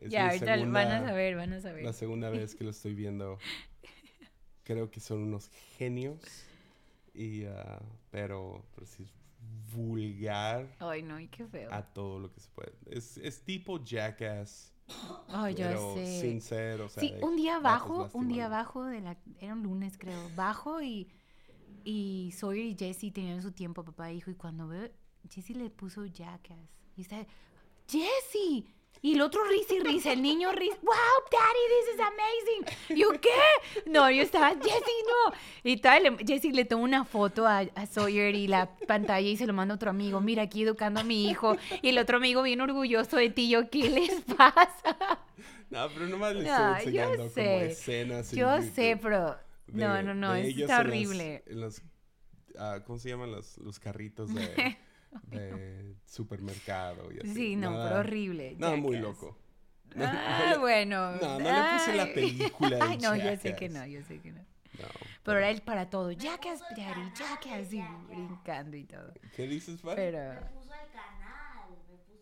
Es 0.00 0.10
ya, 0.10 0.28
ahorita 0.28 0.56
van 0.66 0.76
a 0.76 1.06
saber, 1.06 1.36
van 1.36 1.52
a 1.52 1.60
saber. 1.60 1.84
La 1.84 1.92
segunda 1.92 2.30
vez 2.30 2.54
que 2.54 2.64
lo 2.64 2.70
estoy 2.70 2.94
viendo. 2.94 3.38
Creo 4.64 4.90
que 4.90 5.00
son 5.00 5.22
unos 5.22 5.48
genios. 5.78 6.20
Y, 7.14 7.44
ah, 7.46 7.80
pero, 8.10 8.64
pero 8.74 8.86
sí 8.86 9.04
es 9.04 9.12
vulgar 9.72 10.74
Ay, 10.78 11.02
no, 11.02 11.18
y 11.20 11.28
qué 11.28 11.46
feo. 11.46 11.72
a 11.72 11.82
todo 11.82 12.18
lo 12.20 12.32
que 12.32 12.40
se 12.40 12.48
puede. 12.50 12.72
Es, 12.86 13.16
es 13.18 13.42
tipo 13.44 13.82
Jackass, 13.82 14.72
Ay, 15.28 15.54
ya 15.54 15.68
pero 15.68 15.94
sé. 15.94 16.20
sin 16.20 16.40
ser, 16.40 16.80
o 16.80 16.88
sea, 16.88 17.02
Sí, 17.02 17.14
un 17.22 17.36
día 17.36 17.58
bajo, 17.58 18.08
un 18.14 18.28
día 18.28 18.48
bajo 18.48 18.84
de 18.84 19.00
la, 19.00 19.16
era 19.40 19.52
un 19.52 19.62
lunes 19.62 19.98
creo, 19.98 20.30
bajo 20.34 20.80
y, 20.82 21.08
y 21.84 22.32
Sawyer 22.36 22.64
y 22.64 22.74
Jesse 22.76 23.12
tenían 23.12 23.42
su 23.42 23.52
tiempo, 23.52 23.84
papá 23.84 24.10
e 24.10 24.14
hijo, 24.14 24.30
y 24.30 24.34
cuando 24.34 24.66
veo, 24.68 24.88
Jesse 25.28 25.50
le 25.50 25.68
puso 25.70 26.06
Jackass, 26.06 26.56
y 26.96 27.02
está, 27.02 27.26
Jesse, 27.86 28.64
y 29.02 29.14
el 29.14 29.20
otro 29.20 29.42
risa 29.44 29.74
y 29.74 29.80
risa, 29.80 30.12
el 30.12 30.22
niño 30.22 30.50
risa, 30.52 30.76
wow, 30.82 30.94
daddy, 31.30 31.64
this 31.68 31.94
is 31.94 32.00
amazing, 32.00 32.96
¿yo 32.98 33.10
qué? 33.20 33.30
No, 33.90 34.10
yo 34.10 34.22
estaba, 34.22 34.50
Jesse, 34.50 35.04
no, 35.06 35.34
y 35.64 35.76
tal, 35.78 36.18
Jesse 36.26 36.52
le 36.52 36.64
toma 36.64 36.84
una 36.84 37.04
foto 37.04 37.46
a, 37.46 37.58
a 37.58 37.86
Sawyer 37.86 38.34
y 38.34 38.46
la 38.48 38.74
pantalla 38.86 39.28
y 39.28 39.36
se 39.36 39.46
lo 39.46 39.52
manda 39.52 39.74
a 39.74 39.76
otro 39.76 39.90
amigo, 39.90 40.20
mira 40.20 40.42
aquí 40.42 40.62
educando 40.62 41.00
a 41.00 41.04
mi 41.04 41.28
hijo, 41.28 41.56
y 41.82 41.88
el 41.90 41.98
otro 41.98 42.16
amigo 42.18 42.42
bien 42.42 42.60
orgulloso 42.60 43.16
de 43.16 43.30
ti, 43.30 43.48
yo, 43.48 43.68
¿qué 43.70 43.88
les 43.90 44.22
pasa? 44.36 44.96
No, 45.70 45.86
pero 45.94 46.06
nomás 46.06 46.34
le 46.34 46.44
No, 46.44 46.76
estoy 46.76 46.92
yo 46.94 47.02
enseñando 47.02 47.16
como 47.18 47.28
sé. 47.30 47.66
escenas. 47.66 48.32
en 48.32 48.38
Yo 48.38 48.56
YouTube 48.56 48.74
sé, 48.74 48.98
pero 49.02 49.36
de- 49.66 49.84
no, 49.84 50.02
no, 50.02 50.14
no, 50.14 50.34
en 50.34 50.58
los- 50.58 50.70
horrible. 50.70 51.44
en 51.46 51.60
los, 51.60 51.82
ah, 52.58 52.80
¿Cómo 52.86 52.98
se 52.98 53.10
llaman 53.10 53.30
los, 53.30 53.58
los 53.58 53.78
carritos 53.78 54.34
de, 54.34 54.40
de 55.30 55.94
supermercado? 56.06 57.12
Y 57.12 57.18
así. 57.20 57.34
Sí, 57.34 57.56
no, 57.56 57.70
Nada- 57.72 57.88
pero 57.88 58.00
horrible. 58.00 58.54
Nada 58.58 58.76
muy 58.76 58.96
Jackass. 58.96 59.14
loco. 59.22 59.38
Ah, 59.96 60.56
bueno. 60.60 61.12
No, 61.16 61.38
no 61.38 61.44
le 61.44 61.72
puse 61.78 61.94
la 61.96 62.02
ay. 62.04 62.14
película 62.14 62.76
de 62.76 62.82
Ay, 62.82 62.98
no, 62.98 63.16
yo 63.16 63.30
sé 63.36 63.54
que 63.56 63.68
Jackass. 63.68 63.70
no, 63.72 63.86
yo 63.86 64.02
sé 64.02 64.20
que 64.20 64.32
no. 64.32 64.40
No, 64.78 64.84
Pero 65.24 65.38
era 65.38 65.50
él 65.50 65.60
para 65.62 65.90
todo. 65.90 66.12
Jackass, 66.12 66.60
daddy, 66.60 67.10
Jackass, 67.16 67.72
y 67.72 67.78
Jackass. 67.78 68.06
brincando 68.08 68.76
y 68.76 68.84
todo. 68.84 69.12
¿Qué 69.34 69.46
dices, 69.48 69.80
Fari? 69.80 69.96
Pero, 69.96 70.18
Me 70.18 70.40
puso 70.50 70.72
el 70.74 70.90
canal, 70.92 71.70
me, 71.70 71.76
puso, 71.96 72.12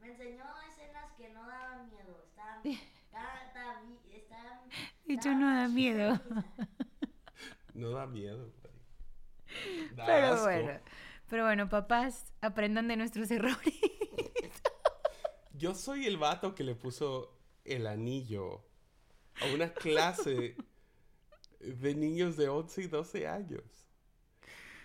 me 0.00 0.08
enseñó 0.08 0.44
escenas 0.68 1.12
que 1.16 1.28
no 1.28 1.46
daban 1.46 1.88
miedo. 1.90 2.24
Estaban, 2.28 2.66
estaban, 3.04 3.98
estaban, 4.12 4.58
hecho, 5.06 5.34
no 5.34 5.54
da 5.54 5.68
miedo. 5.68 6.20
No 7.74 7.90
da 7.90 8.06
miedo, 8.06 8.50
Fari. 8.60 9.88
Da 9.94 10.06
Pero 10.06 10.26
asco. 10.32 10.44
bueno. 10.44 10.72
Pero 11.30 11.44
bueno, 11.44 11.68
papás, 11.68 12.26
aprendan 12.40 12.88
de 12.88 12.96
nuestros 12.96 13.30
errores. 13.30 13.74
Yo 15.54 15.74
soy 15.74 16.06
el 16.06 16.18
vato 16.18 16.54
que 16.54 16.64
le 16.64 16.74
puso 16.74 17.38
el 17.64 17.86
anillo 17.86 18.66
a 19.40 19.54
una 19.54 19.72
clase 19.72 20.56
de 21.60 21.94
niños 21.94 22.36
de 22.36 22.48
11 22.48 22.82
y 22.82 22.86
12 22.88 23.28
años. 23.28 23.62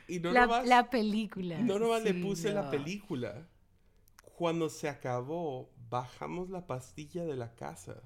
Y 0.07 0.19
no 0.19 0.31
la, 0.31 0.41
nomás, 0.41 0.67
la 0.67 0.89
película. 0.91 1.57
no 1.57 1.79
nomás 1.79 2.03
le 2.03 2.13
sí, 2.13 2.21
puse 2.21 2.53
la 2.53 2.69
película. 2.69 3.47
Cuando 4.35 4.69
se 4.69 4.87
acabó, 4.87 5.71
bajamos 5.89 6.51
la 6.51 6.67
pastilla 6.67 7.23
de 7.25 7.37
la 7.37 7.55
casa. 7.55 8.03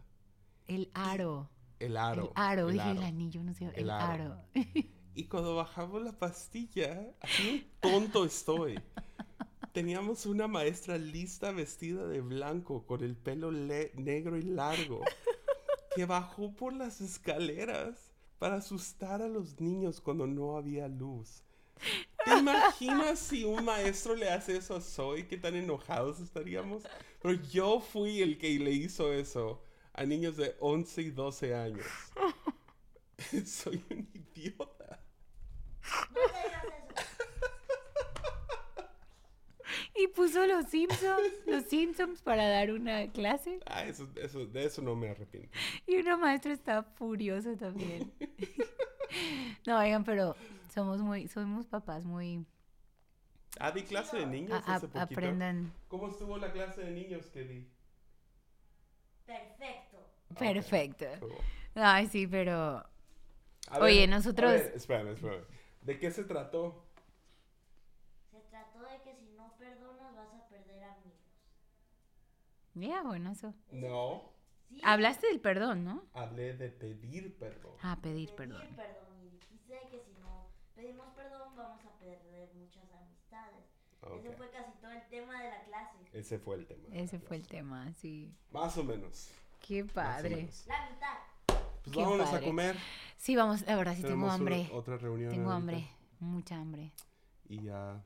El 0.65 0.89
aro. 0.93 1.49
El 1.79 1.97
aro. 1.97 2.31
el 2.35 2.41
aro, 2.41 2.69
el 2.69 2.73
dije 2.75 2.91
el 2.91 3.03
anillo, 3.03 3.43
no 3.43 3.53
sé. 3.53 3.65
El, 3.65 3.73
El 3.75 3.89
aro. 3.89 4.23
aro. 4.23 4.45
Y 5.19 5.25
cuando 5.25 5.53
bajamos 5.53 6.01
la 6.01 6.13
pastilla, 6.13 7.13
así 7.19 7.69
tonto 7.81 8.23
estoy. 8.23 8.79
Teníamos 9.73 10.25
una 10.25 10.47
maestra 10.47 10.97
lista 10.97 11.51
vestida 11.51 12.07
de 12.07 12.21
blanco 12.21 12.85
con 12.85 13.03
el 13.03 13.17
pelo 13.17 13.51
negro 13.51 14.37
y 14.37 14.43
largo 14.43 15.01
que 15.93 16.05
bajó 16.05 16.55
por 16.55 16.71
las 16.71 17.01
escaleras 17.01 18.13
para 18.37 18.55
asustar 18.55 19.21
a 19.21 19.27
los 19.27 19.59
niños 19.59 19.99
cuando 19.99 20.25
no 20.25 20.55
había 20.55 20.87
luz. 20.87 21.43
¿Te 22.23 22.37
imaginas 22.39 23.19
si 23.19 23.43
un 23.43 23.65
maestro 23.65 24.15
le 24.15 24.29
hace 24.29 24.55
eso 24.55 24.77
a 24.77 24.81
Zoe? 24.81 25.27
¿Qué 25.27 25.35
tan 25.35 25.53
enojados 25.53 26.21
estaríamos? 26.21 26.83
Pero 27.21 27.33
yo 27.33 27.81
fui 27.81 28.21
el 28.21 28.37
que 28.37 28.57
le 28.57 28.71
hizo 28.71 29.11
eso 29.11 29.61
a 29.91 30.05
niños 30.05 30.37
de 30.37 30.55
11 30.61 31.01
y 31.01 31.11
12 31.11 31.55
años. 31.55 31.85
Soy 33.45 33.83
un 33.89 34.07
idiota. 34.13 34.79
no 36.09 36.21
te 36.23 36.39
digas 36.43 36.63
eso. 36.63 37.19
Y 39.95 40.07
puso 40.19 40.45
los 40.45 40.65
Simpsons, 40.65 41.21
los 41.47 41.63
Simpsons 41.63 42.21
para 42.21 42.47
dar 42.49 42.71
una 42.71 43.09
clase. 43.11 43.59
Ah, 43.65 43.85
eso, 43.85 44.05
eso, 44.21 44.45
de 44.45 44.65
eso 44.65 44.81
no 44.81 44.93
me 44.95 45.09
arrepiento. 45.09 45.49
Y 45.87 45.95
una 45.97 46.17
maestra 46.17 46.51
estaba 46.51 46.83
furiosa 46.83 47.55
también. 47.55 48.11
no, 49.65 49.79
oigan, 49.79 50.03
pero 50.03 50.35
somos 50.73 50.99
muy, 51.01 51.27
somos 51.29 51.65
papás 51.67 52.03
muy... 52.03 52.45
Ah, 53.59 53.71
di 53.71 53.83
clase 53.83 54.17
de 54.17 54.25
niños 54.25 54.51
a- 54.67 54.75
hace 54.75 54.85
a- 54.87 54.89
poquito. 54.89 54.99
aprendan 55.13 55.73
¿Cómo 55.87 56.09
estuvo 56.09 56.37
la 56.37 56.51
clase 56.51 56.81
de 56.83 56.91
niños 56.91 57.25
que 57.27 57.43
di? 57.45 57.67
Perfecto. 59.25 59.97
perfecto. 60.37 61.05
Cool. 61.21 61.35
Ay, 61.75 62.07
sí, 62.07 62.27
pero... 62.27 62.83
A 63.69 63.79
Oye, 63.79 64.01
ver, 64.01 64.09
nosotros- 64.09 64.51
ver, 64.51 64.73
espérame, 64.75 65.13
espérame. 65.13 65.45
¿De 65.81 65.97
qué 65.97 66.11
se 66.11 66.23
trató? 66.25 66.85
Se 68.31 68.39
trató 68.49 68.79
de 68.81 69.01
que 69.03 69.15
si 69.17 69.25
no 69.35 69.55
perdonas 69.57 70.15
vas 70.15 70.33
a 70.33 70.47
perder 70.49 70.83
amigos. 70.83 71.19
Ya, 72.75 73.01
bueno, 73.03 73.31
eso. 73.31 73.53
No, 73.71 74.37
Sí, 74.69 74.79
Hablaste 74.83 75.25
del 75.27 75.39
perdón, 75.41 75.83
¿no? 75.83 76.03
hablé 76.13 76.53
de 76.55 76.69
pedir 76.69 77.35
perdón. 77.39 77.71
Ah, 77.81 77.97
pedir 78.01 78.29
pedir 78.35 78.35
perdón. 78.51 78.75
perdón. 78.75 79.23
Y 79.23 79.29
dijiste 79.31 79.79
que 79.89 79.99
si 80.05 80.11
no 80.21 80.45
pedimos 80.75 81.07
perdón 81.15 81.55
vamos 81.55 81.83
a 81.85 81.97
perder 81.97 82.53
muchas 82.53 82.83
amistades. 82.93 83.65
Ok. 84.01 84.19
Ese 84.19 84.31
fue 84.37 84.49
casi 84.51 84.71
todo 84.79 84.91
el 84.91 85.07
tema 85.09 85.41
de 85.41 85.49
la 85.49 85.63
clase. 85.63 85.97
Ese 86.13 86.37
fue 86.37 86.55
el 86.57 86.67
tema. 86.67 86.83
Ese 86.93 87.17
fue 87.19 87.37
el 87.37 87.47
tema, 87.47 87.91
sí. 87.95 88.31
Más 88.51 88.77
o 88.77 88.83
menos. 88.83 89.31
Qué 89.67 89.83
padre. 89.85 90.35
menos. 90.35 90.67
La 90.67 90.89
mitad. 90.91 91.17
Pues 91.83 91.95
Qué 91.95 92.01
vámonos 92.03 92.29
padre. 92.29 92.45
a 92.45 92.47
comer. 92.47 92.75
Sí, 93.17 93.35
vamos, 93.35 93.61
la 93.65 93.75
verdad 93.75 93.95
sí 93.95 94.03
tengo 94.03 94.29
hambre. 94.29 94.69
otra 94.71 94.97
reunión. 94.97 95.31
Tengo 95.31 95.49
ahorita. 95.51 95.55
hambre, 95.57 95.89
mucha 96.19 96.55
hambre. 96.57 96.91
Y 97.45 97.63
ya, 97.63 98.03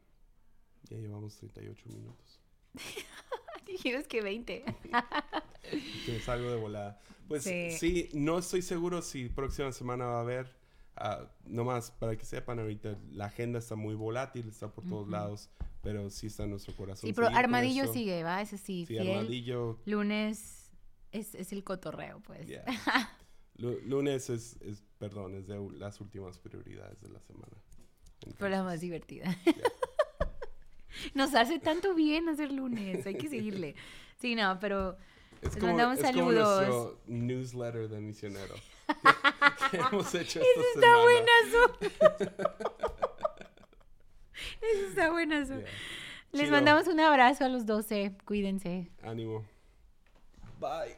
ya 0.84 0.98
llevamos 0.98 1.36
38 1.36 1.90
minutos. 1.90 2.40
Dijimos 3.68 4.08
que 4.08 4.22
20. 4.22 4.64
Que 6.06 6.20
salgo 6.20 6.50
de 6.50 6.58
volada. 6.58 7.00
Pues 7.28 7.44
Sí. 7.44 7.72
sí. 7.72 8.10
no 8.14 8.38
estoy 8.40 8.62
seguro 8.62 9.02
si 9.02 9.30
próxima 9.30 9.72
semana 9.72 10.06
va 10.06 10.18
a 10.18 10.22
haber. 10.22 10.56
ah, 10.96 11.28
nomás 11.46 11.90
para 11.92 12.16
que 12.16 12.26
sepan 12.26 12.60
ahorita, 12.60 12.98
la 13.12 13.26
agenda 13.26 13.58
está 13.60 13.76
muy 13.76 13.96
volátil, 13.96 14.48
está 14.48 14.72
por 14.72 14.84
todos 14.88 15.10
lados, 15.10 15.50
pero 15.82 16.10
sí 16.12 16.28
está 16.28 16.44
en 16.44 16.52
nuestro 16.52 16.76
corazón. 16.76 17.08
Sí, 17.08 17.14
pero 17.14 17.28
Armadillo 17.30 17.92
sigue, 17.92 18.22
¿va? 18.24 18.42
Ese 18.42 18.58
sí, 18.58 18.86
Sí, 18.86 18.94
fiel. 18.98 19.10
Armadillo. 19.10 19.80
Lunes 19.86 20.72
es, 21.12 21.34
es 21.34 21.52
el 21.52 21.64
cotorreo, 21.64 22.20
pues. 22.22 22.46
yeah. 22.48 22.64
Lu- 23.58 23.80
lunes 23.86 24.30
es, 24.30 24.58
es, 24.62 24.84
perdón, 25.00 25.36
es 25.36 25.48
de 25.48 25.60
las 25.78 26.00
últimas 26.02 26.38
prioridades 26.40 27.00
de 27.02 27.10
la 27.10 27.20
semana. 27.22 27.56
Pero 28.38 28.50
la 28.50 28.58
Entonces, 28.58 28.64
más 28.64 28.82
divertida. 28.82 29.36
Nos 31.14 31.34
hace 31.36 31.60
tanto 31.60 31.94
bien 31.96 32.30
hacer 32.30 32.52
lunes, 32.52 33.06
hay 33.06 33.16
que 33.16 33.30
seguirle. 33.30 33.76
Sí, 34.20 34.36
no, 34.36 34.58
pero 34.60 34.98
es 35.42 35.54
les 35.56 35.64
mandamos 35.64 36.00
es 36.00 36.06
como 36.06 36.14
saludos. 36.32 36.68
nuestro 36.68 37.00
newsletter 37.08 37.90
de 37.90 38.00
misionero. 38.00 38.56
que 39.72 39.78
hemos 39.78 40.14
hecho 40.16 40.40
esta 40.40 40.62
está 40.76 40.82
semana. 40.82 41.04
buenazo. 41.04 42.44
Eso 44.62 44.88
está 44.88 45.12
buenazo. 45.12 45.56
Yeah. 45.60 45.68
Les 46.32 46.42
Chido. 46.44 46.52
mandamos 46.52 46.88
un 46.88 47.00
abrazo 47.00 47.46
a 47.46 47.50
los 47.50 47.66
12. 47.66 48.16
Cuídense. 48.26 48.90
Ánimo. 49.04 49.46
Bye. 50.60 50.96